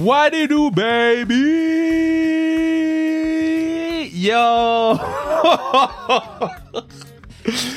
[0.00, 1.30] What it do, baby?
[4.14, 4.96] Yo!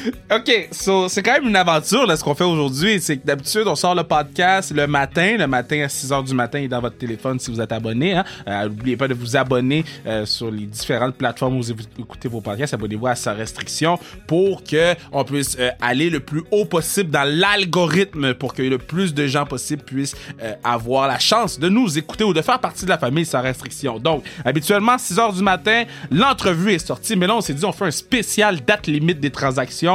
[0.05, 2.99] OK, so, c'est quand même une aventure ce qu'on fait aujourd'hui.
[2.99, 5.37] C'est que d'habitude, on sort le podcast le matin.
[5.37, 7.71] Le matin à 6 h du matin, il est dans votre téléphone si vous êtes
[7.71, 8.13] abonné.
[8.13, 8.23] Hein.
[8.47, 12.41] Euh, N'oubliez pas de vous abonner euh, sur les différentes plateformes où vous écoutez vos
[12.41, 12.73] podcasts.
[12.73, 17.27] Abonnez-vous à sa restriction pour que on puisse euh, aller le plus haut possible dans
[17.27, 20.15] l'algorithme pour que le plus de gens possible puissent
[20.63, 23.99] avoir la chance de nous écouter ou de faire partie de la famille sans restriction.
[23.99, 27.15] Donc, habituellement, 6 h du matin, l'entrevue est sortie.
[27.15, 29.92] Mais là, on s'est dit, on fait un spécial date limite des transactions.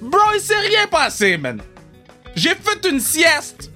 [0.00, 1.60] Bro, il s'est rien passé, man.
[2.34, 3.70] J'ai fait une sieste.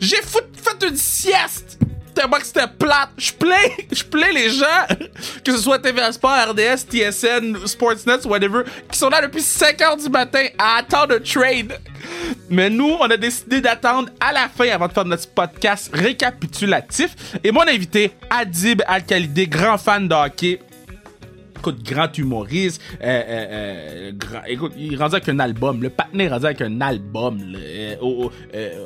[0.00, 0.44] J'ai fait,
[0.86, 1.78] une sieste.
[2.14, 3.10] Tellement que c'était plate.
[3.16, 4.86] Je plains, je plains les gens,
[5.44, 9.96] que ce soit TVA Sport, RDS, TSN, Sportsnet, whatever, qui sont là depuis 5 heures
[9.96, 11.78] du matin à attendre un trade.
[12.50, 17.16] Mais nous, on a décidé d'attendre à la fin avant de faire notre podcast récapitulatif.
[17.42, 20.60] Et mon invité, Adib Al-Khalidé, grand fan de hockey,
[21.68, 22.80] écoute, grand humoriste.
[23.02, 25.82] Euh, euh, euh, grand, écoute, il est rendu avec un album.
[25.82, 27.38] Le partenaire est rendu avec un album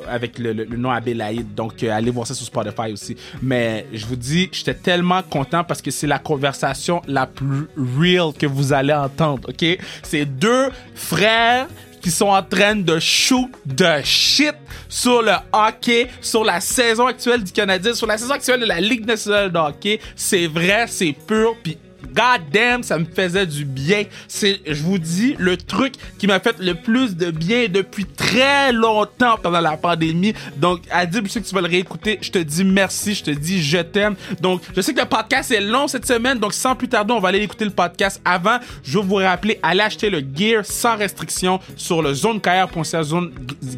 [0.07, 1.53] avec le, le- le nom Abélaïd.
[1.55, 3.15] Donc, allez voir ça sur Spotify aussi.
[3.41, 8.33] Mais je vous dis, j'étais tellement content parce que c'est la conversation la plus real
[8.37, 9.49] que vous allez entendre.
[9.49, 9.77] OK?
[10.03, 11.67] C'est deux frères
[12.01, 14.55] qui sont en train de shoot de shit
[14.87, 18.79] sur le hockey, sur la saison actuelle du Canadien, sur la saison actuelle de la
[18.79, 19.99] Ligue nationale de hockey.
[20.15, 21.77] C'est vrai, c'est pur, puis
[22.13, 24.03] God damn, ça me faisait du bien.
[24.27, 28.71] C'est, je vous dis, le truc qui m'a fait le plus de bien depuis très
[28.71, 30.33] longtemps pendant la pandémie.
[30.57, 32.17] Donc, Adib, je sais que tu vas le réécouter.
[32.21, 34.15] Je te dis merci, je te dis je t'aime.
[34.41, 36.39] Donc, je sais que le podcast est long cette semaine.
[36.39, 38.21] Donc, sans plus tarder, on va aller écouter le podcast.
[38.25, 43.31] Avant, je veux vous rappeler, allez acheter le gear sans restriction sur le zonekr.ca, zone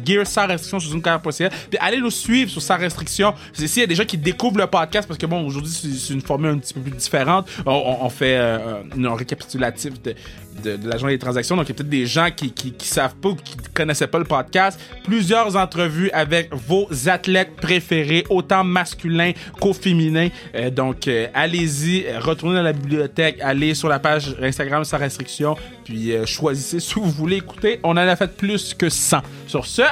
[0.04, 1.48] gear sans restriction sur zonekr.ca.
[1.50, 3.34] Puis allez nous suivre sur sans restriction.
[3.52, 6.20] S'il y a des gens qui découvrent le podcast parce que bon, aujourd'hui, c'est une
[6.22, 7.48] formule un petit peu plus différente.
[7.66, 10.14] On- on fait euh, un récapitulatif de,
[10.62, 11.56] de, la journée des transactions.
[11.56, 14.18] Donc, il y a peut-être des gens qui, qui, savent pas ou qui connaissaient pas
[14.18, 14.78] le podcast.
[15.04, 20.28] Plusieurs entrevues avec vos athlètes préférés, autant masculins qu'au féminin.
[20.54, 25.56] Euh, donc, euh, allez-y, retournez dans la bibliothèque, allez sur la page Instagram sans restriction,
[25.84, 27.80] puis euh, choisissez ce que vous voulez écouter.
[27.82, 29.18] On en a fait plus que 100.
[29.46, 29.82] Sur ce,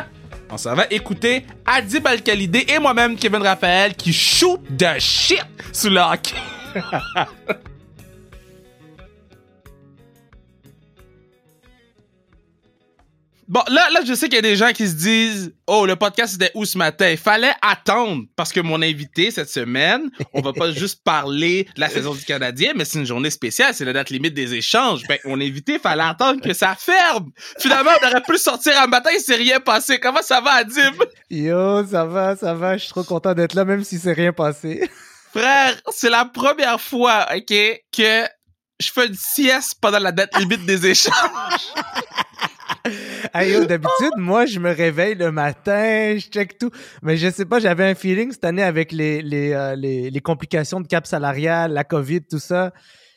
[0.51, 5.91] on s'en va écouter Adib Al-Khalidé et moi-même, Kevin Raphaël, qui shoot de shit sous
[5.91, 6.35] le hockey.
[13.51, 15.97] Bon, là, là, je sais qu'il y a des gens qui se disent Oh, le
[15.97, 17.11] podcast c'était où ce matin?
[17.11, 21.81] Il fallait attendre parce que mon invité cette semaine, on va pas juste parler de
[21.81, 25.03] la saison du Canadien, mais c'est une journée spéciale, c'est la date limite des échanges.
[25.09, 27.33] Ben, mon invité, il fallait attendre que ça ferme.
[27.59, 29.99] Finalement, on aurait pu sortir un matin, il s'est rien passé.
[29.99, 31.03] Comment ça va, Adib?
[31.29, 32.77] Yo, ça va, ça va.
[32.77, 34.89] Je suis trop content d'être là, même si c'est rien passé.
[35.35, 37.53] Frère, c'est la première fois, OK,
[37.93, 38.29] que
[38.79, 41.15] je fais une sieste pendant la date limite des échanges.
[43.35, 46.71] D'habitude, moi, je me réveille le matin, je check tout.
[47.03, 50.21] Mais je sais pas, j'avais un feeling cette année avec les, les, euh, les, les
[50.21, 52.73] complications de cap salarial, la COVID, tout ça.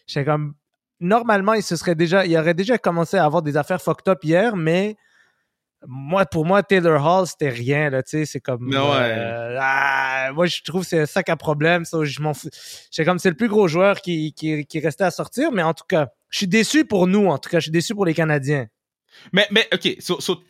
[0.07, 0.53] J'étais comme,
[1.00, 4.23] normalement, il se serait déjà, il aurait déjà commencé à avoir des affaires fucked up
[4.23, 4.96] hier, mais
[5.85, 8.84] moi, pour moi, Taylor Hall, c'était rien, là, tu sais, c'est comme, Mais ouais.
[8.85, 12.50] euh, ah, moi, je trouve que c'est un sac à problème, ça, je m'en fous.
[12.90, 15.73] J'étais comme, c'est le plus gros joueur qui, qui, qui restait à sortir, mais en
[15.73, 18.13] tout cas, je suis déçu pour nous, en tout cas, je suis déçu pour les
[18.13, 18.68] Canadiens.
[19.31, 20.41] Mais, mais, OK, so, so,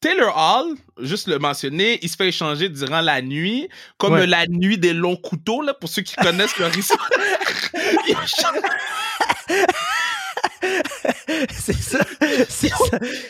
[0.00, 4.26] Taylor Hall, juste le mentionner, il se fait échanger durant la nuit, comme Ouais.
[4.26, 7.08] la nuit des longs couteaux, là, pour ceux qui connaissent leur histoire.
[11.50, 11.98] C'est ça.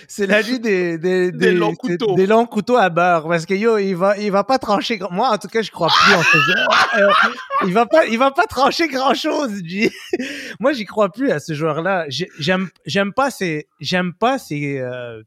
[0.08, 2.14] C'est la nuit des, des, Des longs couteaux.
[2.14, 3.28] Des longs couteaux à beurre.
[3.28, 4.98] Parce que yo, il va, il va pas trancher.
[5.10, 6.36] Moi, en tout cas, je crois plus en ce.
[7.00, 7.08] Euh,
[7.66, 9.90] il va pas, il va pas trancher grand chose, G.
[10.60, 12.04] Moi, j'y crois plus à ce joueur-là.
[12.08, 15.22] J'ai- J'aime, j'aime pas ces, j'aime pas ces, euh,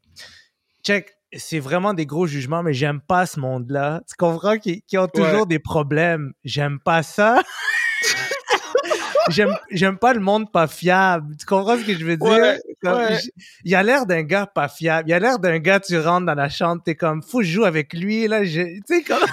[0.84, 1.12] check.
[1.36, 4.00] C'est vraiment des gros jugements, mais j'aime pas ce monde-là.
[4.08, 4.58] Tu comprends?
[4.58, 5.46] Qui, qui ont toujours Ouais.
[5.46, 6.32] des problèmes.
[6.44, 7.42] J'aime pas ça.
[9.30, 11.36] j'aime, j'aime pas le monde pas fiable.
[11.38, 12.26] Tu comprends ce que je veux dire?
[12.28, 13.18] Ouais, Comme, ouais.
[13.64, 15.08] Il a l'air d'un gars pas fiable.
[15.08, 17.52] Il a l'air d'un gars, tu rentres dans la chambre, t'es comme, faut que je
[17.52, 18.42] joue avec lui, là.
[18.42, 19.18] Tu sais, comme.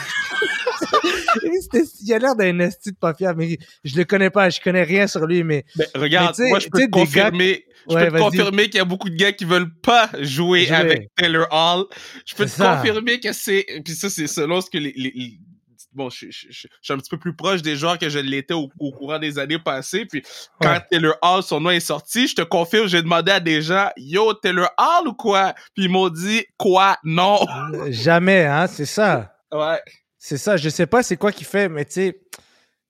[2.01, 4.84] Il a l'air d'un esti de pas fiable, mais je le connais pas, je connais
[4.84, 8.18] rien sur lui, mais Ben, regarde, Mais moi, je peux te confirmer, je Ouais, peux
[8.18, 10.75] te confirmer qu'il y a beaucoup de gars qui veulent pas jouer Jouer.
[10.75, 11.86] avec Taylor Hall.
[12.25, 12.75] Je peux te ça.
[12.78, 15.40] confirmer que c'est, puis ça, c'est selon ce que les-
[15.94, 18.19] bon, je, je- je- je suis un petit peu plus proche des joueurs que je
[18.19, 20.06] l'étais au, au courant des années passées.
[20.06, 20.24] Puis
[20.62, 20.81] quand Ouais.
[20.92, 24.34] Taylor Hall, son nom est sorti, je te confirme, j'ai demandé à des gens, yo,
[24.34, 25.54] Taylor Hall ou quoi?
[25.75, 26.98] Puis ils m'ont dit, quoi?
[27.04, 27.40] Non.
[27.74, 29.30] euh, jamais, hein, c'est ça.
[29.54, 29.80] Ouais.
[30.18, 32.19] C'est ça, je sais pas c'est quoi qui fait, mais tu sais,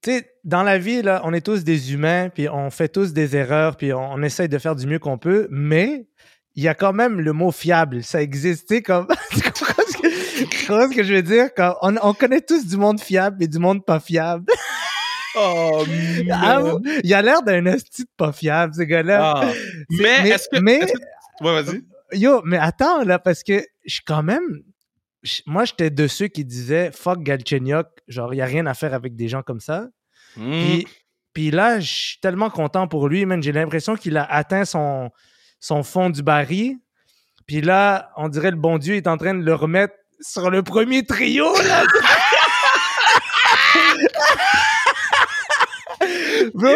[0.02, 3.12] tu sais, dans la vie, là, on est tous des humains, puis on fait tous
[3.12, 6.08] des erreurs, puis on, on essaye de faire du mieux qu'on peut, mais
[6.56, 8.04] il y a quand même le mot fiable.
[8.04, 9.08] Ça existe, tu sais, comme.
[9.32, 11.50] tu comprends ce que, tu comprends ce que je veux dire?
[11.56, 14.46] Quand on, on connaît tous du monde fiable et du monde pas fiable.
[15.36, 15.84] Oh,
[16.32, 16.62] Ah,
[17.04, 19.34] il a l'air d'un esti pas fiable, ce gars-là.
[19.38, 19.52] Ah.
[19.90, 20.60] Mais, mais- est-ce que.
[20.60, 21.82] mais- est-ce que- Ouais, vas-y.
[22.20, 24.44] Yo, mais attends, là, parce que je suis quand même.
[25.48, 28.94] Moi, j'étais de ceux qui disaient fuck Galchenyuk, genre, il n'y a rien à faire
[28.94, 29.88] avec des gens comme ça.
[30.38, 30.52] Hmm.
[30.52, 30.88] Puis,
[31.34, 33.42] puis là, je suis tellement content pour lui, man.
[33.42, 35.10] J'ai l'impression qu'il a atteint son,
[35.60, 36.78] son fond du baril.
[37.48, 40.64] Puis là, on dirait le bon Dieu est en train de le remettre sur le
[40.64, 41.84] premier trio, là.
[46.54, 46.70] Bro,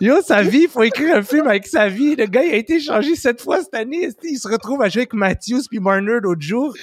[0.00, 2.14] yo, sa vie, il faut écrire un film avec sa vie.
[2.14, 4.08] Le gars, il a été changé sept fois cette année.
[4.22, 6.74] Il se retrouve à jouer avec Matthews puis Marner l'autre jour.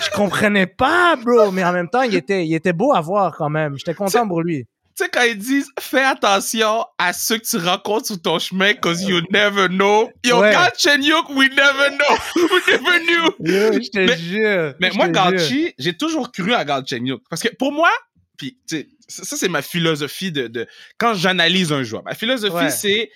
[0.00, 1.50] Je comprenais pas, bro.
[1.52, 3.76] Mais en même temps, il était, il était beau à voir quand même.
[3.76, 4.66] J'étais content pour lui.
[4.96, 8.72] Tu sais, quand ils disent fais attention à ceux que tu rencontres sur ton chemin,
[8.74, 10.10] cause you never know.
[10.24, 10.52] Yo, Ouais.
[10.52, 12.16] Galchenyuk, we never know.
[12.50, 13.46] We never knew.
[13.46, 14.74] Yo, je te Mais- jure.
[14.80, 15.08] Mais moi.
[15.08, 17.20] Galchi, j'ai toujours cru à Galchenyuk.
[17.28, 17.90] Parce que pour moi,
[18.38, 20.66] puis tu sais, ça, ça, c'est ma philosophie de, de
[20.96, 22.02] quand j'analyse un joueur.
[22.04, 22.70] Ma philosophie, Ouais.
[22.70, 23.10] c'est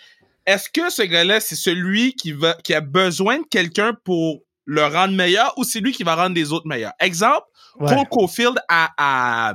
[0.47, 4.85] est-ce que ce gars-là, c'est celui qui, va, qui a besoin de quelqu'un pour le
[4.85, 6.93] rendre meilleur ou c'est lui qui va rendre les autres meilleurs?
[7.01, 7.47] Exemple,
[7.79, 7.89] Ouais.
[7.95, 9.55] Cole Caulfield à, à-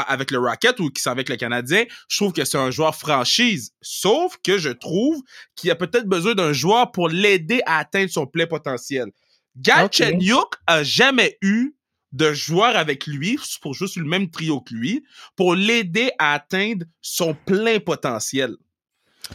[0.00, 2.70] à- avec le Rocket ou qui sont avec le Canadien, je trouve que c'est un
[2.70, 3.72] joueur franchise.
[3.80, 5.22] Sauf que je trouve
[5.54, 9.10] qu'il a peut-être besoin d'un joueur pour l'aider à atteindre son plein potentiel.
[9.56, 11.74] Galchenyuk a jamais eu
[12.12, 15.04] de joueur avec lui, pour jouer sur le même trio que lui,
[15.34, 18.56] pour l'aider à atteindre son plein potentiel.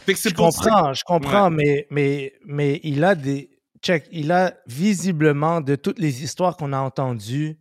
[0.06, 3.50] Fait que c'est Je comprends, je comprends, mais, mais, mais il a des.
[3.82, 7.58] Check, il a visiblement, de toutes les histoires qu'on a entendues,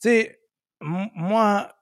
[0.00, 0.38] tu sais,
[0.80, 1.72] moi,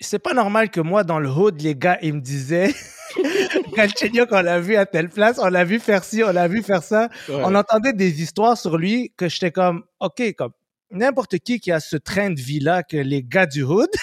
[0.00, 2.74] c'est pas normal que moi, dans le hood, les gars, ils me disaient
[3.76, 6.62] Galchenyuk, on l'a vu à telle place, on l'a vu faire ci, on l'a vu
[6.62, 7.08] faire ça.
[7.28, 7.42] Ouais.
[7.44, 10.52] On entendait des histoires sur lui que j'étais comme, OK, comme
[10.90, 13.90] n'importe qui qui a ce train de vie-là que les gars du hood.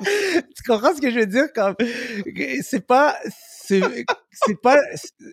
[0.00, 1.52] tu comprends ce que je veux dire?
[1.54, 1.74] Comme,
[2.62, 3.82] c'est pas, c'est,
[4.30, 4.78] c'est pas,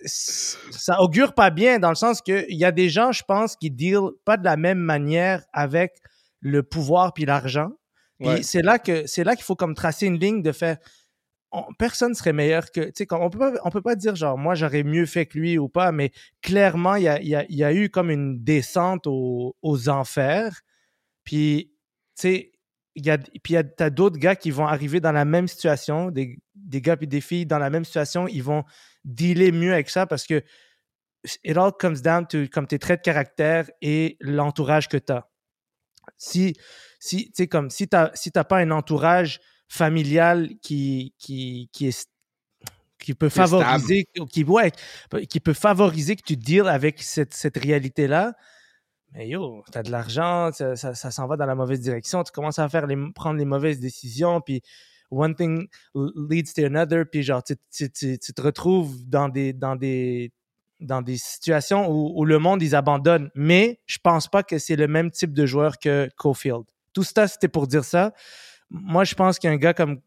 [0.06, 3.56] ça augure pas bien dans le sens que il y a des gens, je pense,
[3.56, 5.94] qui deal pas de la même manière avec
[6.40, 7.72] le pouvoir puis l'argent.
[8.28, 8.44] Ouais.
[8.44, 10.78] c'est là que, c'est là qu'il faut comme tracer une ligne de faire,
[11.52, 14.38] on- personne serait meilleur que, tu sais, on peut pas, on peut pas dire genre,
[14.38, 17.46] moi j'aurais mieux fait que lui ou pas, mais clairement, il y a, y a-
[17.50, 20.62] y a eu comme une descente aux, aux enfers.
[21.24, 21.72] Puis,
[22.18, 22.52] tu sais,
[22.96, 26.40] il y a, puis t'as d'autres gars qui vont arriver dans la même situation, des,
[26.56, 28.64] des gars puis des filles dans la même situation, ils vont
[29.06, 30.44] dealer mieux avec ça parce que
[31.44, 35.28] it all comes down to comme tes traits de caractère et l'entourage que tu as.
[36.18, 36.56] Si,
[37.02, 41.70] si, tu sais, comme si tu n'as si t'as pas un entourage familial qui, qui,
[41.74, 42.08] qui est
[43.00, 44.72] qui peut favoriser qui, ouais,
[45.28, 48.36] qui peut favoriser que tu deals avec cette, cette réalité-là,
[49.14, 52.32] mais yo, t'as de l'argent, ça, ça, ça s'en va dans la mauvaise direction, tu
[52.32, 54.62] commences à faire les, prendre les mauvaises décisions, puis
[55.10, 59.54] one thing leads to another, puis genre, tu, tu, tu, tu te retrouves dans des,
[59.54, 60.32] dans des,
[60.80, 63.32] dans des situations où, où le monde, ils abandonnent.
[63.34, 66.66] Mais je pense pas que c'est le même type de joueur que Cofield.
[66.94, 68.14] Tout ça, c'était pour dire ça.
[68.70, 70.02] Moi, je pense qu'un gars comme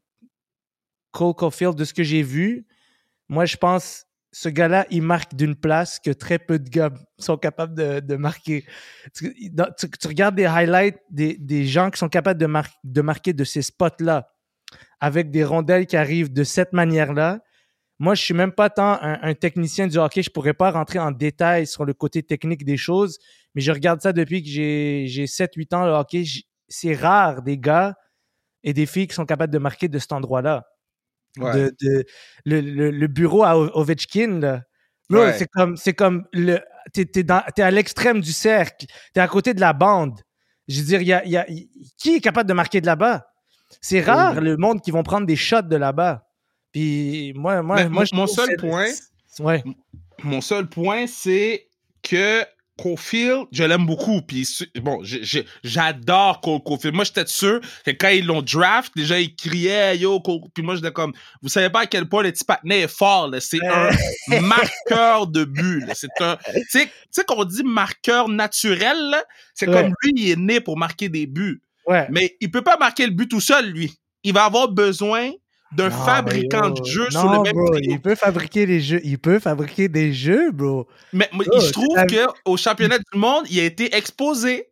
[1.13, 2.67] Cole Caulfield, de ce que j'ai vu,
[3.29, 7.37] moi, je pense ce gars-là, il marque d'une place que très peu de gars sont
[7.37, 7.75] capables
[8.05, 8.67] de, marquer.
[9.15, 9.33] Tu,
[10.07, 14.29] regardes des highlights des, gens qui sont capables de, mar- de marquer de ces spots-là
[14.99, 17.45] avec des rondelles qui arrivent de cette manière-là.
[18.01, 20.23] Moi, je suis même pas tant un, un technicien du hockey.
[20.23, 23.19] Je pourrais pas rentrer en détail sur le côté technique des choses,
[23.55, 26.25] mais je regarde ça depuis que j'ai j'ai 7-8 ans, le hockey.
[26.69, 27.95] C'est rare des gars
[28.63, 30.65] et des filles qui sont capables de marquer de cet endroit-là
[31.37, 31.53] Ouais.
[31.53, 32.05] de, de-
[32.45, 34.63] le, le- le bureau à Ovechkin, là.
[35.11, 35.33] Ouais.
[35.37, 36.61] c'est comme, c'est comme le,
[36.93, 40.21] t'es, t'es dans- t'es à l'extrême du cercle, t'es à côté de la bande.
[40.69, 41.47] Je veux dire, y a, y a-
[41.99, 43.27] qui est capable de marquer de là-bas?
[43.81, 46.25] C'est rare le monde qui vont prendre des shots de là-bas.
[46.73, 48.93] Puis moi, moi, Mais moi mon- je mon seul point-
[49.41, 49.63] Ouais.
[50.23, 51.67] Mon seul point, c'est
[52.03, 52.45] que
[52.77, 54.21] Cofield, je l'aime beaucoup.
[54.23, 54.49] Puis
[54.81, 55.03] bon,
[55.63, 56.95] j'adore Cole Caulfield.
[56.95, 60.21] Moi, j'étais sûr que quand ils l'ont draft, déjà ils criaient yo.
[60.21, 60.41] Cole...
[60.55, 61.13] Puis moi, j'étais comme,
[61.43, 63.31] vous savez pas à quel point le petit patinet est fort.
[63.41, 63.91] C'est un
[64.41, 65.85] marqueur de but.
[65.95, 66.37] C'est un,
[66.71, 69.15] tu sais, qu'on dit marqueur naturel.
[69.55, 69.83] C'est Ouais.
[69.83, 71.63] comme lui, il est né pour marquer des buts.
[71.87, 72.07] Ouais.
[72.11, 73.95] Mais il peut pas marquer le but tout seul, lui.
[74.25, 75.31] Il va avoir besoin
[75.77, 77.91] d'un fabricant de jeux non, sur le même bro, trio.
[77.91, 79.01] Il peut fabriquer des jeux.
[79.05, 80.87] Il peut fabriquer des jeux, bro.
[81.13, 84.69] Mais Oh, je trouve c'est que au championnat du monde, il a été exposé.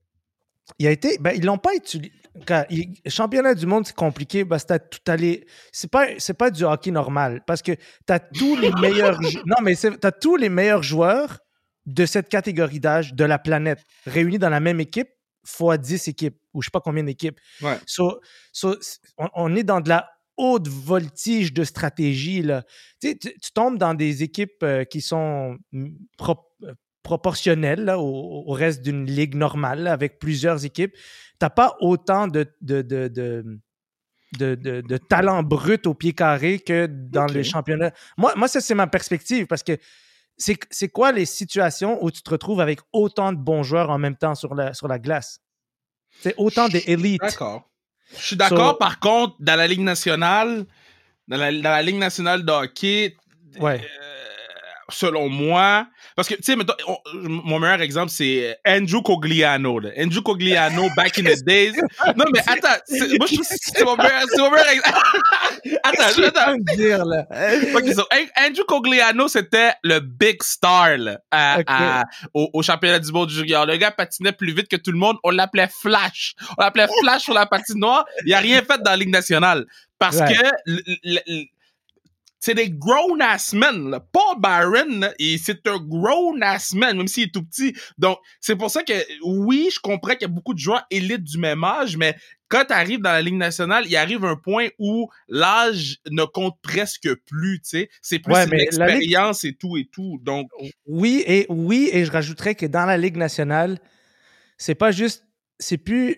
[0.78, 1.18] Il a été.
[1.18, 2.12] Ben, ils l'ont pas utilisé.
[2.48, 5.46] le championnat du monde, c'est compliqué parce que tout allé.
[5.72, 9.18] C'est pas, c'est pas du hockey normal parce que tu as tous les meilleurs.
[9.46, 11.38] non, mais tu as tous les meilleurs joueurs
[11.86, 15.08] de cette catégorie d'âge de la planète réunis dans la même équipe
[15.44, 17.38] fois 10 équipes ou je sais pas combien d'équipes.
[17.60, 17.78] Ouais.
[17.86, 18.20] So,
[18.52, 18.76] so,
[19.18, 22.42] on, on est dans de la haute voltige de stratégie.
[22.42, 22.64] Là.
[23.00, 23.16] Tu,
[23.54, 28.82] tombes dans des équipes euh, qui sont mm, pro, euh, proportionnelles là, au, au, reste
[28.82, 30.94] d'une ligue normale là, avec plusieurs équipes.
[30.94, 31.00] Tu
[31.40, 33.58] n'as pas autant de, de, de, de
[34.38, 37.34] de, de, de, talent brut au pied carré que dans okay.
[37.34, 37.92] le championnat.
[38.16, 39.76] Moi, moi ça, c'est ma perspective parce que
[40.38, 44.16] c'est quoi les situations où tu te retrouves avec autant de bons joueurs en même
[44.16, 45.40] temps sur la, sur la glace?
[46.20, 47.20] C'est autant des élites.
[47.20, 47.70] D'accord.
[48.16, 50.64] Je suis d'accord, so, par contre, dans la Ligue nationale,
[51.28, 53.16] dans la, dans la Ligue nationale de hockey,
[53.58, 53.80] ouais.
[53.80, 54.11] euh,
[54.92, 56.56] selon moi, parce que, tu sais,
[57.24, 59.78] mon meilleur exemple, c'est Andrew Cogliano.
[59.78, 59.90] Là.
[59.98, 61.74] Andrew Cogliano, back in the days.
[62.16, 62.80] Non, mais attends,
[63.18, 64.98] moi, je c'est mon meilleur, mon meilleur exemple.
[65.82, 66.56] attends, je attends.
[66.76, 67.26] dire, là.
[67.74, 68.04] Okay, so,
[68.36, 71.64] Andrew Cogliano, c'était le big star là, à, okay.
[71.68, 73.66] à, au, au, championnat du monde junior.
[73.66, 75.16] Le gars patinait plus vite que tout le monde.
[75.24, 76.34] On l'appelait Flash.
[76.58, 78.04] On l'appelait Flash sur la patinoire.
[78.26, 79.66] Il a rien fait dans la Ligue nationale.
[79.98, 80.34] Parce ouais.
[80.34, 81.52] que
[82.42, 83.90] c'est des grown-ass men.
[83.90, 84.00] Là.
[84.00, 85.08] Paul Byron,
[85.40, 87.72] c'est un grown-ass man, même s'il est tout petit.
[87.98, 88.94] Donc, c'est pour ça que,
[89.24, 92.16] oui, je comprends qu'il y a beaucoup de joueurs élites du même âge, mais
[92.48, 96.56] quand tu arrives dans la Ligue nationale, il arrive un point où l'âge ne compte
[96.62, 97.90] presque plus, tu sais.
[98.02, 99.52] C'est plus ouais, l'expérience Ligue...
[99.52, 100.18] et tout et tout.
[100.22, 100.50] Donc...
[100.84, 103.78] Oui, et oui, et je rajouterais que dans la Ligue nationale,
[104.58, 105.24] c'est pas juste,
[105.60, 106.16] c'est plus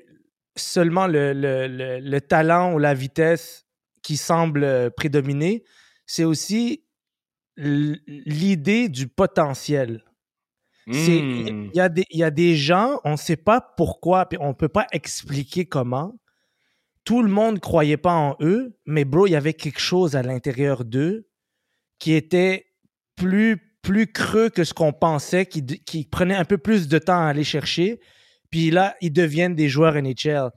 [0.56, 3.66] seulement le, le, le, le talent ou la vitesse
[4.02, 5.64] qui semble prédominer,
[6.06, 6.84] c'est aussi
[7.56, 10.04] l'idée du potentiel.
[10.86, 11.70] Il mmh.
[11.72, 14.52] y, a des, y a des gens, on ne sait pas pourquoi, puis on ne
[14.52, 16.14] peut pas expliquer comment.
[17.04, 20.14] Tout le monde ne croyait pas en eux, mais bro, il y avait quelque chose
[20.16, 21.28] à l'intérieur d'eux
[21.98, 22.66] qui était
[23.16, 27.20] plus, plus creux que ce qu'on pensait, qui, qui prenait un peu plus de temps
[27.20, 28.00] à aller chercher.
[28.50, 30.50] Puis là, ils deviennent des joueurs NHL.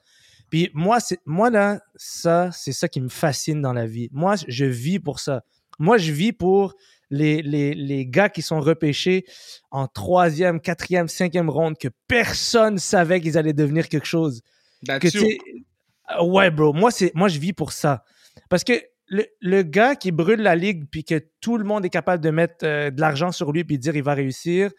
[0.49, 4.09] Puis moi, c'est, moi là, ça, c'est ça qui me fascine dans la vie.
[4.11, 5.43] Moi, je vis pour ça.
[5.79, 6.73] Moi, je vis pour
[7.09, 9.25] les, les, les gars qui sont repêchés
[9.71, 14.41] en troisième, quatrième, cinquième ronde, que personne savait qu'ils allaient devenir quelque chose.
[14.85, 16.73] Que, ouais, bro.
[16.73, 18.03] Moi, c'est, moi, je vis pour ça.
[18.49, 18.73] Parce que
[19.07, 22.29] le, le, gars qui brûle la ligue puis que tout le monde est capable de
[22.29, 24.71] mettre euh, de l'argent sur lui puis dire il va réussir,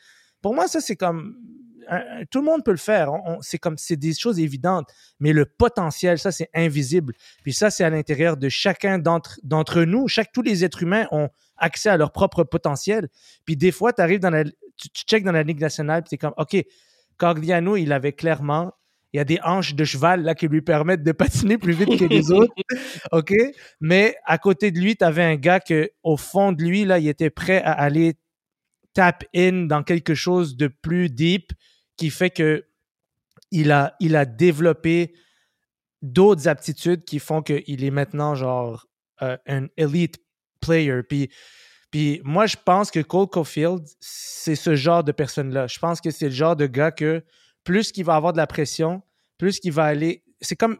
[0.43, 1.37] pour moi, ça, c'est comme
[2.31, 3.11] tout le monde peut le faire.
[3.41, 4.89] C'est comme c'est des choses évidentes,
[5.21, 7.15] mais le potentiel, ça c'est invisible.
[7.43, 10.09] Puis ça c'est à l'intérieur de chacun d'entre d'entre nous.
[10.09, 13.09] Chaque tous les êtres humains ont accès à leur propre potentiel.
[13.45, 16.15] Puis des fois, tu arrives dans la, tu, tu checkes dans la ligue nationale, puis
[16.15, 16.57] es comme, ok,
[17.17, 18.73] Cordiano, il avait clairement
[19.13, 21.99] il y a des hanches de cheval là qui lui permettent de patiner plus vite
[21.99, 22.53] que les autres.
[23.13, 23.33] OK?
[23.81, 26.99] Mais à côté de lui, tu avais un gars que au fond de lui là,
[26.99, 28.15] il était prêt à aller
[28.95, 31.53] tap in dans quelque chose de plus deep
[31.99, 32.65] qui fait que
[33.51, 35.15] il a, il a développé
[36.01, 38.87] d'autres aptitudes qui font qu'il est maintenant genre
[39.23, 40.19] euh, un elite
[40.61, 41.03] player.
[41.03, 41.31] Puis,
[41.91, 45.67] puis moi, je pense que Cole Caulfield, c'est ce genre de personne-là.
[45.67, 47.25] Je pense que c'est le genre de gars que
[47.65, 49.03] plus qu'il va avoir de la pression,
[49.39, 50.25] plus qu'il va aller.
[50.41, 50.79] C'est comme.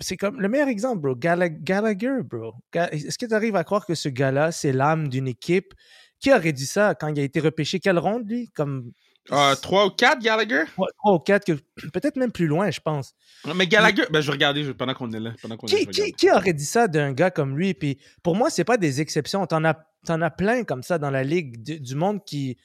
[0.00, 1.16] C'est comme le meilleur exemple, bro.
[1.16, 2.52] Gallagher, bro.
[2.74, 5.72] Est-ce que tu arrives à croire que ce gars-là, c'est l'âme d'une équipe?
[6.18, 7.80] Qui aurait dit ça quand il a été repêché?
[7.80, 8.48] Quelle ronde, lui?
[8.54, 8.92] Comme
[9.32, 10.64] euh, 3 ou 4 Gallagher?
[10.74, 11.52] 3, ou 4,
[11.92, 13.14] peut-être même plus loin, je pense.
[13.54, 15.32] Mais Gallagher, ben, je vais regarder pendant qu'on est là.
[15.40, 17.74] Pendant qui, est, qui, qui, aurait dit ça d'un gars comme lui?
[17.74, 19.46] Puis pour moi, c'est pas des exceptions.
[19.46, 19.76] T'en as,
[20.08, 22.56] en as plein comme ça dans la ligue du, du monde qui,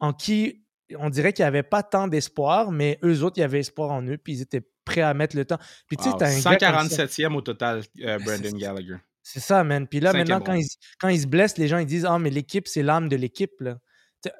[0.00, 0.64] en qui
[0.96, 3.90] on dirait qu'il n'y avait pas tant d'espoir, mais eux autres, il y avait espoir
[3.90, 5.58] en eux, puis ils étaient prêts à mettre le temps.
[5.86, 8.96] Puis, wow, 147e au total, euh, Brandon Gallagher.
[9.22, 9.86] C'est ça, man.
[9.86, 10.66] Puis là, maintenant, quand il,
[10.98, 13.52] quand il se blesse, les gens ils disent Ah, mais l'équipe, c'est l'âme de l'équipe.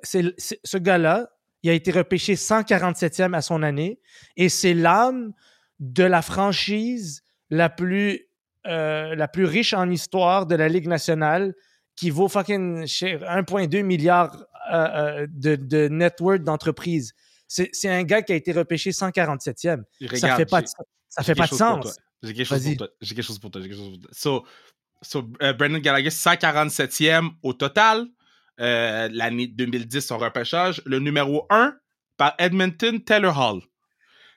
[0.02, 1.28] C'est, ce gars-là,
[1.62, 4.00] il a été repêché 147e à son année
[4.36, 5.32] et c'est l'âme
[5.80, 8.26] de la franchise la plus,
[8.66, 11.54] euh, la plus riche en histoire de la Ligue nationale
[11.96, 17.12] qui vaut fucking 1,2 milliard euh, de, de net worth d'entreprise.
[17.48, 19.82] C'est, un gars qui a été repêché 147e.
[20.00, 20.66] Regarde, ça fait pas de,
[21.08, 21.96] ça fait pas de sens.
[22.22, 22.88] J'ai quelque, chose pour toi.
[23.00, 23.60] J'ai quelque chose pour toi.
[23.62, 24.10] J'ai quelque chose pour toi.
[24.12, 24.44] So,
[25.00, 28.06] so uh, Brandon Gallagher, 147e au total.
[28.60, 30.82] Euh, l'année 2010, son repêchage.
[30.84, 31.74] Le numéro 1
[32.16, 33.60] par Edmonton Taylor Hall.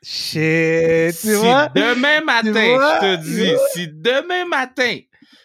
[0.04, 4.98] Shit, si demain matin, je te dis, si demain matin,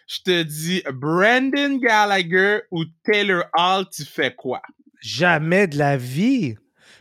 [0.07, 4.63] je te dis Brandon Gallagher ou Taylor Hall, tu fais quoi?
[5.03, 6.57] Jamais de la vie.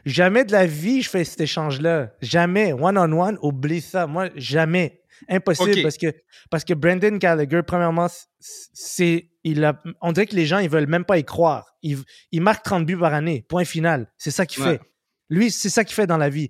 [0.05, 2.12] Jamais de la vie, je fais cet échange-là.
[2.22, 2.74] Jamais.
[2.74, 4.05] One-on-one, oublie ça.
[4.05, 5.01] Moi, jamais.
[5.29, 6.07] Impossible parce que
[6.50, 8.07] parce que Brendan Gallagher, premièrement,
[8.39, 11.75] c'est il a, on dirait que les gens ils veulent même pas y croire.
[11.81, 12.00] Il,
[12.31, 14.12] il marque 30 buts par année, point final.
[14.17, 14.74] C'est ça qu'il Ouais.
[14.77, 14.81] fait.
[15.29, 16.50] Lui, c'est ça qu'il fait dans la vie.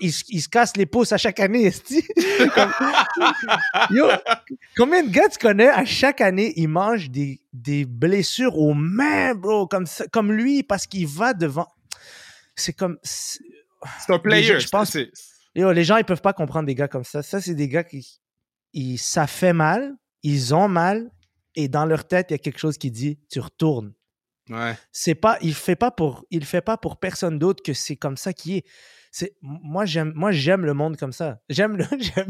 [0.00, 2.02] Il, se casse les pouces à chaque année, esti.
[2.54, 2.72] Comme-
[3.90, 4.06] Yo,
[4.76, 9.34] combien de gars tu connais à chaque année, ils mangent des, des blessures aux mains,
[9.34, 11.66] bro, comme, comme lui, parce qu'il va devant.
[12.56, 12.98] C'est comme.
[13.02, 13.40] c'est-
[14.06, 14.58] C'est un player.
[14.60, 15.10] je pense- c'est-
[15.54, 17.22] Yo, les gens, ils peuvent pas comprendre des gars comme ça.
[17.22, 18.20] Ça, c'est des gars qui.
[18.72, 19.94] Ils, ça fait mal,
[20.24, 21.10] ils ont mal,
[21.54, 23.92] et dans leur tête, il y a quelque chose qui dit tu retournes.
[24.50, 24.76] Ouais.
[24.92, 28.16] C'est pas, il fait pas pour, il fait pas pour personne d'autre que c'est comme
[28.16, 28.64] ça qui est.
[29.12, 31.40] C'est, moi j'aime, moi j'aime le monde comme ça.
[31.48, 32.26] J'aime le, j'aime.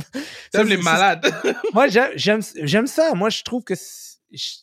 [0.52, 1.24] ça, les malades.
[1.72, 2.42] moi, j'aime,
[2.86, 3.14] ça.
[3.14, 4.58] Moi, je trouve que je-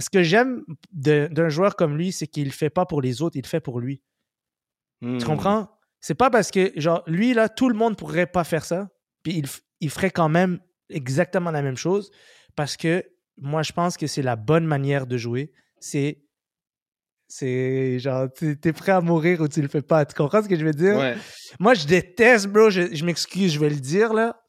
[0.00, 0.62] ce que j'aime
[0.92, 3.60] d'un joueur comme lui, c'est qu'il le fait pas pour les autres, il le fait
[3.60, 4.00] pour lui.
[5.00, 5.18] Hmm.
[5.18, 5.68] Tu comprends?
[6.00, 8.88] C'est pas parce que, genre, lui, là, tout le monde pourrait pas faire ça,
[9.22, 9.46] puis il,
[9.80, 12.10] il ferait quand même exactement la même chose,
[12.56, 13.04] parce que
[13.36, 15.52] moi, je pense que c'est la bonne manière de jouer.
[15.80, 16.24] C'est.
[17.30, 20.06] C'est genre, tu es prêt à mourir ou tu le fais pas.
[20.06, 20.96] Tu comprends ce que je veux dire?
[20.96, 21.14] Ouais.
[21.60, 22.70] Moi, je déteste, bro.
[22.70, 24.40] Je, je m'excuse, je vais le dire, là.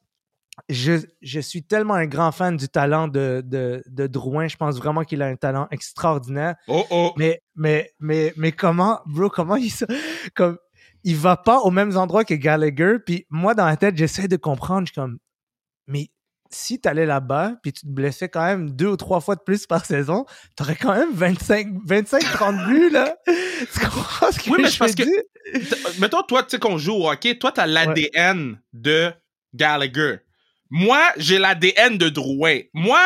[0.70, 4.48] Je, je suis tellement un grand fan du talent de, de, de Drouin.
[4.48, 6.56] Je pense vraiment qu'il a un talent extraordinaire.
[6.70, 7.12] Oh oh.
[7.18, 9.74] Mais, mais, mais, mais comment, bro, comment il,
[10.34, 10.58] comme,
[11.04, 12.98] il va pas aux mêmes endroits que Gallagher.
[13.06, 14.88] Puis moi, dans la tête, j'essaie de comprendre.
[14.88, 15.18] Je suis comme,
[15.88, 16.10] mais
[16.52, 19.42] si tu allais là-bas, puis tu te blessais quand même deux ou trois fois de
[19.42, 20.26] plus par saison,
[20.58, 23.16] tu aurais quand même 25, 25 30 buts, là.
[23.26, 26.94] Tu comprends ce que Oui, mais je parce que- Mettons, toi, tu sais qu'on joue
[26.94, 29.12] au hockey, toi, t'as l'ADN de
[29.54, 30.18] Gallagher.
[30.70, 32.60] Moi, j'ai l'ADN de Drouin.
[32.74, 33.00] Moi,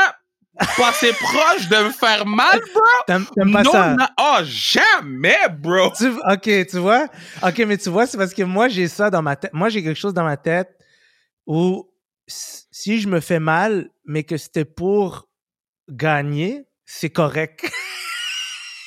[0.77, 2.83] passer proche de me faire mal, bro?
[3.07, 3.95] T'aimes pas non, ça?
[3.95, 5.91] non, oh, jamais, bro!
[5.97, 7.07] Tu- ok, tu vois?
[7.41, 9.51] Ok, mais tu vois, c'est parce que moi, j'ai ça dans ma tête.
[9.53, 10.69] Moi, j'ai quelque chose dans ma tête
[11.45, 11.89] où
[12.27, 15.27] si je me fais mal, mais que c'était pour
[15.89, 17.69] gagner, c'est correct.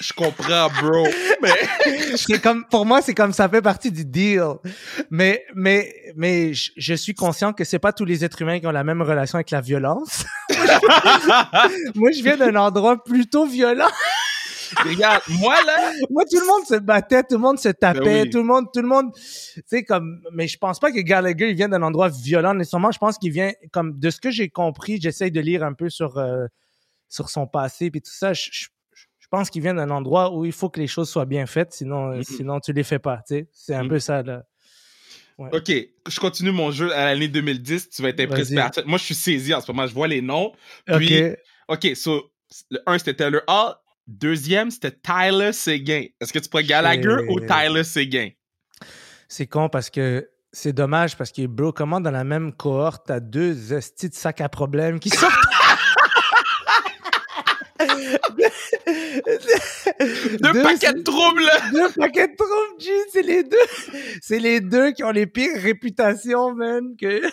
[0.01, 1.07] Je comprends, bro.
[1.43, 1.51] Mais,
[2.17, 4.43] c'est comme, pour moi, c'est comme ça fait partie du deal.
[5.11, 8.67] Mais, mais, mais je, je suis conscient que c'est pas tous les êtres humains qui
[8.67, 10.25] ont la même relation avec la violence.
[11.95, 13.89] moi, je viens d'un endroit plutôt violent.
[14.85, 18.23] regarde, moi, là, Moi, tout le monde se battait, tout le monde se tapait, Ben
[18.25, 18.31] oui.
[18.31, 21.51] tout le monde, tout le monde, tu sais, comme, mais je pense pas que Gallagher,
[21.51, 22.91] il vient d'un endroit violent nécessairement.
[22.91, 25.89] Je pense qu'il vient, comme, de ce que j'ai compris, j'essaye de lire un peu
[25.89, 26.47] sur, euh,
[27.09, 28.33] sur son passé puis tout ça.
[28.33, 28.67] Je, je-
[29.27, 31.73] je pense qu'il vient d'un endroit où il faut que les choses soient bien faites,
[31.73, 32.23] sinon, euh, Mhm.
[32.23, 33.49] sinon tu les fais pas, tu sais.
[33.53, 33.89] C'est un Mhm.
[33.89, 34.45] peu ça, là.
[35.39, 35.71] OK,
[36.09, 37.91] je continue mon jeu à l'année 2010.
[37.91, 38.63] Tu vas être impressionné.
[38.87, 39.87] Moi, je suis saisi en ce moment.
[39.87, 40.53] Je vois les noms.
[40.97, 41.23] Puis-
[41.69, 41.85] Ok.
[41.85, 42.31] OK, so,
[42.71, 43.75] le 1, c'était Taylor Hall.
[44.07, 46.05] Deuxième, c'était Tyler Seguin.
[46.21, 48.31] Est-ce que tu prends Gallagher ou Tyler Seguin?
[49.29, 53.19] C'est con parce que c'est dommage parce que, bro, comment dans la même cohorte, t'as
[53.21, 55.35] deux estis de sacs à problème qui sortent?
[59.27, 61.51] Deux, Deux- paquets de troubles!
[61.73, 63.57] deux paquets de troubles, G, c'est les deux.
[64.23, 66.95] C'est les deux qui ont les pires réputations, man.
[67.01, 67.21] Que...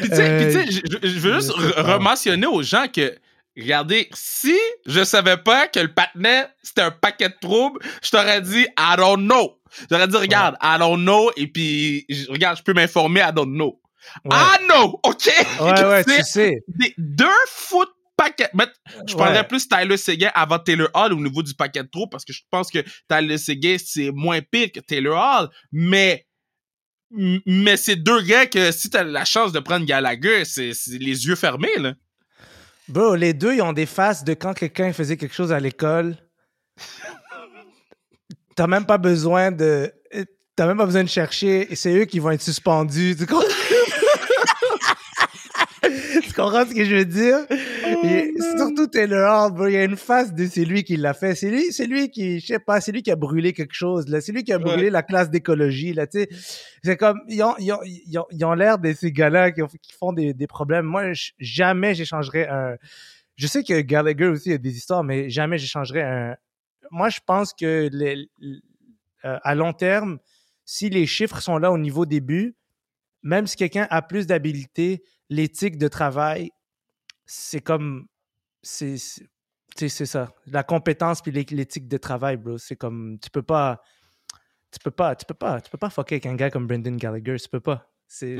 [0.00, 0.64] Puis tu sais, Euh,
[1.02, 3.14] je, veux juste rementionner aux gens que,
[3.58, 8.40] regardez, si je savais pas que le patinet, c'était un paquet de troubles, je t'aurais
[8.40, 9.58] dit, I don't know.
[9.90, 13.78] J'aurais dit, regarde, I don't know, et puis, regarde, je peux m'informer, I don't know.
[14.24, 15.30] Ouais, I know, OK?
[15.60, 16.58] ouais, ouais, tu sais.
[16.68, 18.48] des- deux foot paquets.
[18.54, 18.66] Mais
[19.06, 19.18] je Ouais.
[19.18, 22.32] parlerais plus Tyler Seguin avant Taylor Hall au niveau du paquet de trop parce que
[22.32, 25.48] je pense que Tyler Seguin, c'est moins pire que Taylor Hall.
[25.72, 26.26] Mais,
[27.10, 31.26] mais c'est deux gars que si t'as la chance de prendre Gallagher, c'est c'est les
[31.26, 31.94] yeux fermés, là.
[32.88, 36.16] Bro, les deux, ils ont des faces de quand quelqu'un faisait quelque chose à l'école.
[38.56, 39.90] T'as même pas besoin de.
[40.56, 41.72] T'as même pas besoin de chercher.
[41.72, 43.16] et C'est eux qui vont être suspendus.
[43.18, 43.48] Tu comprends?
[46.22, 47.38] tu comprends ce que je veux dire?
[48.04, 51.34] Et surtout Taylor il y a une face de c'est lui qui l'a fait.
[51.34, 54.08] C'est lui, c'est lui qui, je sais pas, c'est lui qui a brûlé quelque chose,
[54.08, 54.20] là.
[54.20, 54.90] C'est lui qui a brûlé Ouais.
[54.90, 56.28] la classe d'écologie, là, tu sais.
[56.82, 59.60] C'est comme, ils ont, ils ont, ils ont, ils ont l'air de ces gars-là qui,
[59.80, 60.84] qui font des, des problèmes.
[60.86, 62.76] Moi, jamais j'échangerais un.
[63.36, 66.36] Je sais que Gallagher aussi a des histoires, mais jamais j'échangerais un.
[66.90, 68.28] Moi, je pense que les-
[69.24, 70.18] euh, à long terme,
[70.64, 72.54] si les chiffres sont là au niveau des buts,
[73.22, 76.50] même si quelqu'un a plus d'habileté, l'éthique de travail,
[77.34, 78.06] c'est comme.
[78.62, 78.98] C'est.
[78.98, 79.22] c'est-
[79.74, 80.30] tu sais, c'est ça.
[80.46, 82.58] La compétence puis l'é- l'éthique de travail, bro.
[82.58, 83.18] C'est comme.
[83.20, 83.82] Tu peux pas.
[84.70, 85.16] Tu peux pas.
[85.16, 85.60] Tu peux pas.
[85.62, 87.36] Tu peux pas fucker avec un gars comme Brendan Gallagher.
[87.38, 87.90] Tu peux pas.
[88.06, 88.36] C'est.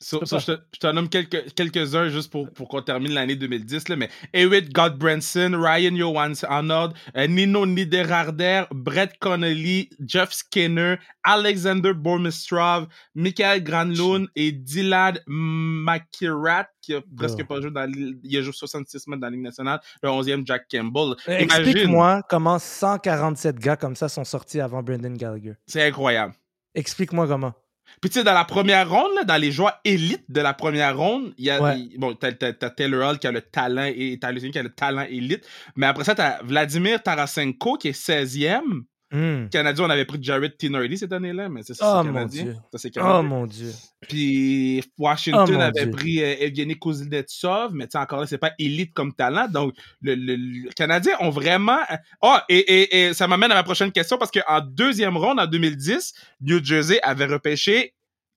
[0.00, 3.88] So, so, je, te, je nomme quelques, quelques-uns juste pour, pour qu'on termine l'année 2010.
[3.88, 12.86] Là, mais Eric Godbranson, Ryan Johansson, euh, Nino Niederharder, Brett Connolly, Jeff Skinner, Alexander Bormistrov,
[13.16, 17.90] Michael Granlund et Dylan McKirat, qui a presque pas joué dans
[18.22, 19.80] Il a joué 66 mètres dans la Ligue nationale.
[20.00, 21.16] Le 11e, Jack Campbell.
[21.26, 25.54] Imagine, Explique-moi comment 147 gars comme ça sont sortis avant Brendan Gallagher.
[25.66, 26.34] c'est incroyable.
[26.74, 27.52] Explique-moi comment.
[28.00, 30.96] Puis tu sais, dans la première ronde, là, dans les joueurs élites de la première
[30.96, 31.88] ronde, il y a Ouais.
[31.96, 34.68] bon, t'as, t'as- t'as Taylor Hall qui a le talent et Sweeney qui a le
[34.74, 35.44] talent élite.
[35.76, 38.84] Mais après ça, t'as Vladimir Tarasenko qui est 16e.
[39.10, 39.48] Hmm.
[39.48, 42.42] Canadien, on avait pris Jared Tinordi cette année-là, mais c'est ça, Oh, mon Canadien.
[42.44, 42.56] Dieu.
[42.72, 43.72] Ça, c'est Oh mon Dieu.
[44.06, 45.90] Puis Washington Oh, mon avait Dieu.
[45.92, 49.48] pris euh, Evgeny Kuznetsov, mais tu sais, encore là, c'est pas élite comme talent.
[49.48, 51.78] Donc, le, le, le Canadien ont vraiment...
[52.20, 55.46] Ah, et, et, et ça m'amène à ma prochaine question, parce qu'en deuxième ronde, en
[55.46, 57.94] 2010, New Jersey avait repêché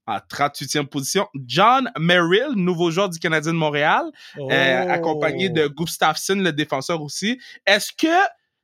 [0.07, 4.05] en 38e position John Merrill, nouveau joueur du Canadien de Montréal,
[4.39, 7.39] euh, accompagné de Gustafsson, le défenseur aussi.
[7.67, 8.07] Est-ce que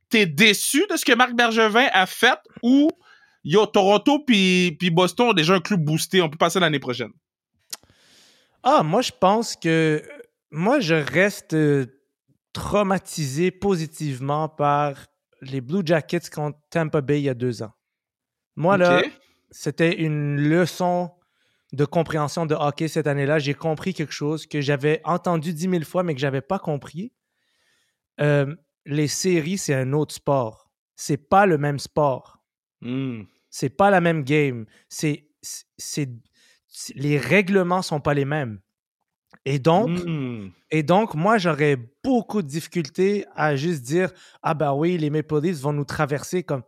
[0.10, 2.90] t'es déçu de ce que Marc Bergevin a fait ou
[3.44, 7.12] yo, Toronto puis Boston ont déjà un club boosté, on peut passer l'année prochaine?
[8.64, 10.04] Ah, moi, je pense que.
[10.50, 11.86] Moi, je reste euh,
[12.54, 15.06] traumatisé positivement par
[15.42, 17.72] les Blue Jackets contre Tampa Bay il y a deux ans.
[18.56, 19.04] Moi, là,
[19.52, 21.12] c'était une leçon
[21.74, 23.40] de compréhension de hockey cette année-là.
[23.40, 27.14] J'ai compris quelque chose que j'avais entendu dix mille fois, mais que j'avais pas compris.
[28.20, 28.56] Euh,
[28.88, 30.72] les séries, c'est un autre sport.
[30.96, 32.40] C'est pas le même sport.
[32.82, 33.24] Hmm.
[33.50, 34.66] C'est pas la même game.
[34.90, 35.30] C'est,
[35.78, 36.10] c'est,
[36.96, 38.60] les règlements sont pas les mêmes.
[39.46, 40.50] Et donc, Hmm.
[40.72, 45.42] et donc, moi, j'aurais beaucoup de difficultés à juste dire Ah, ben oui, les Maple
[45.42, 46.64] Leafs vont nous traverser comme.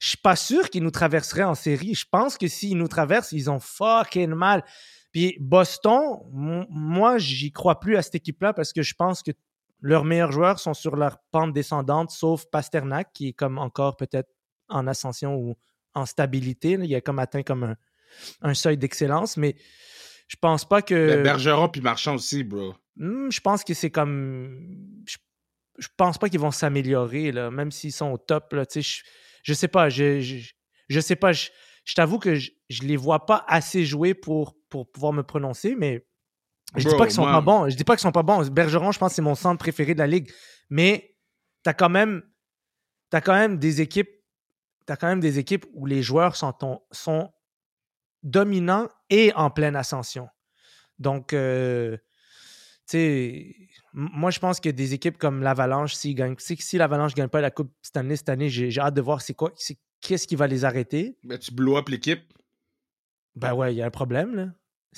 [0.00, 1.94] Je suis pas sûr qu'ils nous traverseraient en série.
[1.94, 4.62] Je pense que s'ils nous traversent, ils ont fucking mal.
[5.10, 9.30] Puis Boston, moi, j'y crois plus à cette équipe-là parce que je pense que
[9.86, 14.28] leurs meilleurs joueurs sont sur leur pente descendante, sauf Pasternak, qui est comme encore peut-être
[14.68, 15.54] en ascension ou
[15.94, 16.76] en stabilité.
[16.76, 16.84] là.
[16.84, 17.76] Il a comme atteint comme un,
[18.42, 19.54] un seuil d'excellence, mais
[20.26, 20.94] je pense pas que.
[20.94, 22.74] Ben, Bergeron puis Marchand aussi, bro.
[22.96, 24.58] Hmm, je pense que c'est comme.
[25.06, 25.18] Je,
[25.78, 28.52] je pense pas qu'ils vont s'améliorer, là, même s'ils sont au top.
[28.54, 29.02] Là, je,
[29.44, 29.88] je sais pas.
[29.88, 30.50] Je, je,
[30.88, 31.32] je sais pas.
[31.32, 31.50] Je,
[31.84, 35.76] je t'avoue que je, je les vois pas assez jouer pour, pour pouvoir me prononcer,
[35.76, 36.04] mais
[36.76, 37.68] je dis Bro, pas qu'ils sont pas bons.
[37.70, 38.48] Je dis pas qu'ils sont pas bons.
[38.50, 40.30] Bergeron, je pense que c'est mon centre préféré de la ligue.
[40.70, 41.16] Mais
[41.62, 42.22] t'as quand même.
[43.10, 44.10] T'as quand même des équipes.
[44.86, 47.30] T'as quand même des équipes où les joueurs sont, ton- sont
[48.22, 50.28] dominants et en pleine ascension.
[50.98, 51.96] Donc, euh,
[52.88, 53.56] tu sais,
[53.92, 57.72] moi, je pense que des équipes comme l'Avalanche, si, l'Avalanche ne gagne pas la Coupe
[57.82, 60.64] Stanley cette année, j'ai j'ai hâte de voir c'est quoi, c'est- qu'est-ce qui va les
[60.64, 61.18] arrêter.
[61.24, 62.32] Ben, tu blow up l'équipe.
[63.34, 64.46] Ben ouais, il y a un problème, là.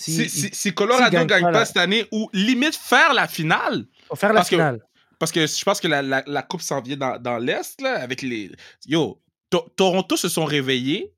[0.00, 4.36] Si, Colorado gagnent gagne pas la- cette année ou limite faire la finale, faire la
[4.36, 4.80] parce que- finale.
[5.18, 8.00] parce que je pense que la, la, la coupe s'en vient dans, dans l'Est, là,
[8.00, 8.50] avec les...
[8.86, 11.12] Yo, To- Toronto se sont réveillés,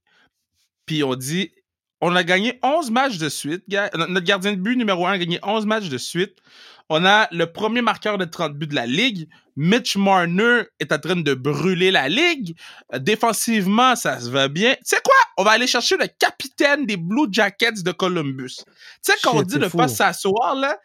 [0.87, 1.51] puis on dit,
[2.01, 5.39] on a gagné 11 matchs de suite, Notre gardien de but numéro 1 a gagné
[5.43, 6.39] 11 matchs de suite.
[6.89, 9.29] On a le premier marqueur de 30 buts de la Ligue.
[9.63, 12.57] Mitch Marner est en train de brûler la Ligue.
[12.97, 14.73] Défensivement, ça se va bien.
[14.77, 15.15] Tu sais quoi?
[15.37, 18.55] On va aller chercher le capitaine des Blue Jackets de Columbus.
[18.65, 18.65] Tu
[19.03, 19.77] sais, quand on dit de fou.
[19.77, 20.79] pas s'asseoir, là,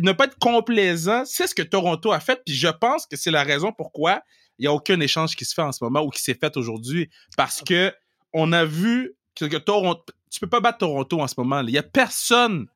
[0.00, 3.30] ne pas être complaisant, c'est ce que Toronto a fait, puis je pense que c'est
[3.30, 4.20] la raison pourquoi
[4.58, 6.54] il n'y a aucun échange qui se fait en ce moment ou qui s'est fait
[6.58, 7.08] aujourd'hui.
[7.34, 7.94] Parce que
[8.34, 10.04] on a vu que, Toronto.
[10.30, 11.62] Tu peux pas battre Toronto en ce moment.
[11.62, 12.66] Il y a personne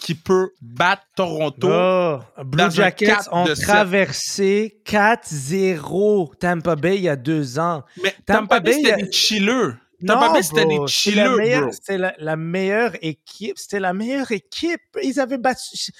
[0.00, 1.68] qui peut battre Toronto.
[1.70, 7.82] Oh, Blue Jackets ont traversé 4-0 Tampa Bay il y a deux ans.
[8.02, 9.76] Mais Tampa Tampa Bay, c'était a- des chilleux.
[10.06, 11.68] Tampa Bay, c'était des c'était chilleux.
[11.72, 13.58] C'était la, la meilleure équipe.
[13.58, 14.80] C'était la meilleure équipe.
[15.02, 15.90] Ils avaient battu.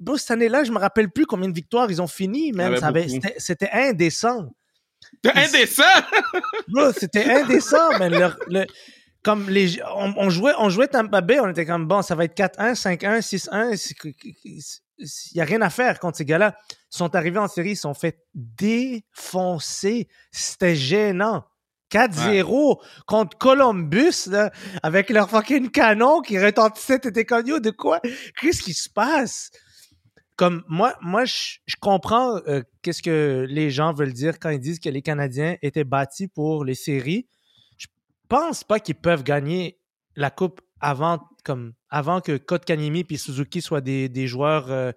[0.00, 2.50] Bro, cette année-là, je me rappelle plus combien de victoires ils ont fini,
[3.08, 3.22] beaucoup.
[3.22, 4.48] C'était c'était indécent.
[5.20, 5.82] T'es indécent!
[6.68, 8.34] Bro, c'était indécent, man.
[8.48, 8.66] Le-
[9.22, 12.24] comme les, on, on jouait, on jouait Tampa Bay, on était comme bon, ça va
[12.24, 13.76] être 4-1, 5-1, 6-1.
[13.76, 14.08] c'est que-
[14.98, 16.56] Il n'y a rien à faire contre ces gars-là.
[16.70, 20.08] Ils sont arrivés en série, ils sont fait défoncer.
[20.30, 21.44] C'était gênant.
[21.90, 24.50] 4-0 contre Columbus, là,
[24.82, 26.98] avec leur fucking canon qui retentissait.
[26.98, 28.00] T'étais comme, de quoi?
[28.40, 29.50] Qu'est-ce qui se passe?
[30.36, 34.58] Comme, moi, moi je, je comprends euh, qu'est-ce que les gens veulent dire quand ils
[34.58, 37.26] disent que les Canadiens étaient bâtis pour les séries.
[38.32, 39.78] Je pense pas qu'ils peuvent gagner
[40.16, 44.90] la Coupe avant, comme, avant que Kotkaniemi et Suzuki soient des, des joueurs euh,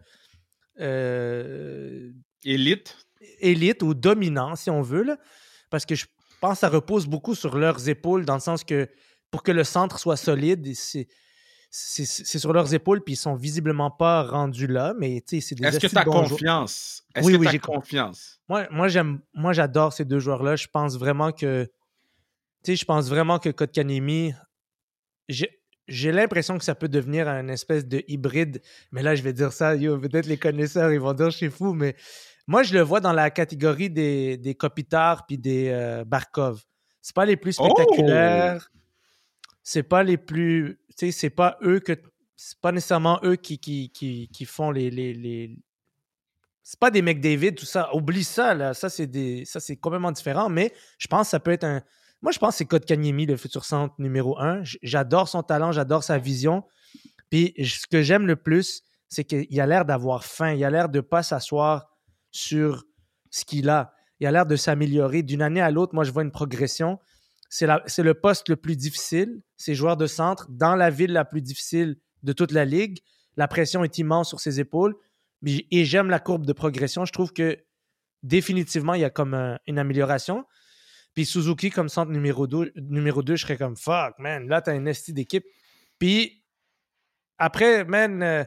[0.80, 2.12] euh,
[2.46, 2.96] Élite.
[3.40, 5.18] élite ou dominants, si on veut, là,
[5.70, 6.06] parce que je
[6.40, 8.88] pense que ça repose beaucoup sur leurs épaules, dans le sens que
[9.32, 11.10] pour que le centre soit solide, c'est
[11.78, 15.56] c'est sur leurs épaules, puis ils sont visiblement pas rendus là, mais tu sais, c'est
[15.56, 17.04] des Est-ce que tu as confiance?
[17.14, 18.40] Est-ce Oui, que oui, tu as j'ai confiance?
[18.48, 20.56] Moi, moi j'aime, moi j'adore ces deux joueurs-là.
[20.56, 21.70] Je pense vraiment que,
[22.72, 24.34] sais, je pense vraiment que Kotkaniemi,
[25.28, 28.62] j'ai, l'impression que ça peut devenir un espèce de hybride.
[28.92, 31.74] Mais là, je vais dire ça, peut-être les connaisseurs, ils vont dire je suis fou,
[31.74, 31.96] mais
[32.48, 36.64] moi, je le vois dans la catégorie des, des Kopitar puis des euh, Barkov.
[37.02, 37.70] C'est pas les plus Oh!
[37.70, 38.70] spectaculaires.
[39.64, 41.94] C'est pas les plus, tu sais, c'est pas eux que,
[42.36, 45.58] c'est pas nécessairement eux qui, qui, qui, qui font les, les, les,
[46.68, 47.94] c'est pas des McDavid, tout ça.
[47.96, 48.74] Oublie ça, là.
[48.74, 49.46] Ça, c'est des...
[49.46, 50.50] ça, c'est complètement différent.
[50.50, 51.84] Mais je pense que ça peut être un.
[52.22, 54.62] Moi, je pense que c'est Kotkaniemi, le futur centre numéro un.
[54.82, 56.64] J'adore son talent, j'adore sa vision.
[57.30, 60.54] Puis ce que j'aime le plus, c'est qu'il a l'air d'avoir faim.
[60.54, 61.86] Il a l'air de pas s'asseoir
[62.32, 62.84] sur
[63.30, 63.94] ce qu'il a.
[64.20, 65.94] Il a l'air de s'améliorer d'une année à l'autre.
[65.94, 67.00] Moi, je vois une progression.
[67.50, 69.42] C'est le poste le plus difficile.
[69.56, 73.00] C'est joueur de centre dans la ville la plus difficile de toute la ligue.
[73.38, 74.96] La pression est immense sur ses épaules.
[75.46, 77.06] Et j'aime la courbe de progression.
[77.06, 77.58] Je trouve que
[78.24, 80.46] définitivement, il y a comme un- une amélioration.
[81.16, 84.48] Puis Suzuki, comme centre numéro 2, numéro 2 je serais comme fuck, man.
[84.48, 85.46] Là, tu as une esti d'équipe.
[85.98, 86.44] Puis
[87.38, 88.44] après, man, euh,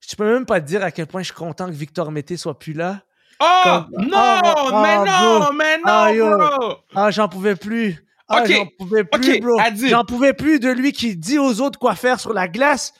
[0.00, 2.36] je peux même pas te dire à quel point je suis content que Victor Mété
[2.36, 3.02] soit plus là.
[3.42, 3.60] Oh!
[3.64, 4.40] Comme- Non!
[4.44, 5.52] Oh, mais oh, non!
[5.54, 6.36] Mais non, Ah, yo.
[6.36, 6.76] bro!
[6.94, 8.04] Ah, j'en pouvais plus.
[8.28, 9.58] Ah, j'en pouvais plus, bro.
[9.88, 12.92] J'en pouvais plus de lui qui dit aux autres quoi faire sur la glace.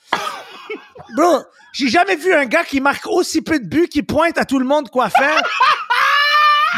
[1.14, 4.44] bro, j'ai jamais vu un gars qui marque aussi peu de buts, qui pointe à
[4.44, 5.42] tout le monde quoi faire.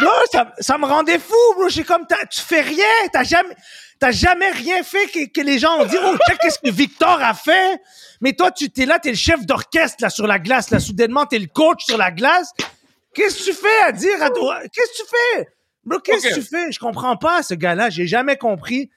[0.00, 1.68] Bro, ça, ça me rendait fou, bro.
[1.68, 2.84] J'ai comme, tu fais rien.
[3.12, 3.54] T'as jamais,
[3.98, 7.20] t'as jamais rien fait que, que les gens ont dit, oh, check qu'est-ce que Victor
[7.22, 7.80] a fait.
[8.20, 10.78] Mais toi, tu t'es là, t'es le chef d'orchestre, là, sur la glace, là.
[10.80, 12.52] Soudainement, t'es le coach sur la glace.
[13.14, 14.60] Qu'est-ce que tu fais à dire à toi?
[14.72, 15.48] Qu'est-ce que tu fais?
[15.84, 16.70] Bro, qu'est-ce que tu fais?
[16.72, 17.90] Je comprends pas, ce gars-là.
[17.90, 18.90] J'ai jamais compris.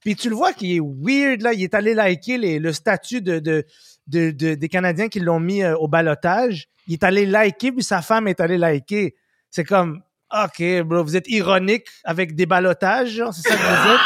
[0.00, 1.52] Puis tu le vois qu'il est weird, là.
[1.52, 3.64] Il est allé liker les- le statut de, de,
[4.08, 6.66] de- de- des Canadiens qui l'ont mis euh, au balotage.
[6.88, 9.14] Il est allé liker, puis sa femme est allée liker.
[9.50, 10.02] C'est comme,
[10.44, 14.00] OK, bro, vous êtes ironique avec des balotages, genre, c'est ça que vous êtes?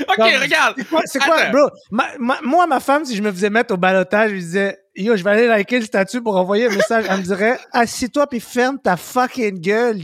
[0.08, 0.74] ok, Comme- regarde.
[0.78, 1.50] C'est quoi, c'est quoi, Attends.
[1.52, 1.70] bro?
[1.90, 5.16] Ma- ma- moi, ma femme, si je me faisais mettre au balotage, je disais, yo,
[5.16, 7.04] je vais aller liker le statut pour envoyer un message.
[7.10, 9.98] Elle me dirait, assis-toi puis ferme ta fucking gueule.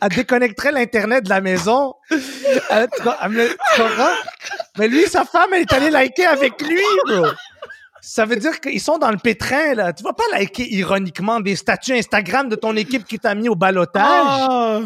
[0.00, 1.94] Elle déconnecterait l'Internet de la maison.
[2.10, 4.14] Elle, tu, com- elle me- tu comprends?
[4.78, 7.26] Mais lui, sa femme, elle est allée liker avec lui, bro.
[8.04, 9.92] Ça veut dire qu'ils sont dans le pétrin, là.
[9.92, 13.54] Tu vas pas liker ironiquement des statuts Instagram de ton équipe qui t'a mis au
[13.54, 14.02] balotage?
[14.04, 14.80] Ah.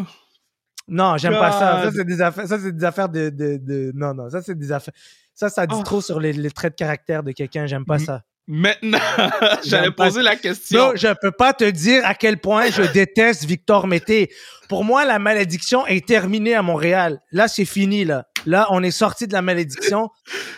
[0.87, 1.83] Non, j'aime pas ça.
[1.83, 4.57] Ça, c'est des affaires, ça, c'est des affaires de, de, de- Non, non, ça, c'est
[4.57, 4.93] des affaires.
[5.33, 5.83] Ça, ça dit Oh.
[5.83, 7.65] trop sur les, les traits de caractère de quelqu'un.
[7.65, 8.21] J'aime pas ça.
[8.47, 8.97] Maintenant,
[9.65, 10.79] j'allais poser la question.
[10.79, 14.31] Non, je peux pas te dire à quel point je déteste Victor Mété.
[14.69, 17.19] Pour moi, la malédiction est terminée à Montréal.
[17.31, 18.25] Là, c'est fini, là.
[18.45, 20.09] Là, on est sorti de la malédiction.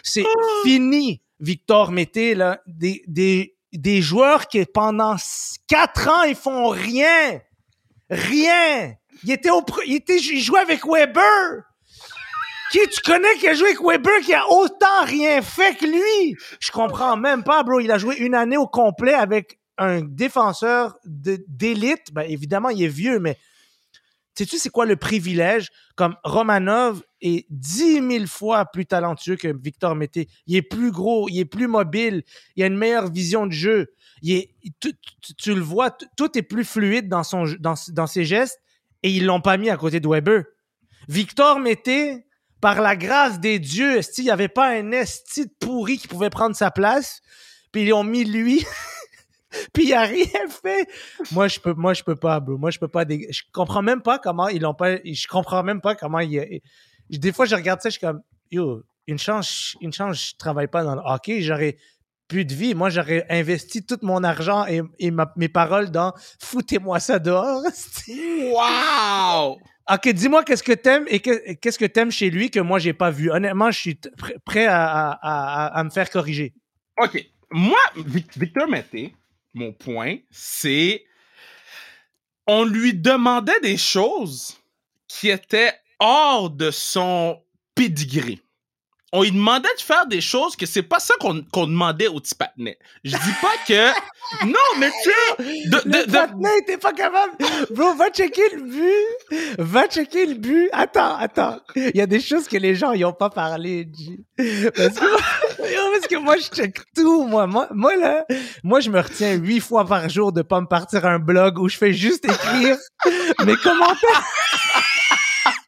[0.04, 0.26] C'est
[0.63, 2.62] fini, Victor Mété, là.
[2.67, 5.15] Des, des, des joueurs qui, pendant
[5.67, 7.41] quatre ans, ils font rien.
[8.10, 8.93] Rien.
[9.23, 11.63] Il était au, il était, il jouait avec Weber.
[12.71, 16.36] Qui tu connais qui a joué avec Weber qui a autant rien fait que lui?
[16.60, 17.80] Je comprends même pas, bro.
[17.80, 22.13] Il a joué une année au complet avec un défenseur d'élite.
[22.13, 23.38] Ben, évidemment, il est vieux, mais
[24.36, 25.70] sais-tu c'est quoi le privilège?
[25.96, 30.28] Comme Romanov est 10 000 fois plus talentueux que Victor Mété.
[30.48, 32.24] Il est plus gros, il est plus mobile,
[32.56, 33.94] il a une meilleure vision de jeu.
[34.22, 34.56] Il est,
[35.38, 38.60] tu, le vois, tout est plus fluide dans, son, dans, dans ses gestes
[39.04, 40.44] et ils l'ont pas mis à côté de Weber.
[41.08, 42.26] Victor Mété,
[42.62, 46.30] par la grâce des dieux, il n'y avait pas un esti de pourri qui pouvait
[46.30, 47.22] prendre sa place,
[47.72, 48.65] puis ils ont mis lui,
[49.74, 50.88] puis il a rien fait.
[51.32, 52.58] Moi, je peux, moi, je peux pas, bro.
[52.58, 53.04] Moi, je peux pas.
[53.08, 54.98] Je comprends même pas comment ils l'ont pas.
[55.04, 56.62] Je comprends même pas comment il.
[57.10, 60.68] Des fois, je regarde ça, je suis comme, yo, une chance, une chance, je travaille
[60.68, 61.78] pas dans le hockey, j'aurais
[62.28, 62.76] plus de vie.
[62.76, 67.64] Moi, j'aurais investi tout mon argent et, et ma- mes paroles dans foutez-moi ça dehors.
[68.08, 69.60] Wow!
[69.92, 72.94] Ok, dis-moi qu'est-ce que t'aimes et que- qu'est-ce que t'aimes chez lui que moi j'ai
[72.94, 73.32] pas vu.
[73.32, 76.54] Honnêtement, je suis pr- prêt à, à- à- à me faire corriger.
[77.02, 77.26] OK.
[77.52, 79.16] Moi, Vic- Victor Mété,
[79.54, 81.06] mon point, c'est.
[82.48, 84.58] On lui demandait des choses
[85.08, 87.42] qui étaient hors de son
[87.76, 88.42] pedigree.
[89.12, 92.36] On lui demandait de faire des choses que c'est pas ça qu'on demandait au petit
[92.36, 92.78] patinet.
[93.04, 93.92] Je dis pas que.
[94.46, 97.34] Non, mais tu de- de- le de- patinet était pas capable.
[97.72, 99.56] Bro, va checker le but.
[99.58, 100.70] Va checker le but.
[100.72, 101.60] Attends, attends.
[101.76, 104.20] Il y a des choses que les gens ils ont pas parlé, G.
[104.76, 107.48] Parce que, parce que moi, je check tout, moi.
[107.48, 107.67] moi.
[107.72, 108.26] Moi, là,
[108.63, 111.69] moi, je me retiens huit fois par jour de pas me partir un blog où
[111.69, 112.78] je fais juste écrire
[113.45, 114.26] mes commentaires.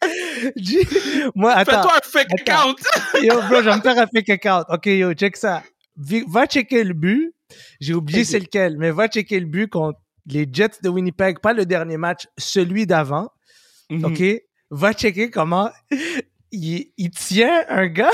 [1.35, 1.71] Moi, attends.
[1.71, 2.75] Fais-toi un fake account.
[3.21, 4.63] Yo, bro, je vais me faire un fake account.
[4.69, 5.63] OK, yo, check ça.
[6.27, 7.33] va checker le but.
[7.79, 11.53] J'ai oublié c'est lequel, mais va checker le but contre les Jets de Winnipeg, pas
[11.53, 13.29] le dernier match, celui d'avant.
[13.89, 14.05] Mhm.
[14.05, 14.23] OK?
[14.71, 15.69] Va checker comment
[16.51, 18.11] il, il tient un gars.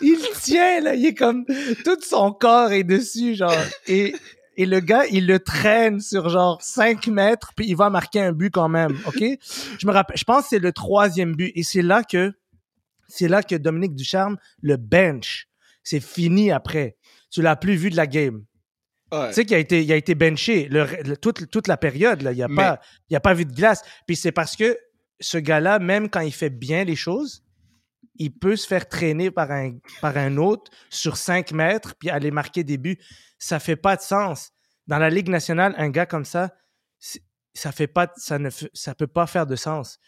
[0.00, 0.94] Il tient, là.
[0.94, 1.44] Il est comme.
[1.84, 3.54] Tout son corps est dessus, genre.
[3.86, 4.14] Et,
[4.56, 8.32] et le gars, il le traîne sur genre 5 mètres, puis il va marquer un
[8.32, 8.98] but quand même.
[9.06, 9.22] OK?
[9.78, 10.16] Je me rappelle.
[10.16, 11.52] Je pense que c'est le troisième but.
[11.54, 12.32] Et c'est là que.
[13.08, 15.46] C'est là que Dominique Ducharme le bench.
[15.82, 16.96] C'est fini après.
[17.30, 18.44] Tu l'as plus vu de la game.
[19.12, 19.28] Ouais.
[19.28, 22.22] Tu sais qu'il a été, il a été benché le- le- toute, toute la période.
[22.22, 22.32] Là.
[22.32, 23.82] Il n'y a, Mais- pas- il a pas vu de glace.
[24.06, 24.78] Puis c'est parce que
[25.20, 27.41] ce gars-là, même quand il fait bien les choses,
[28.16, 32.30] il peut se faire traîner par un, par un autre sur 5 mètres puis aller
[32.30, 32.98] marquer des buts.
[33.38, 34.52] Ça fait pas de sens.
[34.86, 36.54] Dans la Ligue nationale, un gars comme ça,
[37.54, 39.98] ça fait pas, ça ne, ça peut pas faire de sens.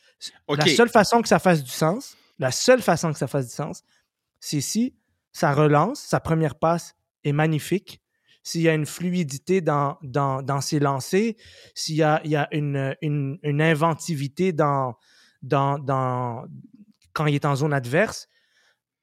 [0.48, 3.54] La seule façon que ça fasse du sens, la seule façon que ça fasse du
[3.54, 3.82] sens,
[4.40, 4.96] c'est si
[5.32, 8.00] sa relance, sa première passe est magnifique,
[8.42, 11.32] s'il y a une fluidité dans, dans, dans ses lancers,
[11.74, 14.96] s'il y a, il y a une, une, une inventivité dans,
[15.42, 16.44] dans, dans,
[17.14, 18.28] quand il est en zone adverse?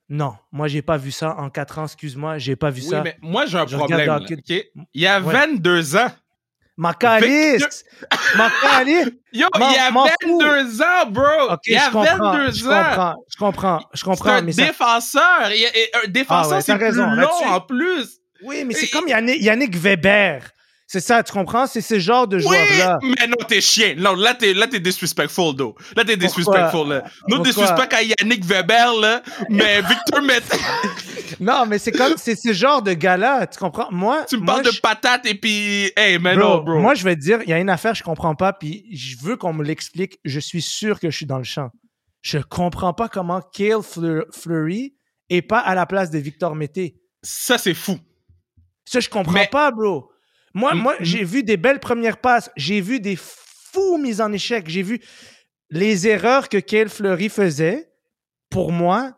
[0.10, 3.02] Non, moi, j'ai pas vu ça en quatre ans, excuse-moi, j'ai pas vu Oui, ça.
[3.02, 4.06] mais moi, j'ai un Je problème.
[4.08, 4.19] là?
[4.47, 5.34] Il y a Ouais.
[5.34, 6.12] 22 ans.
[6.78, 7.86] Macaliste!
[8.36, 9.13] Macaliste!
[9.34, 10.39] Yo, M'en- il y a m'en fous.
[10.39, 11.52] 22 ans, bro!
[11.52, 12.69] Ok, il y a je comprends, 22 je ans!
[12.84, 15.52] comprends, je comprends, je C'est comprends, un mais ça- défenseur!
[15.52, 18.19] Il y a- et un défenseur, Ah ouais, c'est plus raison, long en plus!
[18.43, 20.43] Oui, mais c'est comme Yannick, Yannick Weber.
[20.91, 21.67] C'est ça, tu comprends?
[21.67, 22.99] C'est ce genre de Oui, joueur-là.
[23.01, 23.95] mais non, t'es chien.
[23.97, 25.73] Non, là, t'es, là, t'es disrespectful, though.
[25.95, 27.04] Là, t'es disrespectful, là.
[27.30, 27.45] No Pourquoi?
[27.45, 30.58] disrespect à Yannick Weber, là, mais Victor Mété,
[31.39, 33.88] Non, mais c'est comme, c'est ce genre de gars-là, tu comprends?
[33.89, 36.80] Moi, tu me moi, parles de patates et puis, hey, mais bro, non, bro.
[36.80, 39.15] moi, je vais te dire, il y a une affaire, je comprends pas, puis je
[39.23, 40.19] veux qu'on me l'explique.
[40.25, 41.69] Je suis sûr que je suis dans le champ.
[42.21, 44.93] Je comprends pas comment Kale Fleur- Fleury
[45.30, 46.97] est pas à la place de Victor Mété.
[47.23, 47.97] Ça, c'est fou.
[48.84, 50.11] Ça, je comprends Mais- pas, bro.
[50.54, 51.04] Moi, Mm, moi mm.
[51.04, 52.50] j'ai vu des belles premières passes.
[52.56, 54.70] J'ai vu des fous mises en échec.
[54.70, 55.00] J'ai vu
[55.70, 57.92] les erreurs que Kale Fleury faisait.
[58.50, 59.18] Pour moi,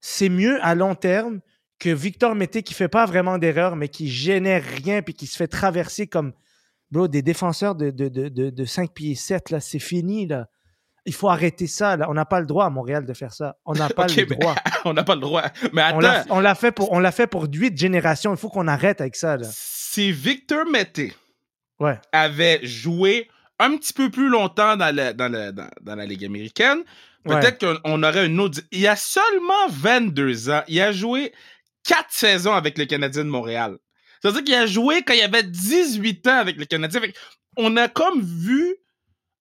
[0.00, 1.40] c'est mieux à long terme
[1.78, 5.36] que Victor Mété qui fait pas vraiment d'erreurs, mais qui génère rien puis qui se
[5.36, 6.32] fait traverser comme
[6.90, 9.50] bro, des défenseurs de, de, de, de, de 5 pieds 7.
[9.50, 10.26] Là, c'est fini.
[10.26, 10.48] Là.
[11.06, 11.96] Il faut arrêter ça.
[11.96, 12.06] Là.
[12.10, 13.56] On n'a pas le droit à Montréal de faire ça.
[13.64, 14.54] On n'a pas le droit.
[14.84, 15.44] On n'a pas le droit.
[15.72, 18.32] Mais On l'a, attends, on l'a fait pour on l'a fait pour huit générations.
[18.34, 19.36] Il faut qu'on arrête avec ça.
[19.36, 19.46] Là.
[19.50, 21.14] si Victor Mété
[21.78, 21.98] Ouais.
[22.12, 26.24] avait joué un petit peu plus longtemps dans la, dans la, dans, dans la Ligue
[26.24, 26.78] américaine,
[27.24, 28.60] peut-être qu'on on aurait une autre.
[28.72, 30.62] Il a seulement 22 ans.
[30.68, 31.32] Il a joué
[31.84, 33.76] quatre saisons avec le Canadien de Montréal.
[34.22, 37.00] C'est-à-dire qu'il a joué quand il avait 18 ans avec le Canadien.
[37.56, 38.76] On a comme vu.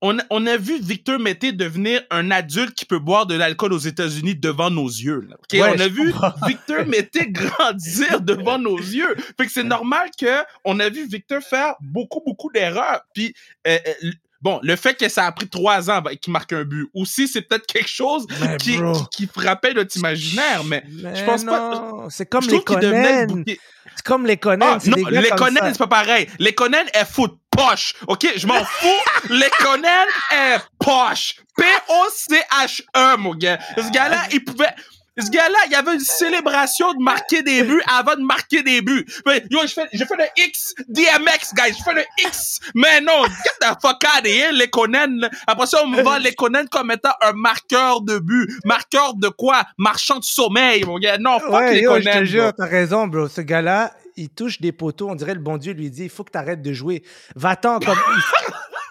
[0.01, 3.73] On a, on a vu Victor Mété devenir un adulte qui peut boire de l'alcool
[3.73, 5.21] aux États-Unis devant nos yeux.
[5.29, 5.36] là.
[5.36, 5.53] OK?
[5.53, 6.34] Ouais, on a vu comprends.
[6.47, 9.15] Victor Mété grandir devant nos yeux.
[9.38, 13.01] Fait que c'est normal que on a vu Victor faire beaucoup, beaucoup d'erreurs.
[13.13, 13.34] Puis,
[13.67, 14.12] euh, euh,
[14.45, 17.27] bon, le fait que ça a pris trois ans avant qu'il marque un but, aussi,
[17.27, 18.27] c'est peut-être quelque chose
[18.60, 18.79] qui, qui,
[19.12, 23.25] qui frappait notre imaginaire, mais Mais je pense pas- non, C'est comme les Conan.
[23.25, 23.60] bouquet.
[23.95, 24.65] C'est comme les Conan.
[24.73, 26.27] Ah, non, les Conan, c'est pas pareil.
[26.38, 27.95] Les Conan est foot poche.
[28.08, 28.27] OK?
[28.36, 29.31] Je m'en fous.
[29.31, 31.36] les Conan est poche.
[31.58, 33.58] P-O-C-H-E, mon gars.
[33.77, 34.73] Ce gars-là, il pouvait.
[35.17, 38.82] Ce gars-là, il y avait une célébration de marquer des buts avant de marquer des
[38.82, 39.06] buts.
[39.49, 41.73] Yo, je fais, je fais le X, DMX, guys.
[41.78, 42.60] Je fais le X.
[42.73, 45.21] Mais non, get the fuck out of here, les Conan.
[45.47, 48.49] Après ça, on me vend les Conan comme étant un marqueur de but.
[48.65, 49.63] Marqueur de quoi?
[49.78, 51.17] Marchand de sommeil, mon gars.
[51.17, 52.12] Non, fuck Ouais, les yo, Conan.
[52.13, 53.28] je te jure, t'as raison, bro.
[53.30, 55.10] Ce gars-là, il touche des poteaux.
[55.10, 57.04] On dirait le bon Dieu lui dit il faut que t'arrêtes de jouer.
[57.36, 57.97] Va-t'en comme.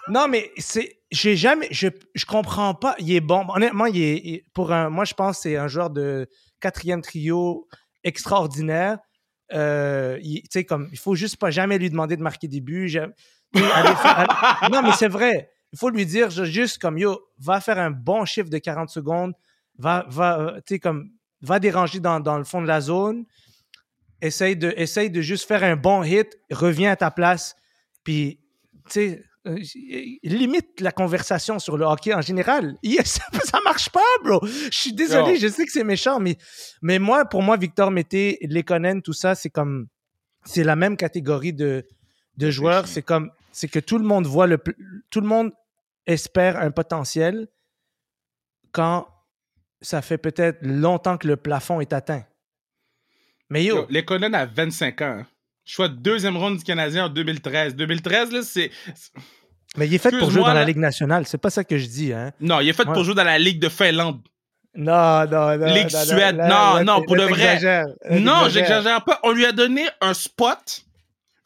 [0.09, 0.97] Non, mais c'est.
[1.11, 1.67] J'ai jamais.
[1.71, 2.95] Je, je comprends pas.
[2.99, 3.45] Il est bon.
[3.49, 4.17] Honnêtement, il est.
[4.23, 6.27] il- pour un, moi, je pense que c'est un joueur de
[6.59, 7.67] quatrième trio
[8.03, 8.99] extraordinaire.
[9.53, 10.89] Euh, il- tu sais, comme.
[10.91, 12.89] Il faut juste pas jamais lui demander de marquer des buts.
[14.71, 15.49] Non, mais c'est vrai.
[15.71, 19.33] Il faut lui dire juste comme yo, va faire un bon chiffre de 40 secondes.
[19.77, 21.09] Va, va, tu sais, comme.
[21.41, 23.25] Va déranger dans, dans le fond de la zone
[24.21, 27.55] essaye de, essaye de juste faire un bon hit, reviens à ta place,
[28.03, 28.39] puis,
[28.85, 29.23] tu sais,
[30.23, 32.77] limite la conversation sur le hockey en général.
[32.83, 34.45] Il- Ça, marche pas, bro.
[34.45, 35.39] Je suis désolé, Non.
[35.39, 36.37] je sais que c'est méchant, mais,
[36.81, 39.87] mais moi, pour moi, Victor Mété, Lekonen, tout ça, c'est comme,
[40.45, 41.85] c'est la même catégorie de,
[42.37, 42.87] de joueurs.
[42.87, 44.57] C'est comme, c'est que tout le monde voit le,
[45.09, 45.51] tout le monde
[46.05, 47.47] espère un potentiel
[48.71, 49.07] quand
[49.81, 52.23] ça fait peut-être longtemps que le plafond est atteint.
[53.49, 55.05] Mais yo, Conan à 25 ans.
[55.21, 55.27] hein.
[55.67, 57.75] Choix de deuxième ronde du Canadien en 2013.
[57.75, 58.69] 2013, là, c'est.
[59.77, 60.63] Mais il est fait pour jouer dans la.
[60.63, 61.25] Ligue nationale.
[61.27, 62.13] C'est pas ça que je dis.
[62.13, 62.31] Hein.
[62.39, 62.93] Non, il est fait Ouais.
[62.93, 64.21] pour jouer dans la Ligue de Finlande.
[64.77, 65.73] Non, non, non.
[65.73, 66.37] Ligue non, Suède.
[66.37, 67.83] Non, non, pour de vrai.
[68.11, 69.19] Non, j'exagère pas.
[69.23, 70.81] On lui a donné un spot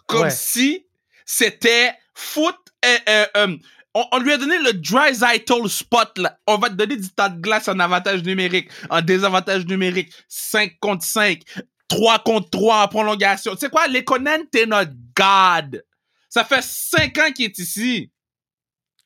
[0.08, 0.30] comme Ouais.
[0.32, 0.86] si
[1.26, 2.56] c'était foot.
[2.86, 3.58] euh, euh, euh,
[3.94, 6.18] on, on lui a donné le dry Zytol spot.
[6.18, 6.38] Là.
[6.48, 10.74] On va te donner du temps de glace en avantage numérique, en désavantage numérique, 5
[10.80, 11.42] contre 5,
[11.88, 13.52] 3 contre 3 en prolongation.
[13.54, 15.84] Tu sais quoi, Lekonen, t'es notre God.
[16.30, 18.12] Ça fait 5 ans qu'il est ici.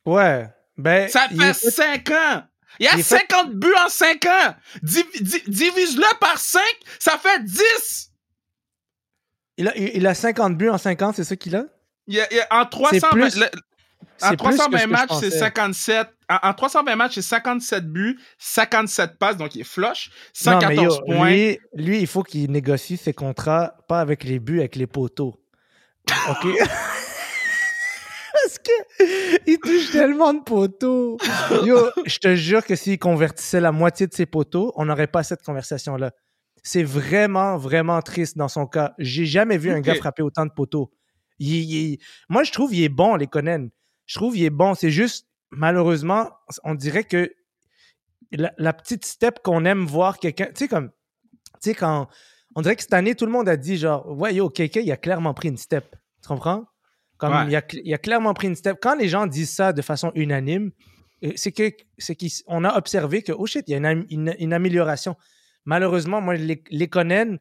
[0.05, 0.47] Ouais.
[0.77, 2.43] Ben, Ça fait est fait- 5 ans.
[2.79, 4.55] Il y a il est fait- 50 buts en 5 ans.
[4.81, 6.61] Div- di- Divise-le par 5,
[6.99, 8.11] ça fait 10.
[9.57, 11.65] il, a, il a 50 buts en 50, c'est ça qu'il a?
[12.07, 14.83] Il a, il a- en 300, plus- le- en C'est plus que ce 320 que
[14.83, 15.39] je matchs, c'est pensais.
[15.39, 16.09] 57.
[16.29, 20.09] En, en 320 matchs, c'est 57 buts, 57 passes, donc il est flush,
[20.45, 21.29] Non, mais 114 yo, points.
[21.29, 25.39] Lui, lui, il faut qu'il négocie ses contrats, pas avec les buts, avec les poteaux.
[26.29, 26.47] OK?
[28.53, 31.17] Parce que il touche tellement de poteaux.
[31.65, 35.23] Yo, je te jure que s'il convertissait la moitié de ses poteaux, on n'aurait pas
[35.23, 36.11] cette conversation-là.
[36.63, 38.93] C'est vraiment, vraiment triste dans son cas.
[38.97, 40.91] J'ai jamais vu un gars frapper autant de poteaux.
[41.39, 41.97] Il- il-
[42.29, 43.67] moi, je trouve qu'il est bon, les Conan.
[44.05, 44.75] Je trouve qu'il est bon.
[44.75, 46.29] C'est juste, malheureusement,
[46.63, 47.33] on dirait que
[48.31, 50.45] la, la petite step qu'on aime voir quelqu'un.
[50.47, 50.89] Tu sais, comme.
[51.61, 52.07] Tu sais, quand.
[52.55, 54.91] On dirait que cette année, tout le monde a dit genre, ouais, yo, quelqu'un, il
[54.91, 55.95] a clairement pris une step.
[56.21, 56.65] Tu comprends?
[57.27, 57.45] Comme Ouais.
[57.49, 58.77] il, a, il a clairement pris une step.
[58.81, 60.71] Quand les gens disent ça de façon unanime,
[61.23, 64.05] euh, c'est que c'est qu'on a observé que, oh shit, il y a une, am-
[64.09, 65.15] une- une amélioration.
[65.65, 67.37] Malheureusement, moi, les, les Conan,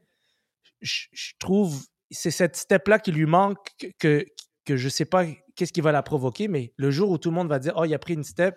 [0.80, 3.59] je je trouve, c'est cette step-là qui lui manque
[3.99, 4.24] que,
[4.64, 5.24] que, je sais pas
[5.57, 7.85] qu'est-ce qui va la provoquer, mais le jour où tout le monde va dire, oh,
[7.85, 8.55] il a pris une step,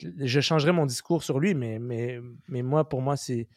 [0.00, 3.48] je changerai mon discours sur lui, mais, mais, mais moi, pour moi, c'est.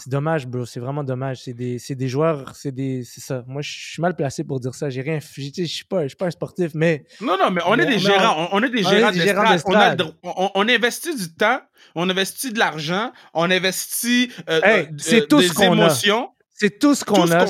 [0.00, 0.64] C'est dommage, bro.
[0.64, 1.42] C'est vraiment dommage.
[1.44, 3.44] C'est des, c'est des joueurs, c'est des, c'est ça.
[3.46, 4.88] Moi, je suis mal placé pour dire ça.
[4.90, 7.86] J'ai rien, je je suis pas, pas un sportif, mais Non, non, mais on est
[7.86, 8.48] des gérants.
[8.52, 10.02] On, est des gérants des gérants d'estrade.
[10.22, 11.60] On, on, investit du temps,
[11.94, 15.84] on investit de l'argent, on investit euh, Hey, euh, c'est tout des ce qu'on a.
[15.86, 16.30] émotions.
[16.54, 17.46] c'est tout ce qu'on a.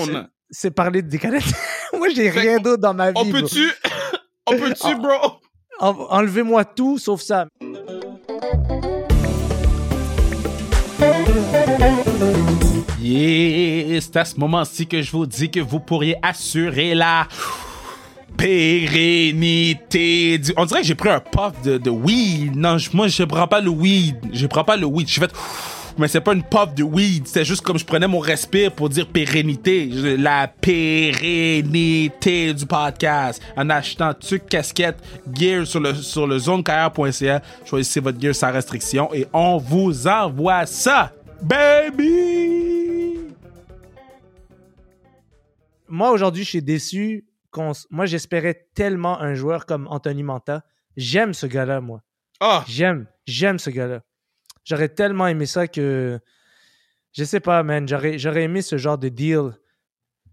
[0.50, 1.56] c'est- parler des Canadiens.
[1.96, 3.18] Moi, j'ai rien d'autre dans ma vie.
[3.18, 3.40] On bro.
[3.40, 3.70] peut-tu,
[4.46, 4.94] on peut-tu, Ah.
[4.94, 5.40] bro?
[5.78, 7.46] En- Enlevez-moi tout sauf ça.
[13.00, 17.26] Yeah, c'est à ce moment-ci que je vous dis que vous pourriez assurer la
[18.36, 20.52] pérennité du...
[20.56, 22.56] On dirait que j'ai pris un puff de, weed.
[22.56, 24.16] Non, moi, je prends pas le weed.
[24.32, 25.08] Je prends pas le weed.
[25.08, 25.28] Je fais...
[25.98, 27.26] Mais c'est pas une puff de weed.
[27.26, 29.88] C'est juste comme je prenais mon respire pour dire pérennité.
[30.18, 33.42] La pérennité du podcast.
[33.56, 34.96] En achetant tuc, casquette,
[35.32, 36.38] gear sur le, sur le.
[37.64, 41.12] Choisissez votre gear sans restriction et on vous envoie ça.
[41.42, 43.18] Baby!
[45.88, 47.26] Moi, aujourd'hui, je suis déçu.
[47.90, 50.64] Moi, j'espérais tellement un joueur comme Anthony Manta.
[50.96, 52.02] J'aime ce gars-là, moi.
[52.40, 54.02] Ah, J'aime, j'aime ce gars-là.
[54.64, 56.18] J'aurais tellement aimé ça que.
[57.12, 57.86] Je sais pas, man.
[57.86, 59.50] J'aurais, j'aurais aimé ce genre de deal.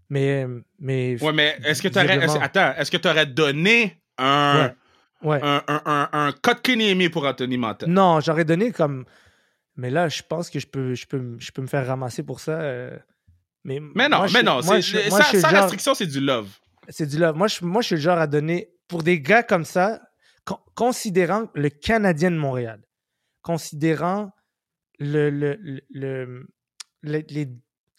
[0.08, 0.46] Mais.
[0.78, 2.22] mais ouais, mais est-ce que t'aurais.
[2.40, 4.72] attends, est-ce que t'aurais donné un.
[5.22, 5.38] Ouais.
[5.42, 7.86] Un, un, un, un Kotkaniemi pour Anthony Manta?
[7.86, 9.04] Non, j'aurais donné comme.
[9.76, 12.40] Mais là, je pense que je peux, je peux, je peux me faire ramasser pour
[12.40, 12.60] ça.
[12.60, 12.98] euh,
[13.64, 14.60] Mais, Mais non, moi, mais non.
[14.62, 16.48] moi, c'est- je- le- moi, sans genre- restriction, c'est du love.
[16.88, 17.36] C'est du love.
[17.36, 18.72] Moi je, moi, je suis le genre à donner.
[18.88, 20.00] Pour des gars comme ça,
[20.44, 22.80] con- considérant le Canadien de Montréal,
[23.42, 24.32] considérant
[24.98, 26.46] le, le, le- le-
[27.02, 27.48] le- les-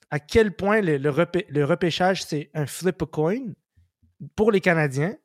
[0.09, 3.39] à quel point le, le, repê- le repêchage, c'est un flip a coin
[4.35, 5.15] pour les Canadiens,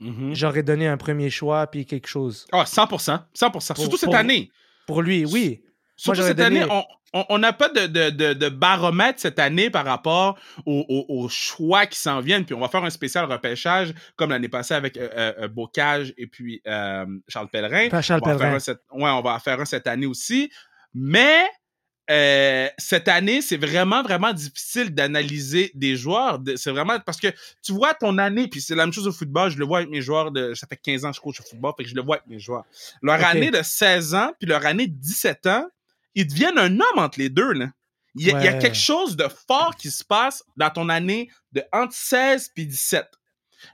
[0.00, 0.34] Mhm.
[0.34, 2.46] j'aurais donné un premier choix puis quelque chose.
[2.52, 3.24] Ah, 100%.
[3.34, 3.74] 100%.
[3.74, 4.50] Pour- Surtout cette pour- année.
[4.88, 5.62] Pour lui, oui.
[5.96, 6.72] Surtout j'aurais cette année, donné-
[7.28, 11.28] on- n'a pas de, de, de, de baromètre cette année par rapport aux, aux- aux
[11.28, 12.44] choix qui s'en viennent.
[12.44, 16.12] Puis on va faire un spécial repêchage comme l'année passée avec euh, euh, euh, Bocage
[16.18, 17.88] et puis euh, Charles Pellerin.
[17.88, 18.78] Pas Charles on va en faire Pellerin.
[18.92, 20.50] un ouais, on va en faire un cette année aussi.
[20.94, 21.46] Mais
[22.10, 26.38] euh, cette année, c'est vraiment, vraiment difficile d'analyser des joueurs.
[26.38, 27.28] De- C'est vraiment parce que
[27.62, 29.50] tu vois ton année, puis c'est la même chose au football.
[29.50, 30.30] Je le vois avec mes joueurs.
[30.30, 32.16] De, ça fait 15 ans que je coach au football, fait que je le vois
[32.16, 32.64] avec mes joueurs.
[33.02, 35.66] Leur année de 16 ans, puis leur année de 17 ans,
[36.14, 37.52] ils deviennent un homme entre les deux.
[37.52, 37.66] Là.
[38.14, 38.58] Il, y a, il y a Ouais.
[38.58, 43.06] quelque chose de fort qui se passe dans ton année de entre 16 puis 17.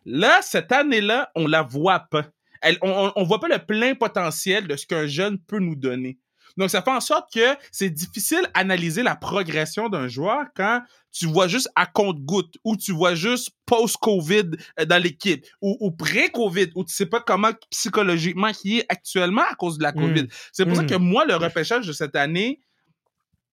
[0.06, 2.26] Là, cette année-là, on la voit pas.
[2.62, 6.18] Elle, on, on voit pas le plein potentiel de ce qu'un jeune peut nous donner.
[6.56, 10.82] Donc, ça fait en sorte que c'est difficile d'analyser la progression d'un joueur quand
[11.12, 14.50] tu vois juste à compte-goutte ou tu vois juste post-COVID
[14.80, 19.42] euh, dans l'équipe ou, ou pré-COVID où tu sais pas comment psychologiquement il est actuellement
[19.50, 20.26] à cause de la COVID.
[20.52, 20.86] C'est pour ça Mm.
[20.86, 22.60] que moi, le repêchage de cette année,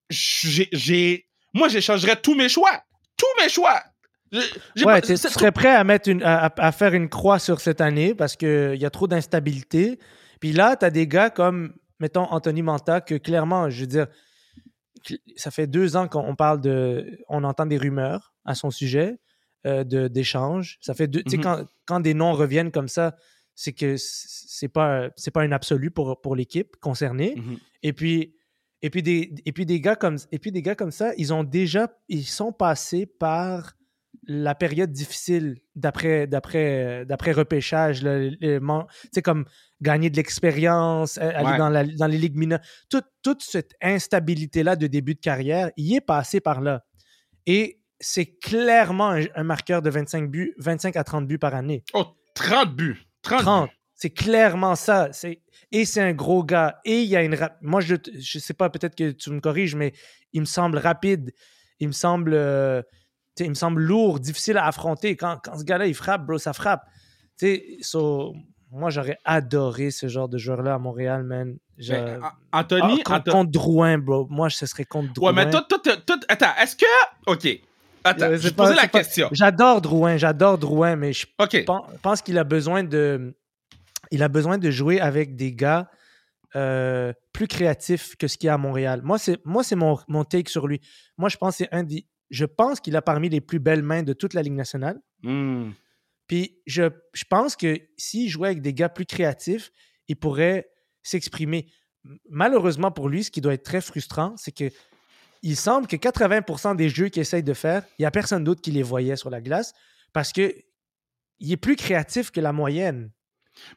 [0.10, 2.82] j'ai, j'ai- moi, j'échangerais tous mes choix.
[3.18, 3.82] Tous mes choix.
[4.76, 7.60] J'ai Ouais, tu serais prêt à, mettre une, à, à- à faire une croix sur
[7.60, 10.00] cette année parce qu'il y a trop d'instabilité.
[10.40, 14.08] Puis là, tu as des gars comme mettons, Anthony Manta, que clairement, je veux dire,
[15.38, 17.20] ça fait deux ans qu'on parle de.
[17.30, 19.20] On entend des rumeurs à son sujet
[19.66, 20.78] euh, de d'échanges.
[20.82, 21.24] Ça fait deux.
[21.24, 21.44] Tu sais, Mhm.
[21.44, 23.16] quand, quand des noms reviennent comme ça,
[23.56, 27.36] c'est que c'est pas, c'est pas un absolu pour, pour l'équipe concernée.
[27.38, 27.58] Mhm.
[27.84, 28.36] Et puis.
[28.84, 31.32] Et puis, des, et, puis des gars comme, et puis des gars comme ça, ils
[31.32, 33.74] ont déjà, ils sont passés par
[34.28, 38.02] la période difficile d'après d'après d'après repêchage
[39.14, 39.46] sais comme
[39.82, 41.58] gagner de l'expérience aller Ouais.
[41.58, 42.60] dans, la- dans les ligues mineures
[42.90, 46.84] toute, toute cette instabilité là de début de carrière il est passé par là
[47.48, 51.84] et c'est clairement un, un marqueur de 25 buts 25 à 30 buts par année
[51.94, 52.06] Oh,
[52.36, 53.02] 30 buts.
[53.24, 53.42] 30.
[53.42, 55.42] 30 c'est clairement ça c'est
[55.72, 58.54] et c'est un gros gars et il y a une rap- moi je je sais
[58.54, 59.94] pas peut-être que tu me corriges mais
[60.34, 61.32] il me semble rapide
[61.80, 62.82] il me semble euh,
[63.40, 66.54] il me semble lourd difficile à affronter quand, quand ce gars-là il frappe bro ça
[66.54, 66.84] frappe
[67.82, 68.34] so,
[68.72, 73.02] moi j'aurais adoré ce genre de joueur là à Montréal man Je- Mais, A- Anthony,
[73.06, 75.80] Ah, contre, contre Drouin bro moi ce serait contre Drouin Ouais, mais toi, toi,
[76.28, 76.86] attends, est-ce que.
[77.26, 77.48] Ok.
[78.04, 79.30] Attends, Euh, je vais poser la pas- question.
[79.32, 81.26] j'adore Drouin j'adore Drouin mais je
[82.02, 83.36] pense qu'il a besoin de
[84.12, 85.90] il a besoin de jouer avec des gars
[86.56, 89.00] euh, plus créatifs que ce qu'il y a à Montréal.
[89.06, 90.82] Moi, c'est moi c'est mon, mon take sur lui.
[91.18, 93.84] Moi, je pense que c'est un des je pense qu'il a parmi les plus belles
[93.84, 95.00] mains de toute la Ligue nationale.
[95.22, 95.72] Hmm.
[96.28, 99.72] Puis je, je pense que s'il jouait avec des gars plus créatifs,
[100.08, 100.70] il pourrait
[101.04, 101.68] s'exprimer.
[102.30, 104.70] Malheureusement pour lui, ce qui doit être très frustrant, c'est que
[105.44, 108.62] il semble que 80% des jeux qu'il essaye de faire, il n'y a personne d'autre
[108.62, 109.74] qui les voyait sur la glace
[110.14, 110.54] parce que
[111.40, 113.12] il est plus créatif que la moyenne.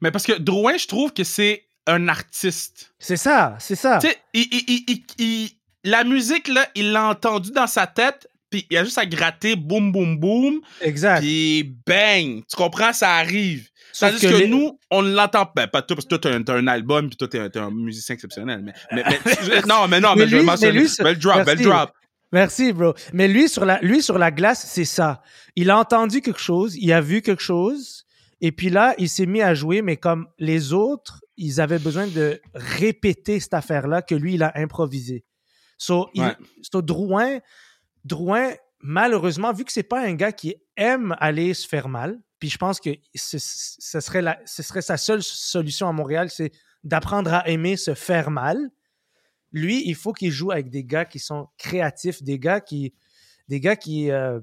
[0.01, 2.95] Mais parce que Drouin, je trouve que c'est un artiste.
[2.99, 3.99] C'est ça, c'est ça.
[4.01, 4.49] Tu sais, il-
[4.89, 5.51] il- il-
[5.85, 9.57] la musique, là, il l'a entendu dans sa tête, puis il a juste à gratter,
[9.57, 11.21] boum, boum, boum, Exact.
[11.21, 12.43] puis bang.
[12.49, 13.69] Tu comprends, ça arrive.
[13.99, 16.67] Tandis que, les- nous, on l'entend ben, pas toi, parce que toi, t'as un, un
[16.69, 18.63] album, puis toi, t'es un, musicien exceptionnel.
[18.65, 20.87] Mais, mais, mais- non, mais non, mais, Mais je vais mentionner.
[20.89, 21.63] c'est- Belle drop, belle merci.
[21.65, 21.91] drop.
[22.33, 22.95] Merci, bro.
[23.13, 25.23] Mais lui, sur la, lui, sur la glace, c'est ça.
[25.57, 28.05] Il a entendu quelque chose, il a vu quelque chose,
[28.41, 32.07] et puis là, il s'est mis à jouer, mais comme les autres, ils avaient besoin
[32.09, 35.25] de répéter cette affaire-là que lui, il a improvisé.
[35.79, 36.37] So, il- Ouais.
[36.63, 37.39] so, Drouin,
[38.05, 42.51] Drouin, malheureusement, vu que c'est pas un gars qui aime aller se faire mal, puis
[42.51, 46.53] je pense que ce, serait, la, sa seule solution à Montréal, c'est
[46.83, 48.59] d'apprendre à aimer se faire mal.
[49.53, 52.93] Lui, il faut qu'il joue avec des gars qui sont créatifs, des gars qui,
[53.49, 54.41] des gars qui, euh,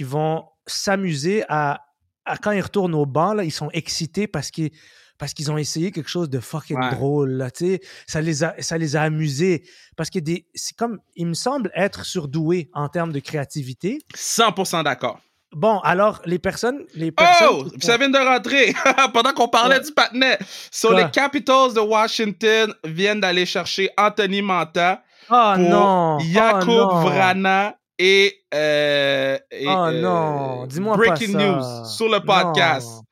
[0.00, 1.80] vont s'amuser à,
[2.26, 4.72] à- quand ils retournent au banc, ils sont excités parce qu'ils
[5.18, 6.90] parce qu'ils ont essayé quelque chose de fucking Ouais.
[6.90, 7.30] drôle.
[7.32, 7.80] Là, tu sais.
[8.06, 9.64] ça, les a, ça les a amusés.
[9.96, 13.98] Parce que des- c'est comme, il me semble être surdoué en termes de créativité.
[14.14, 15.18] 100% d'accord.
[15.52, 16.80] Bon, alors, les personnes.
[16.94, 18.74] Les personnes Oh, qui sont- ça vient de rentrer
[19.14, 19.84] pendant qu'on parlait Ouais.
[19.84, 20.38] du patinet.
[20.70, 21.04] So, Quoi?
[21.04, 26.18] les Capitals de Washington viennent d'aller chercher Anthony Manta Oh pour non!
[26.20, 27.00] Jakub oh.
[27.00, 31.38] Vrana et, euh, et, Oh euh, non, dis-moi pas Breaking ça.
[31.38, 32.86] News sur le podcast.
[32.88, 33.02] Non.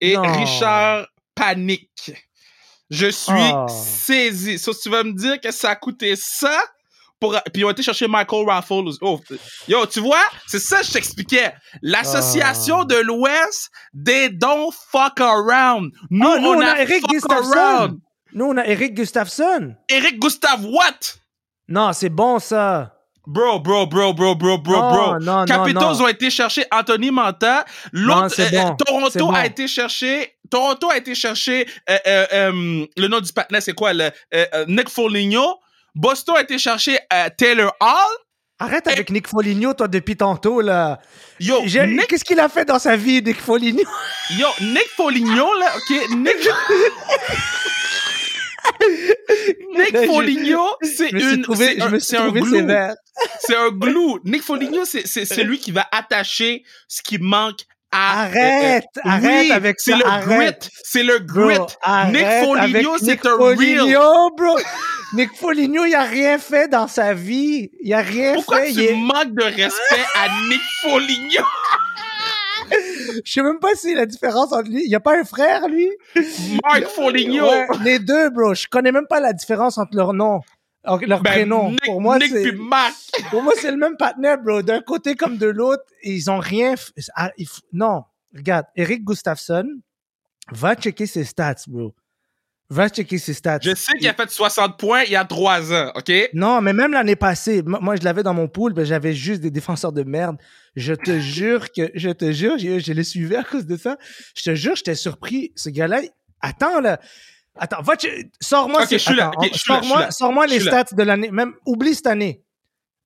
[0.00, 0.22] Et Non.
[0.22, 2.12] Richard Panique.
[2.90, 3.66] Je suis Oh.
[3.68, 4.58] saisi.
[4.58, 6.58] So, tu vas me dire que ça a coûté ça
[7.18, 7.32] pour...
[7.52, 8.90] Puis ils ont été chercher Michael Raffles.
[9.00, 9.18] Oh,
[9.66, 11.54] yo, tu vois, c'est ça que je t'expliquais.
[11.80, 12.84] L'association Oh.
[12.84, 13.70] de l'Ouest,
[14.04, 15.90] they don't fuck around.
[16.10, 17.52] Nous, Ah, nous, on, on a, a Eric Gustafsson.
[17.56, 18.00] around.
[18.34, 19.74] Nous, on a Eric Gustafsson.
[19.88, 21.16] Eric Gustave what?
[21.68, 22.94] Non, c'est bon ça.
[23.26, 25.18] Bro, bro, bro, bro, bro, bro, bro.
[25.20, 26.04] non, Capitals non.
[26.04, 27.64] ont été chercher Anthony Manta.
[27.92, 29.32] L'autre, euh, bon, Toronto bon.
[29.32, 30.34] a été chercher.
[30.52, 33.94] Toronto a été chercher euh, euh, euh, le nom du partenaire, c'est quoi?
[33.94, 34.10] Le,
[34.68, 35.56] Nick Foligno.
[35.94, 36.98] Boston a été chercher
[37.38, 38.16] Taylor Hall.
[38.58, 41.00] Arrête avec Nick Foligno, toi, depuis tantôt, là.
[41.40, 43.82] Yo, Nick, Qu'est-ce qu'il a fait dans sa vie, Nick Foligno?
[44.38, 46.10] yo, Nick Foligno, là, OK?
[46.16, 46.36] Nick,
[49.74, 51.42] Nick Foligno, c'est une.
[51.42, 52.50] trouvé, je un- me suis un glue.
[52.50, 52.94] sévère.
[53.40, 54.20] C'est un glue.
[54.24, 57.60] Nick Foligno, c'est lui qui va attacher ce qui manque.
[57.92, 60.60] Arrête, euh, arrête oui, avec C'est ça, le arrête.
[60.62, 60.70] grit.
[60.82, 61.58] C'est le Bro, grit.
[61.82, 64.30] arrête Nick Foligno, c'est un real.
[64.36, 64.58] Bro.
[65.12, 67.68] Nick Foligno, il a rien fait dans sa vie.
[67.82, 68.72] Il a rien Pourquoi fait.
[68.72, 71.42] tu il est- manques de respect à Nick Foligno?
[73.24, 74.82] Je sais même pas si la différence entre lui.
[74.84, 75.90] Il y a pas un frère, lui?
[76.64, 77.44] Mark Foligno.
[77.46, 78.54] Ouais, les deux, bro.
[78.54, 80.40] Je connais même pas la différence entre leurs noms.
[80.84, 81.70] Leurs Ben, prénoms.
[81.70, 82.42] Nick, Pour moi, c'est.
[82.50, 82.94] puis Mark.
[83.30, 84.62] Pour moi, c'est le même partenaire, bro.
[84.62, 86.74] D'un côté comme de l'autre, ils ont rien.
[86.74, 88.02] f- ah, f- Non,
[88.34, 89.64] regarde, Eric Gustafsson,
[90.50, 91.94] va checker ses stats, bro.
[92.68, 93.58] Va checker ses stats.
[93.62, 96.10] Je sais qu'il a fait 60 points il y a 3 ans, OK?
[96.32, 99.50] Non, mais même l'année passée, moi, je l'avais dans mon pool, ben, j'avais juste des
[99.50, 100.36] défenseurs de merde.
[100.74, 103.98] Je te jure que, je te jure, je, je l'ai suivi à cause de ça.
[104.34, 105.52] Je te jure, j'étais surpris.
[105.54, 106.00] Ce gars-là,
[106.40, 106.98] attends, là.
[107.58, 107.94] Attends, va
[108.40, 111.30] sors-moi je je je sors-moi Je les stats de l'année.
[111.30, 112.42] Même oublie cette année.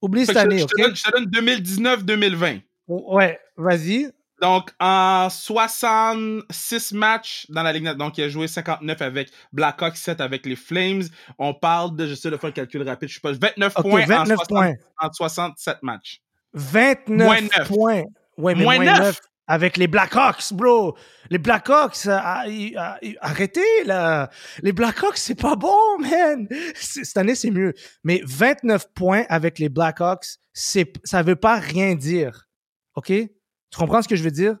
[0.01, 2.61] Oublie Fait cette je, année, je te donne, je te donne 2019-2020.
[2.87, 4.11] Ouais, vas-y.
[4.39, 10.21] Donc, en 66 matchs dans la Ligue, donc il a joué 59 avec Blackhawks, 7
[10.21, 11.01] avec les Flames.
[11.39, 14.03] On parle de, j'essaie de faire le calcul rapide, je sais pas, 29 Ok, points,
[14.03, 14.73] en, 29 60 points.
[14.99, 16.21] en 67 matchs.
[16.53, 17.67] 29 Moins neuf.
[17.67, 18.03] points.
[18.37, 18.99] Ouais, mais Moins moins, neuf.
[18.99, 20.97] 9 avec les Blackhawks, bro.
[21.29, 22.45] Les Blackhawks, euh, ah,
[22.75, 24.29] ah, arrêtez là.
[24.61, 26.47] Les Blackhawks, c'est pas bon, man.
[26.75, 27.73] Cette année, c'est mieux.
[28.03, 32.47] Mais 29 points avec les Blackhawks, c'est, ça veut pas rien dire.
[32.95, 33.07] OK?
[33.07, 34.57] Tu comprends ce que je veux dire?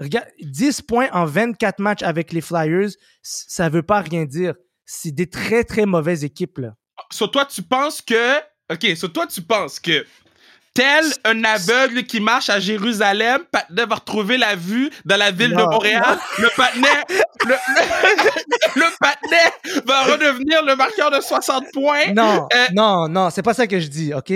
[0.00, 2.90] Regarde, 10 points en 24 matchs avec les Flyers,
[3.22, 4.54] ça veut pas rien dire.
[4.86, 6.74] C'est des très, très mauvaises équipes, là.
[7.10, 8.38] Sur toi, tu penses que.
[8.70, 10.06] Ok, sur toi, tu penses que.
[10.78, 15.50] Tel un aveugle qui marche à Jérusalem, Patnais va retrouver la vue dans la ville
[15.50, 16.16] de Non, Montréal.
[16.38, 17.04] Le Patnais,
[17.46, 22.12] le, le, le Patnais va redevenir le marqueur de 60 points.
[22.12, 24.32] Non, Euh, non, non, c'est pas ça que je dis, OK?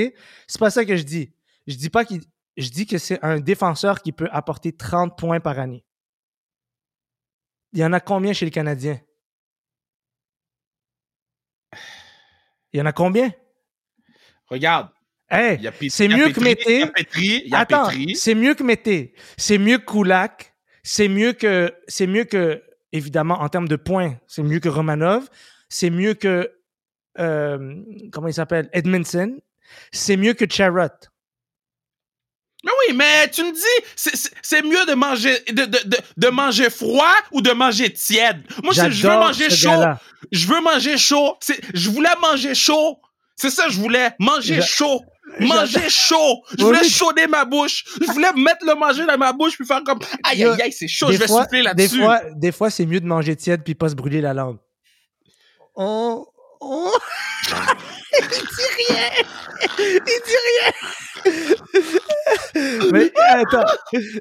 [0.49, 1.33] C'est pas ça que je dis.
[1.69, 2.23] Je dis pas qu'il.
[2.57, 5.85] Je dis que c'est un défenseur qui peut apporter 30 points par année.
[7.73, 9.01] Il y en a combien chez les Canadiens?
[12.73, 13.31] Il y en a combien?
[14.49, 14.89] Regarde,
[15.35, 15.59] Hey,
[15.91, 16.85] c'est mieux que Mété.
[17.53, 19.15] Attends, c'est mieux que Mété.
[19.39, 20.55] C'est mieux que Kulak.
[20.85, 22.63] C'est mieux que, c'est mieux que,
[22.93, 25.29] évidemment, en termes de points, c'est mieux que Romanov.
[25.69, 26.53] C'est mieux que,
[27.19, 27.75] euh,
[28.13, 28.69] comment il s'appelle?
[28.73, 29.39] Edmondson.
[29.91, 30.89] C'est mieux que Charrot.
[32.65, 36.71] Mais oui, mais tu me dis, c'est- mieux de manger, de, de, de, de manger
[36.71, 38.43] froid ou de manger tiède?
[38.63, 39.71] Moi, je veux manger chaud.
[40.31, 41.39] Je veux manger chaud.
[41.75, 43.01] Je voulais manger chaud.
[43.37, 44.11] C'est ça, je voulais.
[44.21, 45.01] Manger chaud.
[45.41, 46.43] Manger chaud.
[46.59, 46.89] Je voulais oui.
[46.91, 47.85] chauder ma bouche.
[48.01, 50.89] Je voulais mettre le manger dans ma bouche puis faire comme aïe aïe aïe, c'est
[50.89, 51.09] chaud.
[51.09, 51.99] Des je vais fois- souffler Des là-dessus.
[52.01, 54.59] fois, des fois c'est mieux de manger tiède puis pas se brûler la langue.
[55.75, 56.29] Oh,
[56.61, 56.93] oh.
[58.21, 59.11] il dit rien.
[59.79, 60.73] Il dit rien.
[62.93, 63.65] mais attends,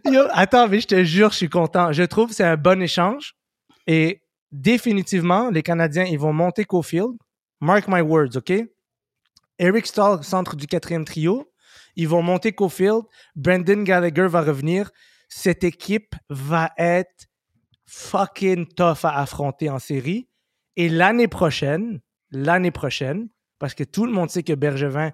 [0.06, 1.92] Yo, attends, mais je te jure, je suis content.
[1.92, 3.34] Je trouve que c'est un bon échange
[3.88, 7.12] et définitivement, les Canadiens, ils vont monter Cofield.
[7.60, 8.54] Mark my words, OK?
[9.62, 11.54] Eric Stahl, centre du quatrième trio.
[11.96, 13.04] Ils vont monter Cofield.
[13.36, 14.92] Brendan Gallagher va revenir.
[15.30, 17.28] Cette équipe va être
[17.86, 20.28] fucking tough à affronter en série.
[20.78, 22.02] Et l'année prochaine,
[22.32, 25.12] l'année prochaine, parce que tout le monde sait que Bergevin,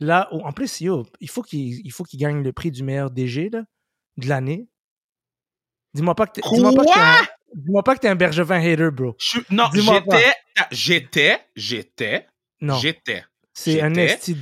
[0.00, 2.82] là, où- en plus, yo, il faut qu'il il faut qu'il gagne le prix du
[2.82, 3.62] meilleur DG là,
[4.18, 4.68] de l'année.
[5.94, 8.60] Dis-moi pas que t'es- dis-moi pas que t'es un- dis-moi pas que t'es un Bergevin
[8.60, 9.14] hater, bro.
[9.18, 10.34] Je non, Dis-moi j'étais,
[10.72, 12.26] j'étais, j'étais,
[12.60, 13.24] Non, j'étais.
[13.58, 13.92] C'est un.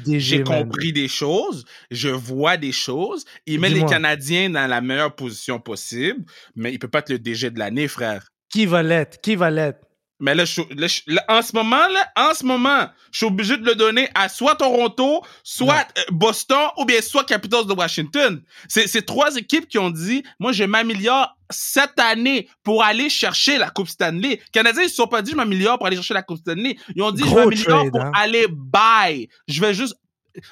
[0.07, 3.25] J'ai compris des choses, je vois des choses.
[3.47, 3.85] Il met les.
[3.85, 6.25] Canadiens dans la meilleure position possible,
[6.57, 8.31] mais il peut pas être le DG de l'année, frère.
[8.51, 9.21] Qui va l'être?
[9.21, 9.84] Qui va l'être?
[10.21, 13.27] Mais là, je, là, je- là, en ce moment, là, en ce moment, je suis
[13.27, 17.73] obligé de le donner à soit Toronto, soit euh, Boston, ou bien soit Capitals de
[17.73, 18.41] Washington.
[18.69, 23.71] C'est trois équipes qui ont dit, moi, je m'améliore cette année pour aller chercher la
[23.71, 24.29] Coupe Stanley.
[24.29, 26.77] Les Canadiens, ils se sont pas dit, je m'améliore pour aller chercher la Coupe Stanley.
[26.95, 28.12] Ils ont dit, Gros je m'améliore pour hein.
[28.15, 29.29] aller buy.
[29.49, 29.97] Je vais juste,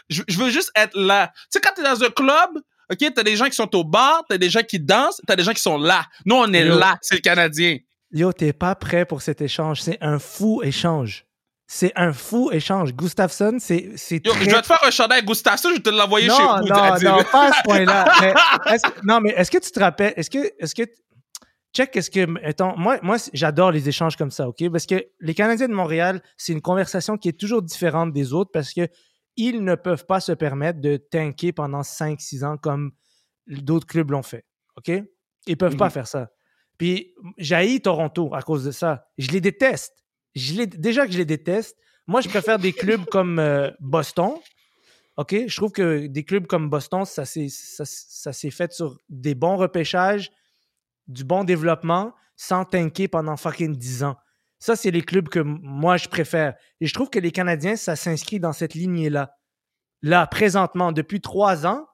[0.08, 1.28] je, je veux juste être là.
[1.34, 2.50] Tu sais, quand t'es dans un club,
[2.90, 5.44] OK, t'as des gens qui sont au bar, t'as des gens qui dansent, t'as des
[5.44, 6.04] gens qui sont là.
[6.26, 6.78] Nous, on est Yo.
[6.78, 7.78] là, c'est le Canadien.
[8.12, 9.80] Yo, t'es pas prêt pour cet échange.
[9.82, 11.26] C'est un fou échange.
[11.66, 12.92] C'est un fou échange.
[12.92, 14.44] Gustafsson, c'est Yo, très...
[14.44, 16.68] je vais te faire un chandail Gustafsson, je vais te l'envoyer non, chez vous.
[16.68, 17.08] non, Adil.
[17.08, 18.04] non, pas à ce point-là.
[19.04, 20.82] Non, mais est-ce que tu te rappelles, est-ce que, est-ce que,
[21.74, 24.70] check, est-ce que, mettons, moi, moi, j'adore les échanges comme ça, ok?
[24.70, 28.50] Parce que les Canadiens de Montréal, c'est une conversation qui est toujours différente des autres
[28.52, 28.86] parce que
[29.36, 32.92] ils ne peuvent pas se permettre de tanker pendant 5-6 ans comme
[33.46, 34.44] d'autres clubs l'ont fait,
[34.76, 34.92] ok?
[35.46, 35.90] Ils peuvent pas Mhm.
[35.92, 36.28] faire ça.
[36.82, 39.06] Puis, j'haïs Toronto à cause de ça.
[39.16, 39.94] Je les déteste.
[40.34, 41.76] Je les, déjà que je les déteste,
[42.08, 44.32] moi, je préfère des clubs comme euh, Boston,
[45.16, 45.46] OK?
[45.46, 49.36] Je trouve que des clubs comme Boston, ça s'est ça, ça s'est fait sur des
[49.36, 50.32] bons repêchages,
[51.06, 54.16] du bon développement, sans tanker pendant fucking 10 ans.
[54.58, 56.56] Ça, c'est les clubs que moi, je préfère.
[56.80, 59.36] Et je trouve que les Canadiens, ça s'inscrit dans cette lignée-là.
[60.02, 61.86] Là, présentement, depuis trois ans,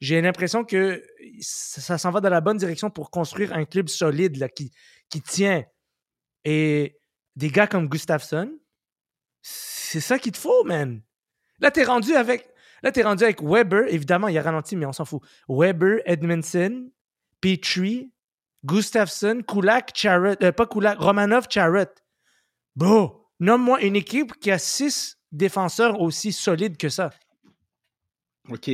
[0.00, 1.02] j'ai l'impression que
[1.40, 5.64] ça, s'en va dans la bonne direction pour construire un club solide qui tient.
[6.44, 6.98] Et
[7.36, 8.58] des gars comme Gustafsson,
[9.40, 11.02] c'est ça qu'il te faut, man.
[11.60, 12.48] Là, t'es rendu avec.
[12.82, 13.84] Là, t'es rendu avec Weber.
[13.88, 15.22] Évidemment, il a ralenti, mais on s'en fout.
[15.48, 16.90] Weber, Edmondson,
[17.40, 18.12] Petrie,
[18.64, 20.42] Gustafsson, Kulak, Charrot.
[20.42, 21.92] euh, pas Kulak, Romanov, Charrot.
[22.76, 27.10] Bro, nomme-moi une équipe qui a six défenseurs aussi solides que ça.
[28.50, 28.70] OK.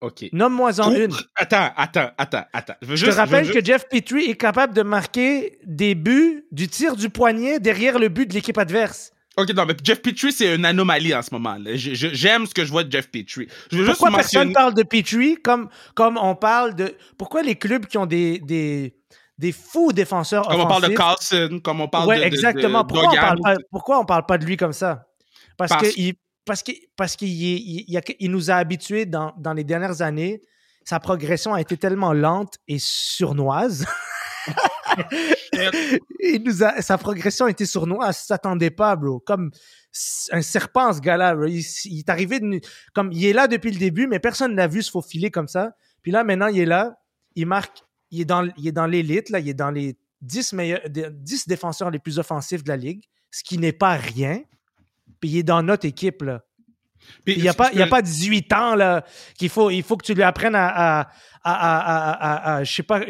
[0.00, 0.26] OK.
[0.32, 1.12] Nomme-moi-en une.
[1.34, 2.74] Attends, attends, attends, attends.
[2.82, 7.10] Je, te rappelle que Jeff Petrie est capable de marquer des buts du tir du
[7.10, 9.12] poignet derrière le but de l'équipe adverse.
[9.36, 11.56] Ok, non, mais Jeff Petrie, c'est une anomalie en ce moment.
[11.74, 13.48] J'aime ce que je vois de Jeff Petrie.
[13.70, 16.94] Je veux Pourquoi personne parle de Petrie comme, comme on parle de.
[17.16, 18.94] Pourquoi les clubs qui ont des, des,
[19.36, 22.24] des fous défenseurs Comme on parle de Carlson, comme on parle ouais, de.
[22.24, 22.84] exactement.
[22.84, 25.06] pourquoi, on parle pas, pourquoi on parle pas de lui comme ça?
[25.56, 25.94] Parce, parce...
[25.94, 26.12] que
[26.48, 27.84] parce qu'il parce qu'il il,
[28.18, 30.42] il, nous a habitués dans, dans les dernières années.
[30.84, 33.84] Sa progression a été tellement lente et surnoise.
[36.20, 38.16] il nous a, sa progression a été sournoise.
[38.16, 39.20] s'attendait pas, bro.
[39.20, 39.50] Comme
[40.32, 41.36] un serpent, ce gars-là.
[41.46, 42.40] Il, est arrivé,
[42.94, 45.48] comme il est là depuis le début, mais personne ne l'a vu se faufiler comme
[45.48, 45.72] ça.
[46.02, 46.98] Puis là, maintenant, il est là.
[47.34, 47.84] Il marque.
[48.10, 49.40] Il est dans, il est dans l'élite, là.
[49.40, 53.44] Il est dans les 10 meilleurs, 10 défenseurs les plus offensifs de la ligue, ce
[53.44, 54.40] qui n'est pas rien.
[55.20, 56.42] Puis il est dans notre équipe, là.
[57.26, 59.04] il n'y a, pas, y a pas 18 ans là
[59.36, 61.06] qu'il faut, il faut que tu lui apprennes à, à,
[61.42, 63.00] à, à je sais pas,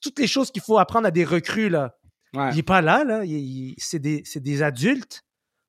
[0.00, 1.68] toutes les choses qu'il faut apprendre à des recrues.
[1.68, 1.94] Là.
[2.34, 3.22] Il n'est pas là, là.
[3.78, 5.22] c'est, des, des, adultes.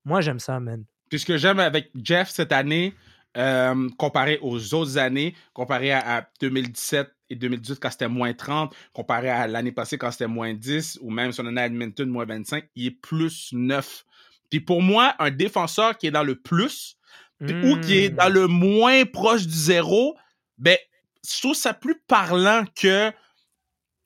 [0.05, 0.85] Moi, j'aime ça, man.
[1.09, 2.93] Puis ce que j'aime avec Jeff cette année,
[3.35, 9.29] euh, comparé aux autres années, comparé à, 2017 et 2018 quand c'était moins 30, comparé
[9.29, 12.65] à l'année passée quand c'était moins 10, ou même son année à Edmonton, moins 25,
[12.75, 14.05] il est plus 9.
[14.53, 16.95] Puis pour moi, un défenseur qui est dans le plus
[17.41, 18.33] ou qui est dans hmm.
[18.33, 20.15] le moins proche du zéro,
[20.59, 20.77] ben,
[21.27, 23.11] je trouve ça plus parlant que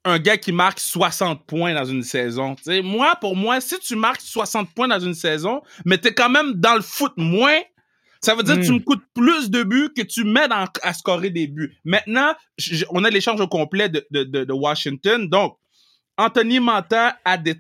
[0.05, 2.55] un gars qui marque 60 points dans une saison.
[2.81, 6.29] moi, pour moi, si tu marques 60 points dans une saison, mais tu es quand
[6.29, 7.59] même dans le foot moins,
[8.21, 8.83] ça veut dire que tu me hmm.
[8.85, 11.77] coûtes plus de buts que tu m'aides à scorer des buts.
[11.83, 12.33] Maintenant,
[12.91, 15.27] on a l'échange au complet de, de, de, Washington.
[15.27, 15.57] Donc,
[16.17, 17.53] Anthony Manta à de,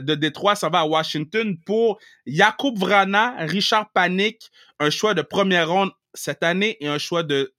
[0.00, 5.70] de, Détroit s'en va à Washington pour Jakub Vrana, Richard Panic, un choix de première
[5.70, 7.54] ronde cette année et un choix de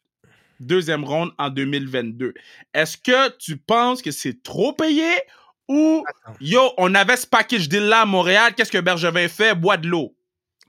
[0.60, 2.34] deuxième ronde en 2022.
[2.74, 5.10] Est-ce que tu penses que c'est trop payé
[5.68, 6.04] ou
[6.40, 9.56] yo, on avait ce package deal là à Montréal, qu'est-ce que Bergevin fait?
[9.56, 10.16] Bois de l'eau.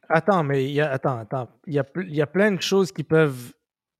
[0.08, 1.48] Attends, mais il y a, attends, attends.
[1.66, 3.52] Il y a, y a plein de choses qui peuvent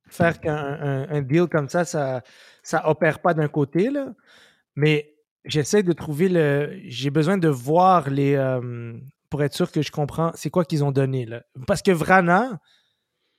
[0.09, 2.23] faire qu'un un, deal comme ça, ça,
[2.63, 4.07] ça opère pas d'un côté, là.
[4.77, 5.16] Mais
[5.47, 6.79] j'essaie de trouver le.
[6.85, 8.35] J'ai besoin de voir les.
[8.35, 8.93] Euh,
[9.31, 11.43] pour être sûr que je comprends c'est quoi qu'ils ont donné, là.
[11.67, 12.61] Parce que Vrana,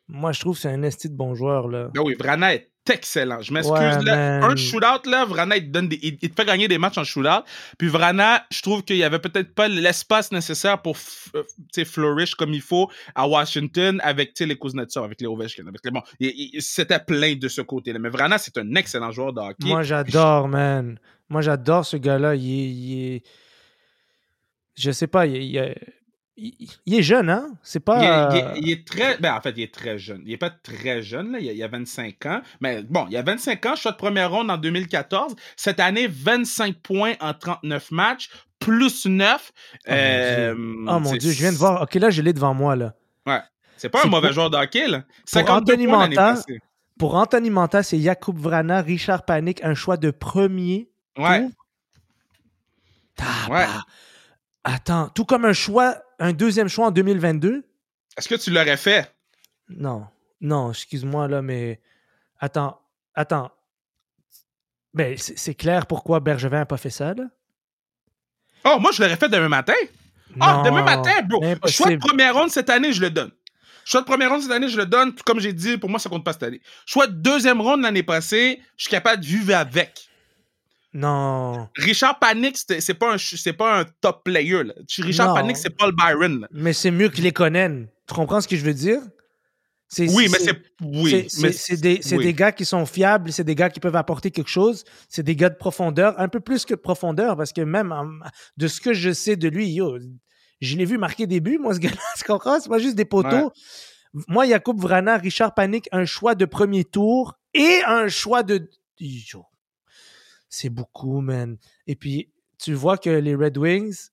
[0.08, 1.68] moi, je trouve que c'est un esti de bon joueur.
[1.68, 1.90] Là.
[1.94, 2.56] Ben oui, Vrana
[2.90, 3.42] excellent.
[3.42, 4.04] Je m'excuse.
[4.04, 4.44] là.
[4.46, 7.44] Un shootout, là, Vrana, il te, donne il, te fait gagner des matchs en shootout.
[7.78, 10.98] Puis Vrana, je trouve qu'il n'y avait peut-être pas l'espace nécessaire pour
[11.36, 15.64] euh, flourish comme il faut à Washington avec les Kuznetsov, avec les Ovechkin.
[15.92, 16.02] bon,
[16.60, 18.00] c'était plein de ce côté-là.
[18.00, 19.68] Mais Vrana, c'est un excellent joueur de hockey.
[19.68, 21.00] Moi, j'adore, man.
[21.30, 22.36] Moi, j'adore ce gars-là.
[22.36, 23.24] Il, il est...
[24.76, 25.76] Je sais pas, il, il,
[26.38, 27.50] il, est jeune, hein?
[27.64, 28.54] C'est pas.
[28.56, 29.18] Il est, très.
[29.18, 30.22] Ben, en fait, il est très jeune.
[30.26, 31.40] Il est pas très jeune, là.
[31.40, 32.42] Il, a, a 25 ans.
[32.62, 35.36] Mais bon, il a 25 ans, choix de première ronde en 2014.
[35.56, 38.30] Cette année, 25 points en 39 matchs,
[38.60, 39.52] plus 9.
[39.88, 40.56] Oh, mon, Dieu.
[40.88, 41.82] Oh, mon Dieu, je viens de voir.
[41.82, 42.94] Ok, là, je l'ai devant moi, là.
[43.26, 43.42] Ouais.
[43.76, 45.04] C'est pas un mauvais joueur de hockey, là.
[45.26, 46.36] 52 pour Anthony Manta,
[47.00, 50.90] Pour Anthony Manta, c'est Jakub Vrana, Richard Panic, un choix de premier.
[51.18, 51.48] Ouais.
[53.50, 53.66] Ouais.
[54.64, 57.64] Attends, tout comme un choix un deuxième choix en 2022.
[58.18, 59.14] Est-ce que tu l'aurais fait?
[59.70, 60.06] Non.
[60.42, 61.80] Non, excuse-moi, là, mais.
[62.40, 62.80] Attends.
[63.14, 63.52] Attends.
[64.94, 67.26] Mais ben, c'est clair pourquoi Bergevin n'a pas fait ça, là?
[68.66, 69.74] Oh, moi, je l'aurais fait demain matin.
[70.40, 71.42] Ah, demain matin, bro.
[71.68, 73.32] Choix de première ronde cette année, je le donne.
[73.86, 75.14] Choix de première ronde cette année, je le donne.
[75.26, 76.62] Comme j'ai dit, pour moi, ça compte pas cette année.
[76.86, 80.07] Choix de deuxième ronde l'année passée, je suis capable de vivre avec.
[80.98, 81.70] Non.
[81.76, 84.64] Richard Panic, c'est pas, un, pas un top player.
[84.98, 86.48] Richard Panic, c'est Paul Byron.
[86.52, 87.88] Mais c'est mieux qu'il les connaisse.
[88.08, 89.02] Tu comprends ce que je veux dire?
[90.00, 90.60] Oui, mais c'est.
[90.82, 94.50] Oui, c'est des, des, gars qui sont fiables, c'est des gars qui peuvent apporter quelque
[94.50, 97.94] chose, c'est des gars de profondeur, un peu plus que de profondeur, parce que même
[98.58, 100.00] de ce que je sais de lui, yo,
[100.62, 102.60] je l'ai vu marquer des buts, moi, ce gars-là, tu comprends?
[102.60, 103.52] C'est pas juste des poteaux.
[104.28, 108.68] Moi, Yacoub Vrana, Richard Panic, un choix de premier tour et un choix de
[110.58, 111.58] c'est beaucoup, man.
[111.86, 114.10] Et puis, tu vois que les Red Wings,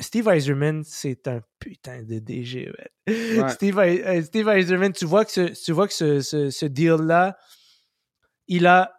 [0.00, 2.72] Steve Eiserman, c'est un putain de DG,
[3.06, 3.48] man.
[3.50, 7.36] Steve, euh, Steve Eiserman, tu vois que ce, tu vois que ce, ce, deal-là,
[8.48, 8.92] il a,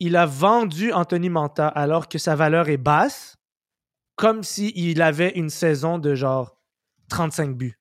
[0.00, 3.36] il a vendu Anthony Manta alors que sa valeur est basse,
[4.16, 6.58] comme s'il avait une saison de genre
[7.10, 7.78] 35 buts.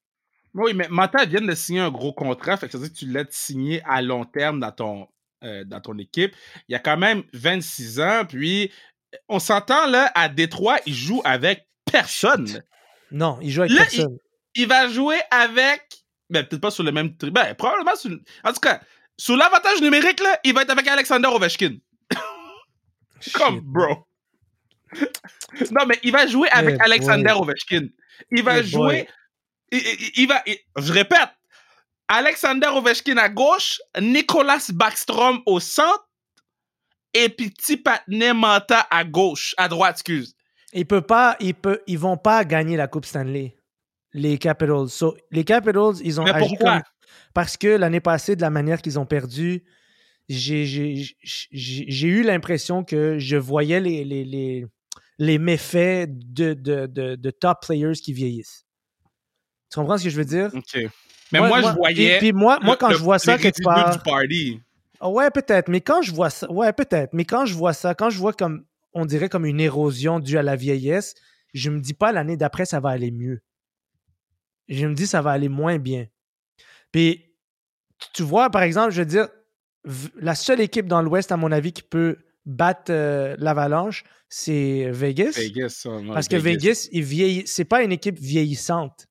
[0.53, 2.99] Oui, mais Manta vient de signer un gros contrat, fait que ça veut dire que
[2.99, 5.07] tu l'as signé à long terme dans ton,
[5.43, 6.35] euh, dans ton équipe.
[6.67, 8.71] Il y a quand même 26 ans, puis
[9.29, 12.63] on s'entend là, à Détroit, il joue avec personne.
[13.11, 14.17] Non, il joue avec personne.
[14.55, 15.81] Il, va jouer avec.
[16.29, 17.09] Ben, peut-être pas sur le même.
[17.31, 18.11] Ben, probablement sur.
[18.43, 18.81] En tout cas,
[19.17, 21.77] Sous l'avantage numérique, là, il va être avec Alexander Ovechkin.
[23.33, 24.07] Comme, bro.
[25.71, 27.41] non, mais il va jouer avec Alexander boy.
[27.41, 27.87] Ovechkin.
[28.31, 29.07] Il va jouer.
[29.71, 30.43] Il, il- il va.
[30.77, 31.29] je répète.
[32.15, 36.07] Alexander Ovechkin à gauche, Nicolas Backstrom au centre,
[37.13, 40.35] et puis petit patinet Manta à gauche, à droite, excuse.
[40.73, 43.55] Il peut pas, peut, ils vont pas gagner la Coupe Stanley,
[44.13, 44.89] les Capitals.
[44.89, 46.71] So, les Capitals, ils ont Mais agi pourquoi?
[46.73, 46.81] comme
[47.33, 49.63] parce que l'année passée, de la manière qu'ils ont perdu,
[50.29, 51.03] j'ai
[52.03, 54.65] eu l'impression que je voyais les, les, les,
[55.17, 58.65] les méfaits de, de, de, de top players qui vieillissent.
[59.71, 60.51] Tu comprends ce que je veux dire?
[60.53, 60.77] OK.
[61.33, 62.17] Mais moi, je voyais.
[62.19, 63.91] Puis, puis moi, quand le- je vois ça quelque part.
[63.97, 64.61] du party.
[64.99, 65.67] Ah Ouais, peut-être.
[65.69, 67.13] Mais quand je vois ça, ouais, peut-être.
[67.13, 68.63] Mais quand je vois ça, quand je vois comme,
[68.93, 71.15] on dirait comme une érosion due à la vieillesse,
[71.53, 73.41] je me dis pas l'année d'après ça va aller mieux.
[74.69, 76.07] Je me dis ça va aller moins bien.
[76.91, 77.25] Puis,
[78.13, 79.27] tu- vois, par exemple, je veux dire,
[80.15, 85.33] la seule équipe dans l'Ouest, à mon avis, qui peut battre euh, l'Avalanche, c'est Vegas.
[85.35, 85.69] Vegas,
[86.13, 87.43] Parce que Vegas, il vieillit.
[87.45, 89.07] C'est pas une équipe vieillissante.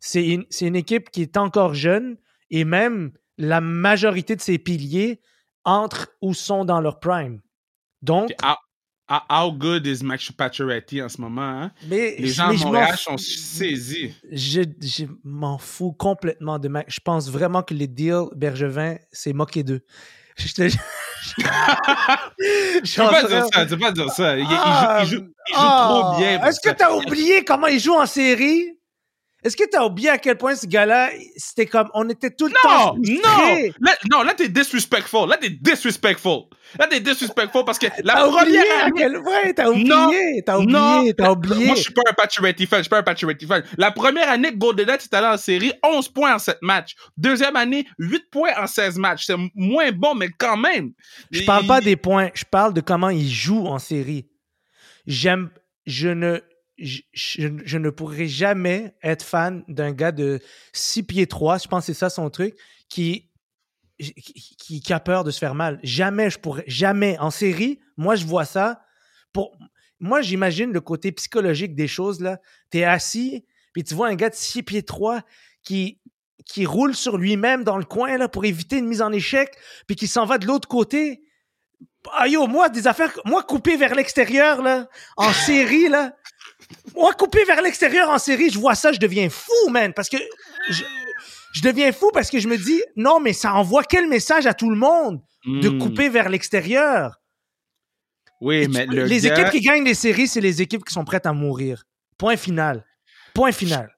[0.00, 2.16] C'est une, équipe qui est encore jeune
[2.50, 5.20] et même la majorité de ses piliers
[5.64, 7.40] entrent ou sont dans leur prime.
[8.02, 8.32] Donc,
[9.28, 11.42] How, good is Max Pacioretty en ce moment?
[11.42, 11.72] Hein?
[11.88, 14.14] mais, Les gens mais à Montréal sont saisis.
[14.30, 16.86] Je, je m'en fous complètement de Mac.
[16.88, 19.84] Je pense vraiment que les deals Bergevin, c'est moqué d'eux.
[20.36, 20.76] Je te Je
[23.02, 24.38] peux pas dire ça, tu peux pas dire ça.
[24.38, 26.44] Il, il Ah, joue, il joue- il joue ah, trop bien.
[26.46, 28.78] Est-ce que tu as oublié comment il joue en série?
[29.42, 31.88] Est-ce que tu as oublié à quel point ce gars-là, c'était comme.
[31.94, 32.96] On était tout le Non, temps.
[32.96, 33.70] non!
[33.80, 35.28] Là, non, là, t'es disrespectful.
[35.28, 36.42] Là, t'es disrespectful.
[36.78, 38.92] Là, t'es disrespectful parce que la T'as oublié première à année.
[38.96, 39.52] quel point?
[39.56, 40.42] T'as oublié.
[40.44, 41.14] T'as oublié.
[41.14, 41.66] T'as oublié.
[41.66, 42.78] Moi, je suis pas un Pacioretty fan.
[42.78, 43.62] Je suis pas un Pacioretty fan.
[43.78, 46.94] La première année que Golden Knights est allé en série, 11 points en 7 matchs.
[47.16, 49.24] Deuxième année, 8 points en 16 matchs.
[49.26, 50.92] C'est moins bon, mais quand même.
[51.30, 54.26] Je parle pas des points, je parle de comment il joue en série.
[55.06, 55.50] J'aime,
[55.86, 56.38] je ne,
[56.80, 60.40] je, ne pourrais jamais être fan d'un gars de
[60.72, 62.56] 6 pieds 3, je pense que c'est ça son truc,
[62.88, 63.28] qui,
[64.88, 65.78] a peur de se faire mal.
[65.82, 67.18] Jamais je pourrais, jamais.
[67.18, 68.82] En série, moi je vois ça.
[70.00, 72.40] Moi j'imagine le côté psychologique des choses là.
[72.70, 75.22] T'es assis, puis tu vois un gars de 6 pieds 3
[75.62, 76.00] qui,
[76.46, 79.54] qui roule sur lui-même dans le coin là pour éviter une mise en échec,
[79.86, 81.22] puis qui s'en va de l'autre côté.
[82.14, 86.16] Ah yo, moi, des affaires, moi, coupé vers l'extérieur, là, en série, là,
[86.94, 90.16] moi, coupé vers l'extérieur en série, je vois ça, je deviens fou, man, parce que
[90.70, 90.82] je,
[91.54, 94.54] je deviens fou parce que je me dis, non, mais ça envoie quel message à
[94.54, 95.78] tout le monde de Hmm.
[95.78, 97.16] couper vers l'extérieur?
[98.40, 100.92] Oui, tu mais le les gars- équipes qui gagnent les séries, c'est les équipes qui
[100.92, 101.84] sont prêtes à mourir.
[102.18, 102.84] Point final.
[103.34, 103.90] Point final.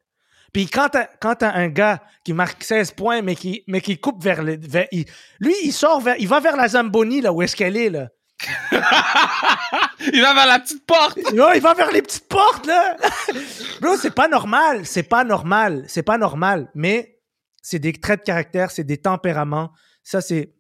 [0.53, 3.99] Puis quand t'as, quand t'as un gars qui marque 16 points, mais qui, mais qui
[3.99, 4.57] coupe vers le.
[4.61, 5.07] vers- il-
[5.41, 6.17] lui, il sort vers.
[6.19, 8.09] Il va vers la Zamboni, là, où est-ce qu'elle est, là?
[10.13, 11.19] Il va vers la petite porte.
[11.35, 12.97] Non, il va vers les petites portes, là.
[13.81, 14.87] Bro, c'est pas normal.
[14.87, 15.85] C'est pas normal.
[15.89, 16.71] C'est pas normal.
[16.75, 17.19] Mais
[17.63, 19.73] c'est des traits de caractère, c'est des tempéraments.
[20.03, 20.53] Ça, c'est.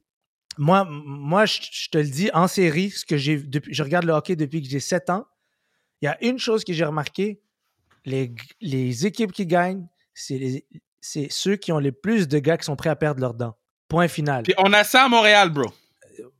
[0.58, 3.36] Moi, moi je, je te le dis, en série, ce que j'ai.
[3.38, 5.26] Depuis, je regarde le hockey depuis que j'ai 7 ans.
[6.00, 7.40] Il y a une chose que j'ai remarqué
[8.04, 10.66] les, les équipes qui gagnent, c'est les-
[11.00, 13.56] c'est ceux qui ont le plus de gars qui sont prêts à perdre leurs dents.
[13.88, 14.42] Point final.
[14.44, 15.72] Puis on a ça à Montréal, bro.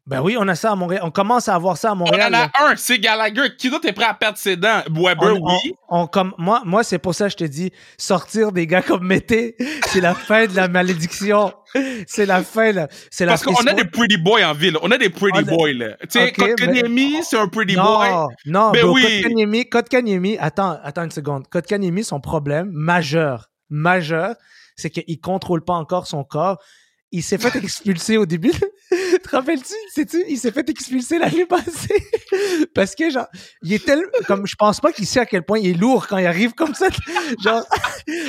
[0.05, 1.03] Ben oui, on a ça à Montréal.
[1.05, 2.35] On commence à avoir ça à On Montréal.
[2.35, 2.51] en a là.
[2.73, 3.55] un, c'est Gallagher.
[3.57, 4.83] Qui d'autre est prêt à perdre ses dents?
[4.91, 5.75] Weber, On- on- oui.
[5.89, 9.07] on- comme, moi, moi c'est pour ça que je te dis, sortir des gars comme
[9.07, 9.55] Mété,
[9.87, 11.53] c'est la fin de la malédiction.
[12.09, 12.89] C'est la fin, là.
[13.13, 14.77] C'est la Parce qu'on a des pretty boys en ville.
[14.83, 15.97] On a des pretty On a- boys, là.
[16.01, 18.11] Tu sais, Ok, mais- Kotkaniemi, c'est un pretty boy.
[18.11, 19.23] Non, non, Ben bro, oui.
[19.23, 21.47] Kotkaniemi, Kotkaniemi, attends, attends une seconde.
[21.49, 24.35] Kotkaniemi, son problème majeur, majeur,
[24.75, 26.59] c'est qu'il contrôle pas encore son corps.
[27.15, 28.53] Il s'est fait expulser au début.
[29.22, 29.74] Te rappelles-tu?
[29.95, 30.24] Sais-tu?
[30.28, 32.03] Il s'est fait expulser l'année passée.
[32.74, 33.26] Parce que, genre,
[33.62, 36.07] il est tellement, comme, je pense pas qu'il sait à quel point il est lourd
[36.07, 36.88] quand il arrive comme ça.
[37.43, 37.64] Genre,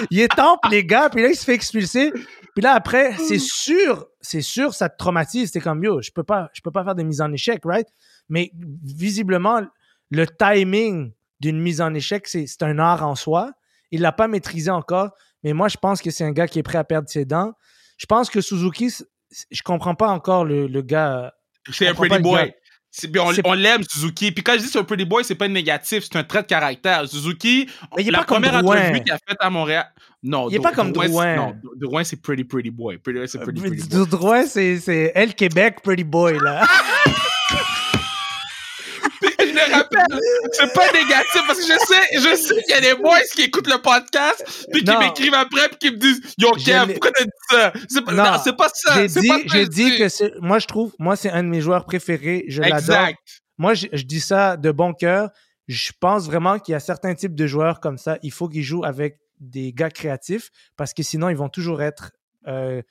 [0.09, 2.11] il étampe les gars, puis là, il se fait expulser.
[2.55, 5.51] Puis là, après, c'est sûr, c'est sûr, ça te traumatise.
[5.51, 7.87] T'es comme, yo, je peux pas, je peux pas faire des mises en échec, right?
[8.29, 8.51] Mais
[8.83, 9.61] visiblement,
[10.11, 13.51] le timing d'une mise en échec, c'est c'est un art en soi.
[13.91, 15.09] Il l'a pas maîtrisé encore,
[15.43, 17.53] mais moi, je pense que c'est un gars qui est prêt à perdre ses dents.
[17.97, 19.05] Je pense que Suzuki, c'est-
[19.51, 21.33] je comprends pas encore le, le gars.
[21.71, 22.53] C'est un pretty boy.
[23.19, 24.31] on on l'aime, Suzuki.
[24.31, 26.47] Puis quand je dis c'est un pretty boy, c'est pas négatif, c'est un trait de
[26.47, 27.07] caractère.
[27.07, 28.77] Suzuki, Mais il est la pas première Drouin.
[28.77, 29.85] entrevue qu'il a faite à Montréal.
[30.21, 31.35] Non, Il est Dr- pas comme Drouin.
[31.35, 32.97] Non, Drouin, c'est pretty, pretty boy.
[32.97, 34.07] Pretty, c'est pretty, pretty boy.
[34.07, 36.65] Droit, c'est c'est El Québec, Pretty Boy, là.
[39.53, 40.19] le rappelle.
[40.51, 43.43] C'est pas négatif parce que je sais, je sais qu'il y a des boys qui
[43.43, 47.23] écoutent le podcast puis qui m'écrivent après puis qui me disent Yo, Kev, pourquoi t'as
[47.23, 47.73] dit ça?
[47.89, 48.23] C'est pas, Non.
[48.23, 48.93] non, c'est pas ça.
[48.95, 49.97] J'ai dit, pas ça dit dis.
[49.97, 52.77] que c'est, moi je trouve, moi c'est un de mes joueurs préférés, je l'adore.
[52.79, 53.19] Exact.
[53.57, 55.29] Moi je, je dis ça de bon cœur.
[55.67, 58.63] Je pense vraiment qu'il y a certains types de joueurs comme ça, il faut qu'ils
[58.63, 62.11] jouent avec des gars créatifs parce que sinon ils vont toujours être,
[62.47, 62.81] euh,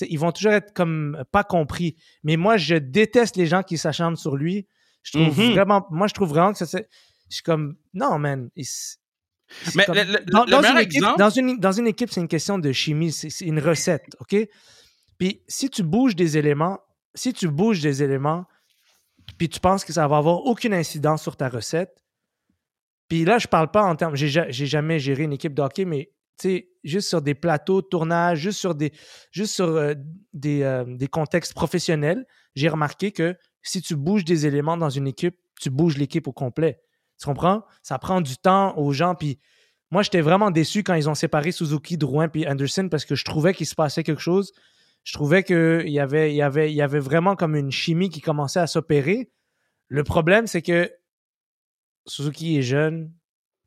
[0.00, 1.96] ils vont toujours être comme pas compris.
[2.22, 4.66] Mais moi je déteste les gens qui s'acharnent sur lui.
[5.06, 5.52] Je trouve Mhm.
[5.52, 6.88] vraiment, moi je trouve vraiment que ça c'est,
[7.30, 8.50] je suis comme non man.
[8.56, 8.98] il s-
[9.62, 11.18] c'est Mais comme- le, le- dans, le dans meilleur une équipe, exemple.
[11.18, 14.36] dans, une, dans une équipe, c'est une question de chimie, c'est une recette, OK?
[15.18, 16.80] Puis si tu bouges des éléments,
[17.14, 18.44] si tu bouges des éléments,
[19.38, 22.02] puis tu penses que ça va avoir aucune incidence sur ta recette,
[23.08, 25.62] puis là, je parle pas en termes, j'ai ja- j'ai jamais géré une équipe de
[25.62, 28.92] hockey, mais tu sais, juste sur des plateaux de tournage, juste sur des,
[29.30, 29.94] juste sur, euh,
[30.32, 32.26] des, euh, des contextes professionnels,
[32.56, 33.36] j'ai remarqué que
[33.68, 36.80] si tu bouges des éléments dans une équipe, tu bouges l'équipe au complet.
[37.18, 37.64] Tu comprends?
[37.82, 39.38] Ça prend du temps aux gens, puis
[39.90, 43.24] moi, j'étais vraiment déçu quand ils ont séparé Suzuki, Drouin puis Anderson parce que je
[43.24, 44.52] trouvais qu'il se passait quelque chose.
[45.04, 48.10] Je trouvais qu'il y avait, il y, avait, il y avait vraiment comme une chimie
[48.10, 49.30] qui commençait à s'opérer.
[49.88, 50.92] Le problème, c'est que
[52.06, 53.12] Suzuki est jeune,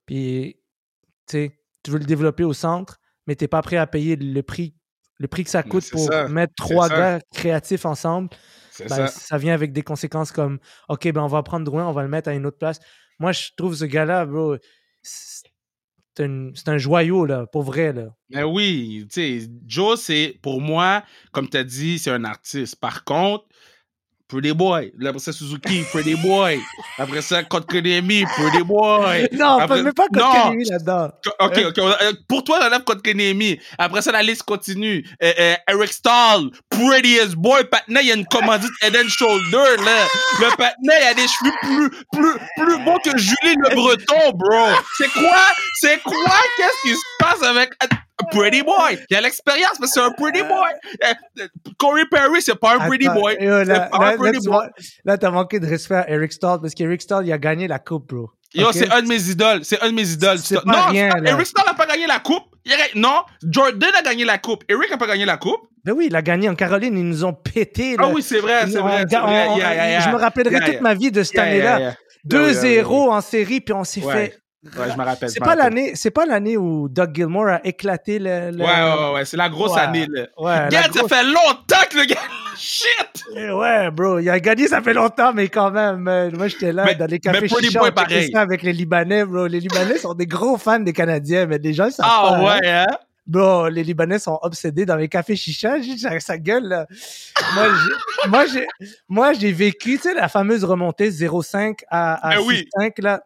[0.06, 0.60] puis
[1.28, 1.52] tu
[1.88, 4.76] veux le développer au centre, mais tu n'es pas prêt à payer le prix,
[5.18, 8.30] le prix que ça coûte pour ça, mettre trois gars créatifs ensemble.
[8.88, 9.08] Ben, ça.
[9.08, 12.10] ça vient avec des conséquences comme OK, ben on va prendre Drouin, on va le
[12.10, 12.80] mettre à une autre place.
[13.20, 14.56] Moi, je trouve ce gars-là, bro,
[15.02, 17.94] c'est un, joyau, là, pour vrai.
[17.94, 18.08] Là.
[18.30, 22.76] Mais oui, tu sais, Joe, c'est, pour moi, comme tu as dit, c'est un artiste.
[22.78, 23.46] Par contre,
[24.30, 24.92] Pretty Boy.
[25.06, 26.60] Après ça, Suzuki, Pretty Boy.
[27.00, 29.28] Après ça, Kotkaniemi, Pretty Boy.
[29.34, 30.22] Non, Après- mets pas Non.
[30.32, 31.10] Kotkaniemi là-dedans.
[31.40, 31.78] OK, OK.
[31.80, 33.60] euh, Pour toi, j'enlève Kotkaniemi.
[33.80, 35.04] Après ça, la liste continue.
[35.24, 37.64] Euh, euh, Eric Stahl, Prettiest Boy.
[37.72, 40.06] Patna, il y a une commandite Head and Shoulder, là.
[40.40, 44.68] Le Patna, il a des cheveux plus, plus, plus beaux que Julie Le Breton, bro.
[44.98, 45.46] C'est quoi?
[45.80, 46.36] C'est quoi?
[46.58, 47.72] Qu'est-ce qui se passe avec
[48.32, 49.00] Pretty Boy?
[49.10, 50.70] Il a l'expérience, mais c'est un Pretty Boy.
[51.06, 51.48] Euh,
[51.78, 53.38] Corey Perry, c'est pas un Pretty Attends, Boy.
[53.40, 54.48] yo, là, là, Pretty
[55.06, 57.80] là, t'as manqué de respect à Eric Stahl parce qu'Eric Stahl, il a gagné la
[57.80, 58.30] coupe, bro.
[58.54, 59.64] Yo, c'est un de mes idoles.
[59.64, 60.40] C'est un de mes idoles.
[60.40, 60.66] C'est Stop.
[60.66, 61.10] pas non, rien.
[61.24, 62.44] Eric Stahl n'a pas gagné la coupe.
[62.96, 64.64] Non, Jordan a gagné la coupe.
[64.68, 65.62] Eric n'a pas gagné la coupe.
[65.86, 67.96] Ben oui, il a gagné en Caroline, ils nous ont pété.
[67.98, 68.10] Ah là.
[68.10, 69.06] oui, c'est vrai, c'est vrai.
[69.06, 69.48] on- vrai.
[69.50, 70.00] on- Yeah, yeah, yeah.
[70.02, 71.80] Je me rappellerai toute ma vie de cette année-là.
[71.80, 71.96] yeah.
[72.26, 74.38] 2-0 en série, puis on s'est fait.
[74.64, 75.30] Ouais, je me rappelle.
[75.30, 78.52] C'est pas l'année, c'est pas l'année où Doug Gilmore a éclaté le.
[78.52, 79.80] le- Ouais, ouais, ouais, c'est la grosse Ouais.
[79.82, 80.24] année, là.
[80.38, 82.18] Ouais, ça fait longtemps que le gars.
[82.58, 83.24] Shit!
[83.38, 86.02] Eh Ouais, bro, il a gagné, ça fait longtemps, mais quand même,
[86.36, 88.32] moi j'étais là Mais- dans les cafés Pretty chicha, Boy, on checkait pareil.
[88.34, 89.48] ça avec les Libanais, bro.
[89.48, 92.36] Les Libanais sont des gros fans des Canadiens, mais les gens ils savent Ah pas.
[92.36, 92.46] hein.
[92.60, 92.86] ouais, hein?
[93.28, 95.76] Bro, les Libanais sont obsédés dans les cafés chicha.
[96.20, 96.86] Ça gueule, là.
[98.28, 98.68] moi, j'ai,
[99.08, 102.68] moi, j'ai, vécu, tu sais, la fameuse remontée 0,5 à, à Ben oui.
[102.78, 103.22] 6,5, là.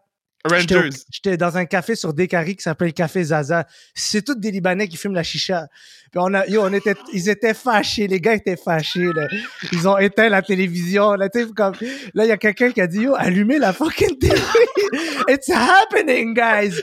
[0.45, 0.89] Rangers.
[1.09, 3.65] j'étais dans un café sur Descaries qui s'appelle Café Zaza.
[3.93, 5.67] C'est tous des Libanais qui fument la chicha.
[6.11, 8.07] Puis on a, yo, on était, ils étaient fâchés.
[8.07, 9.27] Les gars étaient fâchés, là.
[9.71, 11.29] Ils ont éteint la télévision, là.
[11.29, 11.73] Tu sais, comme,
[12.13, 14.41] là, il y a quelqu'un qui a dit, yo, allumez la fucking télé.
[15.29, 16.81] It's happening, guys.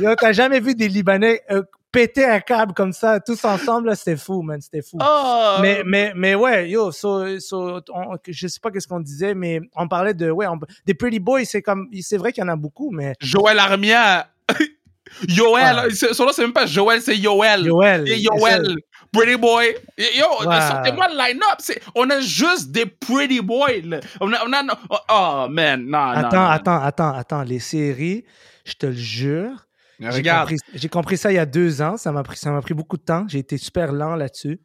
[0.00, 1.62] Yo, t'as jamais vu des Libanais euh,
[1.92, 3.94] péter un câble comme ça, tous ensemble.
[3.96, 4.60] C'était fou, man.
[4.60, 4.98] C'était fou.
[5.00, 5.56] Oh!
[5.60, 9.60] Mais, mais, mais ouais, yo, so, so, on- je sais pas qu'est-ce qu'on disait, mais
[9.76, 12.50] on parlait de, ouais, on- des Pretty Boys, c'est comme, c'est vrai qu'il y en
[12.50, 14.28] a beaucoup, mais Joël Armia.
[15.28, 15.92] Yoel.
[15.94, 17.66] C'est- Son nom, c'est même pas Joël, c'est Yoel.
[17.66, 18.08] Joël.
[18.08, 18.76] Et Yoel.
[19.12, 19.74] Pretty boy.
[19.98, 21.58] Yo, sortez-moi le line-up.
[21.96, 23.98] On a juste des pretty boys, là.
[24.20, 26.12] On a, on a, oh, oh, man, non, non.
[26.14, 26.46] Attends, non.
[26.50, 28.24] attends, attends, attends, les séries,
[28.64, 29.66] je te le jure.
[30.00, 32.96] J'ai compris- compris, ça il y a deux ans, ça m'a pris, ça pris beaucoup
[32.96, 34.60] de temps, j'ai été super lent là-dessus.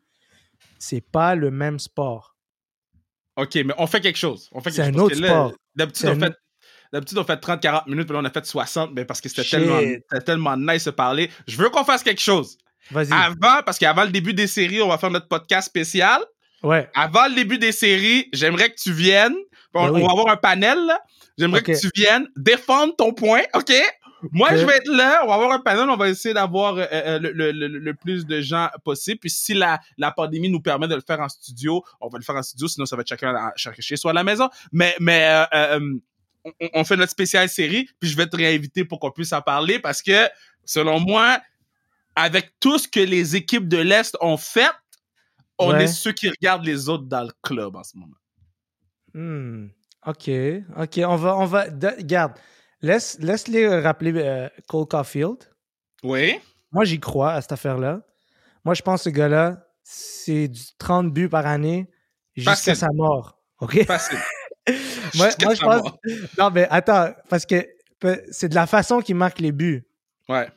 [0.79, 2.35] C'est pas le même sport.
[3.37, 4.49] OK, mais on fait quelque chose.
[4.53, 5.01] On fait C'est un chose.
[5.01, 5.53] autre là, sport.
[5.75, 6.33] D'habitude, on un fait.
[6.93, 9.43] D'habitude, on fait 30-40 minutes, puis là, on a fait 60, mais parce que c'était
[9.43, 9.81] tellement,
[10.25, 11.29] tellement nice de parler.
[11.47, 12.57] Je veux qu'on fasse quelque chose.
[12.91, 13.11] Vas-y.
[13.11, 16.21] Avant, parce qu'avant le début des séries, on va faire notre podcast spécial.
[16.63, 16.89] Ouais.
[16.95, 19.35] Avant le début des séries, j'aimerais que tu viennes.
[19.73, 20.01] On, Ben oui.
[20.03, 20.79] on va avoir un panel.
[21.37, 23.73] J'aimerais que tu viennes défendre ton point, OK?
[24.31, 25.21] Moi, je vais être là.
[25.23, 25.89] On va avoir un panel.
[25.89, 29.19] On va essayer d'avoir euh, euh, le, le- le- le plus de gens possible.
[29.19, 32.23] Puis si la, la pandémie nous permet de le faire en studio, on va le
[32.23, 32.67] faire en studio.
[32.67, 34.49] Sinon, ça va être chacun, à- chacun chez soi à la maison.
[34.71, 35.45] Mais, mais euh,
[35.77, 35.93] euh,
[36.43, 37.87] on, on fait notre spéciale série.
[37.99, 40.27] Puis je vais te réinviter pour qu'on puisse en parler parce que,
[40.63, 41.39] selon moi,
[42.15, 44.71] avec tout ce que les équipes de l'Est ont fait,
[45.59, 45.83] on Ouais.
[45.83, 48.15] est ceux qui regardent les autres dans le club en ce moment.
[49.13, 49.67] Hmm.
[50.05, 50.29] OK.
[50.77, 50.99] OK.
[51.05, 51.37] On va.
[51.37, 52.33] On va de- Garde.
[52.81, 55.37] Laisse, laisse-les rappeler euh, Cole Caulfield.
[56.03, 56.39] Oui.
[56.71, 58.01] Moi, j'y crois à cette affaire-là.
[58.63, 61.89] Moi, je pense que ce gars-là, c'est du 30 buts par année
[62.35, 63.39] jusqu'à sa mort.
[63.59, 63.85] OK?
[63.85, 64.19] Facile.
[65.15, 65.91] moi, je pense.
[66.37, 67.65] Non, mais attends, parce que
[68.31, 69.87] c'est de la façon qu'il marque les buts.
[70.27, 70.49] Ouais.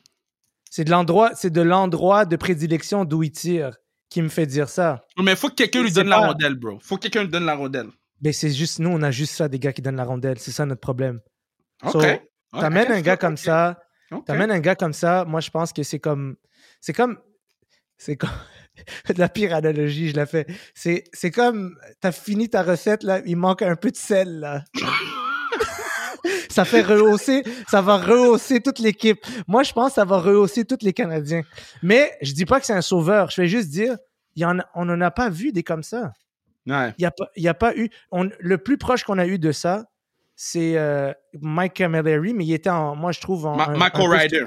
[0.69, 3.77] C'est de l'endroit, c'est de l'endroit de prédilection d'où il tire
[4.09, 5.05] qui me fait dire ça.
[5.17, 6.79] Mais faut que quelqu'un lui donne la rondelle, bro.
[6.81, 7.87] Faut que quelqu'un lui donne la rondelle.
[8.21, 10.39] Mais c'est juste, nous, on a juste ça, des gars qui donnent la rondelle.
[10.39, 11.21] C'est ça notre problème.
[11.91, 11.99] So,
[12.61, 13.79] T'amènes un gars comme ça,
[14.25, 16.35] t'amènes un gars comme ça, moi, je pense que c'est comme.
[16.81, 17.19] C'est comme.
[17.97, 18.29] C'est comme.
[19.17, 20.47] la pire analogie, je la fais.
[20.73, 21.77] C'est, c'est comme.
[22.01, 24.63] T'as fini ta recette, là, il manque un peu de sel, là.
[26.49, 29.19] ça fait rehausser, ça va rehausser toute l'équipe.
[29.47, 31.43] Moi, je pense que ça va rehausser tous les Canadiens.
[31.83, 33.29] Mais je dis pas que c'est un sauveur.
[33.29, 33.95] Je vais juste dire,
[34.35, 36.11] il y en a- on n'en a pas vu des comme ça.
[36.67, 36.89] Ouais.
[36.97, 37.89] Il n'y a, pas- il y a pas eu.
[38.11, 39.85] on- le plus proche qu'on a eu de ça,
[40.41, 41.11] c'est euh,
[41.41, 42.95] Mike Camilleri, mais il était en.
[42.95, 43.57] Moi, je trouve en.
[43.57, 44.45] Ma- un- Michael un Ryder.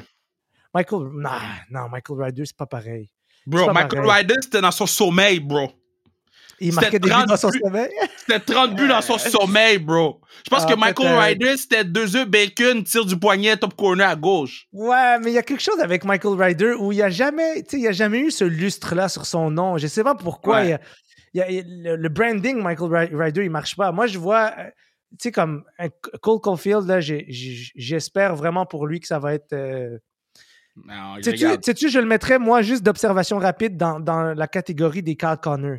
[0.72, 1.02] Michael.
[1.14, 1.30] Non,
[1.70, 3.10] non, Michael Ryder, c'est pas pareil.
[3.46, 4.22] Bro, pas Michael pareil.
[4.22, 5.70] Ryder, c'était dans son sommeil, bro.
[6.60, 7.60] Il marquait des buts 30 dans son buts.
[7.62, 7.90] sommeil.
[8.16, 10.20] C'était 30 buts dans son sommeil, bro.
[10.46, 11.18] Je pense Ah, que Michael.
[11.18, 14.66] Ryder, c'était deux œufs bacon, tir du poignet, top corner à gauche.
[14.72, 17.62] Ouais, mais il y a quelque chose avec Michael Ryder où il n'y a jamais,
[17.64, 19.76] tu sais, il a jamais eu ce lustre-là sur son nom.
[19.76, 20.60] Je sais pas pourquoi.
[20.62, 20.78] Ouais.
[21.34, 23.90] il y a- il y le, le branding Michael Ry- Ryder, il marche pas.
[23.92, 24.70] Moi, je vois, euh,
[25.12, 25.64] tu sais, comme
[26.20, 29.52] Cole Caulfield, là, j'espère vraiment pour lui que ça va être.
[29.52, 29.98] euh,
[30.76, 31.16] Non,
[31.62, 35.78] Sais-tu, je le mettrais, moi, juste d'observation rapide dans, dans la catégorie des Carl Connor.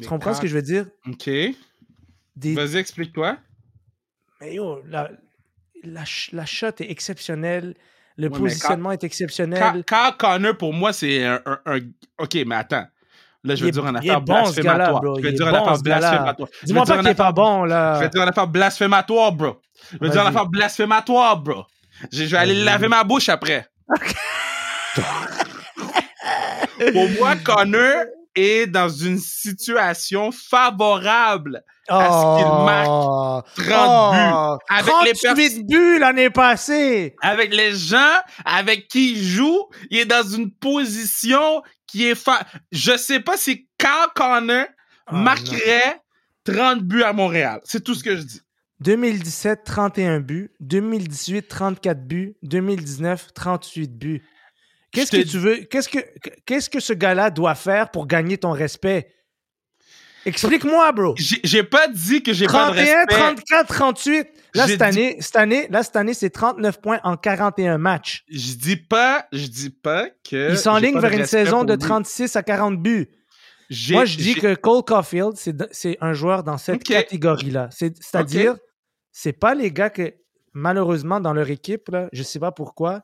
[0.00, 0.86] Tu comprends ce que je veux dire?
[1.06, 1.28] OK.
[2.36, 2.54] Des...
[2.54, 3.36] Vas-y, explique-toi.
[4.40, 5.10] Mais yo, la,
[5.82, 7.74] la, la shot est exceptionnelle.
[8.16, 9.84] Le positionnement est exceptionnel.
[9.86, 11.80] Carl Connor, pour moi, c'est un, un- un-
[12.18, 12.86] OK, mais attends.
[13.42, 15.02] Là, je est- dire est affaire blasphématoire.
[15.22, 16.48] Je est dire bon, affaire blasphématoire.
[16.60, 17.98] Je Dis-moi pas qu'il est pas bon, Je là.
[17.98, 19.56] vais dire une affaire blasphématoire, bro.
[19.92, 20.28] Je vais dire Vas-y.
[20.28, 21.64] affaire blasphématoire, bro.
[22.12, 23.66] Je je vais aller laver ma bouche après.
[26.92, 34.58] Pour moi, Connor est dans une situation favorable à ce qu'il marque 30 buts.
[34.70, 37.14] Avec les 38 buts l'année passée.
[37.22, 37.96] avec les gens
[38.44, 42.46] avec qui il joue, il est dans une position qui est fa...
[42.72, 44.66] Je sais pas si Carl Connor
[45.12, 46.00] Oh, marquerait
[46.44, 47.60] 30 buts à Montréal.
[47.64, 48.40] C'est tout ce que je dis.
[48.80, 50.50] 2017, 31 buts.
[50.60, 52.36] 2018, 34 buts.
[52.42, 54.22] 2019, 38 buts.
[54.92, 55.56] Qu'est-ce que tu veux?
[55.64, 55.98] Qu'est-ce que,
[56.46, 59.12] qu'est-ce que ce gars-là doit faire pour gagner ton respect?
[60.26, 61.14] Explique-moi, bro.
[61.16, 63.14] J'ai pas dit que j'ai pas de 31, respect.
[63.14, 64.28] 34, 38.
[64.54, 68.24] Là, cette dit- année, cette année, là, cette année, c'est 39 points en 41 matchs.
[68.28, 70.50] Je dis pas, je dis pas que.
[70.50, 71.78] Il s'enligne j'ai pas vers une saison de lui.
[71.78, 73.08] 36 à 40 buts.
[73.90, 75.34] Moi, je dis que Cole Caulfield,
[75.70, 77.68] c'est un joueur dans cette catégorie-là.
[77.70, 78.56] C'est- C'est-à-dire,
[79.12, 80.12] c'est pas les gars que,
[80.52, 83.02] malheureusement, dans leur équipe, là, je sais pas pourquoi,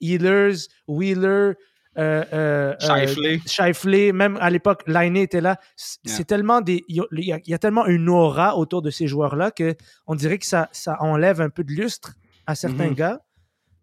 [0.00, 1.54] Healers, Wheeler,
[1.98, 3.26] euh, euh, Scheifele.
[3.26, 5.58] euh, Scheifele, même à l'époque, Laine était là.
[6.04, 6.14] Yeah.
[6.16, 6.82] C'est tellement des.
[6.88, 7.00] Il y,
[7.32, 9.74] a, il y tellement une aura autour de ces joueurs-là que
[10.06, 12.14] on dirait que ça, ça enlève un peu de lustre
[12.46, 12.94] à certains Mhm.
[12.94, 13.20] gars.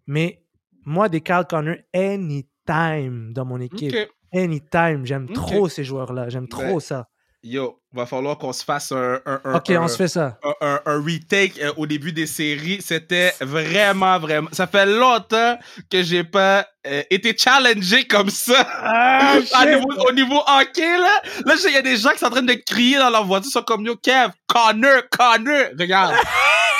[0.08, 0.44] Mais
[0.86, 3.96] moi, des Carl Connor, anytime dans mon équipe.
[4.34, 5.06] Anytime.
[5.06, 6.30] J'aime trop ces joueurs-là.
[6.30, 7.08] J'aime trop Ben, ça.
[7.44, 9.20] Yo, va falloir qu'on se fasse un.
[9.26, 10.38] un, un- Ok, un- on se fait ça.
[10.62, 12.80] un, retake euh, au début des séries.
[12.86, 14.48] C'était vraiment, vraiment.
[14.52, 15.58] Ça fait longtemps
[15.90, 18.64] que j'ai pas euh, été challengé comme ça.
[18.84, 21.22] Ah, Au niveau, au niveau hockey, là.
[21.46, 23.50] Là, il y a des gens qui sont en train de crier dans leur voiture.
[23.50, 25.70] Ils sont comme Yo, Kev, Connor, Connor.
[25.80, 26.14] Regarde.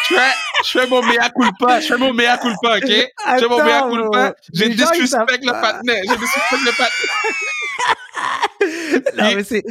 [0.10, 0.32] Je fais,
[0.66, 1.80] je fais mon mea culpa.
[1.80, 2.88] Je fais mon mea culpa, ok?
[2.88, 4.34] Je fais mon mea culpa.
[4.54, 5.62] J'ai disrespect le pas.
[5.62, 6.02] patinet.
[6.08, 7.12] J'ai disrespect le patinet.
[9.18, 9.62] Non, mais c'est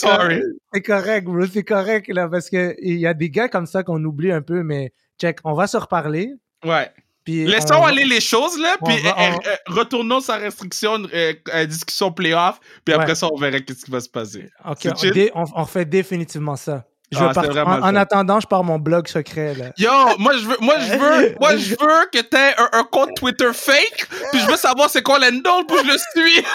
[0.00, 0.42] correct.
[0.72, 1.46] C'est correct, bro.
[1.52, 4.40] C'est correct, là, parce que il y a des gars comme ça qu'on oublie un
[4.42, 6.32] peu, mais check, on va se reparler.
[6.64, 6.90] Ouais.
[7.24, 10.38] Puis Laissons on- aller les choses, là, on puis va- euh, on- euh, retournons sans
[10.38, 13.14] restriction, euh, euh, discussion playoff, puis après Ouais.
[13.14, 14.48] ça, on verra qu'est-ce qui va se passer.
[14.64, 14.86] Ok,
[15.34, 16.84] on, on, refait définitivement ça.
[17.10, 17.32] Je Ah,
[17.64, 19.72] en, en attendant, je pars mon blog secret, là.
[19.78, 23.14] Yo, moi je veux, moi je veux, moi je veux que t'aies un, un compte
[23.16, 26.44] Twitter fake, puis je veux savoir c'est quoi l'handle, puis je le suis.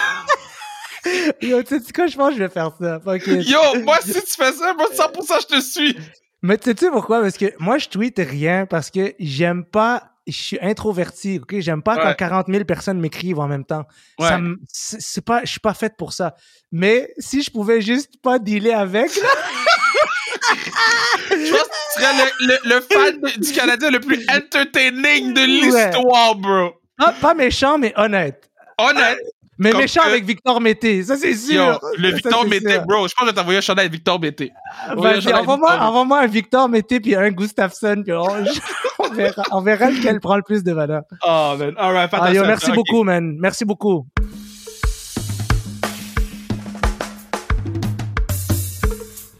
[1.42, 3.00] Yo, tu sais quoi, je pense que je vais faire ça.
[3.26, 5.96] Yo, moi si tu fais ça, moi 100% je te suis.
[6.42, 7.22] Mais tu sais pourquoi?
[7.22, 10.10] Parce que moi, je tweete rien parce que j'aime pas.
[10.26, 11.56] Je suis introverti, ok?
[11.60, 12.16] J'aime pas quand Ouais.
[12.16, 13.84] 40 000 personnes m'écrivent en même temps.
[14.18, 14.28] Ouais.
[14.28, 14.40] Ça
[14.98, 16.34] c'est pas, je suis pas faite pour ça.
[16.72, 19.28] Mais si je pouvais juste pas dealer avec, là,
[21.30, 25.40] Je pense que tu serais le, le, le fan du Canadien le plus entertaining de
[25.44, 26.72] l'histoire, bro.
[26.98, 28.50] ah, pas méchant, mais honnête.
[28.78, 29.18] Honnête.
[29.64, 31.54] Mais Comme méchant que- avec Victor Mété, ça c'est sûr.
[31.82, 33.08] Yo, le Ça, Victor Mété, bro.
[33.08, 34.52] Je pense que je vais t'envoyer un chandail avec Victor Mété.
[34.96, 38.26] Vas-y, envoie-moi, un Victor Mété puis un Gustafsson, puis on,
[38.98, 41.02] on verra, on verra lequel prend le plus de valeur.
[41.26, 41.74] Oh, man.
[41.78, 43.36] Alright, Ah, merci beaucoup, man.
[43.40, 44.06] Merci beaucoup.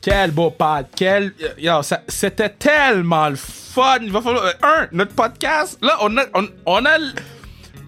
[0.02, 0.86] Quel beau pod.
[0.94, 1.32] Quel.
[2.08, 3.98] C'était tellement le fun.
[4.02, 4.44] Il va falloir.
[4.44, 5.78] euh, un, notre podcast.
[5.82, 6.24] Là, on a.
[6.34, 6.98] On, on a.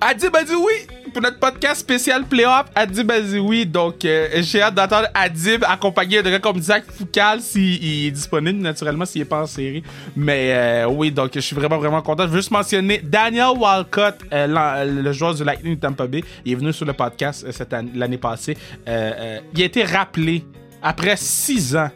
[0.01, 0.73] l- Adib a dit oui
[1.13, 2.67] pour notre podcast spécial Playoff.
[2.75, 3.65] Adib a dit oui.
[3.65, 9.05] Donc, euh, j'ai hâte d'entendre Adib accompagné de comme Zach Foucal s'il est disponible, naturellement,
[9.07, 9.83] s'il n'est pas en série.
[10.15, 12.25] Mais euh, oui, donc je suis vraiment, vraiment content.
[12.25, 16.23] Je veux juste mentionner Daniel Walcott, euh, le joueur du Lightning de Tampa Bay.
[16.45, 17.47] Il est venu sur le podcast
[17.95, 18.57] l'année passée.
[18.87, 20.45] Il a été rappelé
[20.83, 21.89] après six ans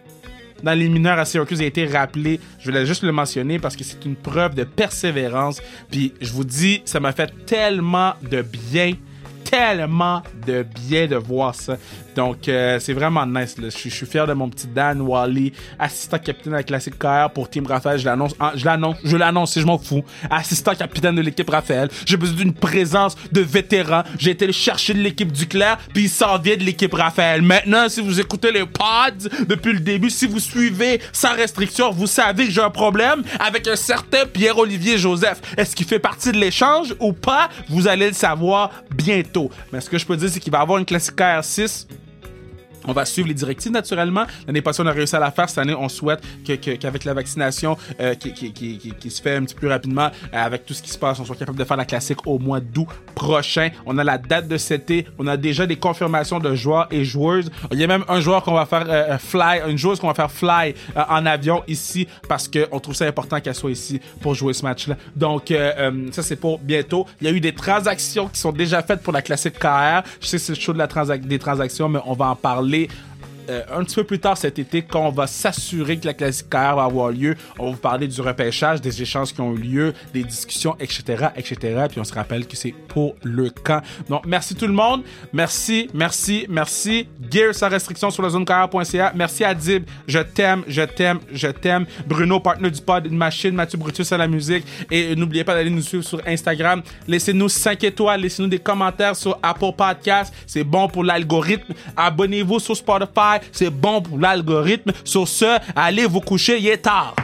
[0.62, 2.40] dans les mineurs à Syracuse, a été rappelé.
[2.58, 5.62] Je voulais juste le mentionner parce que c'est une preuve de persévérance.
[5.90, 8.92] Puis je vous dis, ça m'a fait tellement de bien,
[9.44, 11.76] tellement de bien de voir ça.
[12.16, 13.56] Donc euh, c'est vraiment nice.
[13.62, 17.48] Je suis- fier de mon petit Dan Wally, assistant capitaine de la classique KR pour
[17.50, 17.98] Team Raphaël.
[17.98, 20.02] Je l'annonce, je l'annonce, je l'annonce, si je m'en fous.
[20.30, 21.88] Assistant capitaine de l'équipe Raphaël.
[22.06, 24.02] J'ai besoin d'une présence de vétéran.
[24.18, 27.42] J'ai été le chercher de l'équipe Duclair, puis il s'en vient de l'équipe Raphaël.
[27.42, 32.06] Maintenant, si vous écoutez les pods depuis le début, si vous suivez sans restriction, vous
[32.06, 35.40] savez que j'ai un problème avec un certain Pierre-Olivier Joseph.
[35.56, 37.48] Est-ce qu'il fait partie de l'échange ou pas?
[37.68, 39.50] Vous allez le savoir bientôt.
[39.72, 41.86] Mais ce que je peux dire, c'est qu'il va avoir une classique KR6
[42.86, 44.24] on va suivre les directives naturellement.
[44.46, 45.48] L'année passée, on a réussi à la faire.
[45.48, 49.54] Cette année, on souhaite que- que- qu'avec la vaccination euh, qui, se fait un petit
[49.54, 51.76] peu plus rapidement, euh, avec tout ce qui se passe, on soit capable de faire
[51.76, 53.70] la classique au mois d'août prochain.
[53.86, 55.06] On a la date de cet été.
[55.18, 57.50] On a déjà des confirmations de joueurs et joueuses.
[57.72, 60.14] Il y a même un joueur qu'on va faire euh, fly, une joueuse qu'on va
[60.14, 64.52] faire fly en avion ici parce qu'on trouve ça important qu'elle soit ici pour jouer
[64.54, 64.96] ce match-là.
[65.16, 65.52] Donc,
[66.12, 67.06] ça, c'est pour bientôt.
[67.20, 70.02] Il y a eu des transactions qui sont déjà faites pour la classique KR.
[70.20, 70.52] Je sais que c'est
[70.86, 72.88] transac- des transactions, mais on va en parler only
[73.50, 76.46] euh, un petit peu plus tard cet été, quand on va s'assurer que la classique
[76.52, 79.94] va avoir lieu, on va vous parler du repêchage, des échanges qui ont eu lieu,
[80.14, 81.86] des discussions, etc., etc.
[81.88, 83.82] Puis on se rappelle que c'est pour le camp.
[84.08, 85.02] Donc, merci tout le monde.
[85.32, 87.08] Merci, merci, merci.
[87.30, 89.12] Gear sans restriction sur la zone KR.ca.
[89.14, 89.84] Merci à Dib.
[90.06, 91.86] Je t'aime, je t'aime, je t'aime.
[92.06, 93.54] Bruno, partenaire du pod, une machine.
[93.54, 94.64] Mathieu Brutus à la musique.
[94.90, 96.82] Et n'oubliez pas d'aller nous suivre sur Instagram.
[97.08, 98.20] Laissez-nous 5 étoiles.
[98.20, 100.32] Laissez-nous des commentaires sur Apple Podcast.
[100.46, 101.74] C'est bon pour l'algorithme.
[101.96, 103.39] Abonnez-vous sur Spotify.
[103.52, 104.92] C'est bon pour l'algorithme.
[105.04, 106.58] Sur ce, allez vous coucher.
[106.58, 107.14] Il est tard.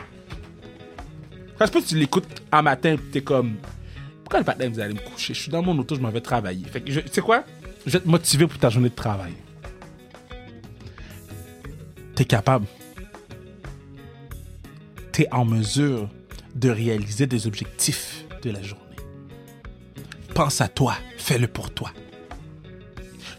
[1.59, 3.57] Quand que tu l'écoutes un matin t'es comme...
[4.23, 5.35] Pourquoi le matin vous allez me coucher?
[5.35, 6.67] Je suis dans mon auto, je m'en vais travailler.
[6.67, 7.45] Fait tu sais quoi?
[7.87, 9.33] Je vais te motiver pour ta journée de travail.
[12.15, 12.67] T'es capable.
[15.13, 16.11] T'es en mesure
[16.55, 18.85] de réaliser des objectifs de la journée.
[20.35, 21.93] Pense à toi, fais-le pour toi.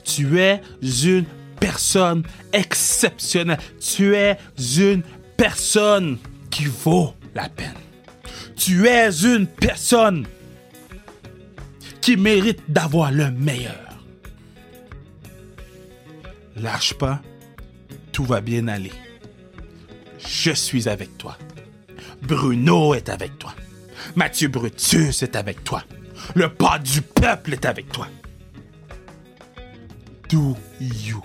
[0.04, 1.26] Tu es une
[1.60, 2.24] personne
[2.54, 3.60] exceptionnelle.
[3.80, 4.38] Tu es
[4.78, 5.04] une
[5.36, 6.18] personne
[6.50, 7.74] qui vaut la peine.
[8.56, 10.26] Tu es une personne
[12.02, 14.00] qui mérite d'avoir le meilleur.
[16.56, 17.22] Lâche pas,
[18.12, 18.94] tout va bien aller.
[20.20, 21.38] Je suis avec toi.
[22.22, 23.54] Bruno est avec toi.
[24.16, 25.84] Mathieu Brutus est avec toi.
[26.36, 28.08] Le pas du peuple est avec toi.
[30.30, 31.22] Do you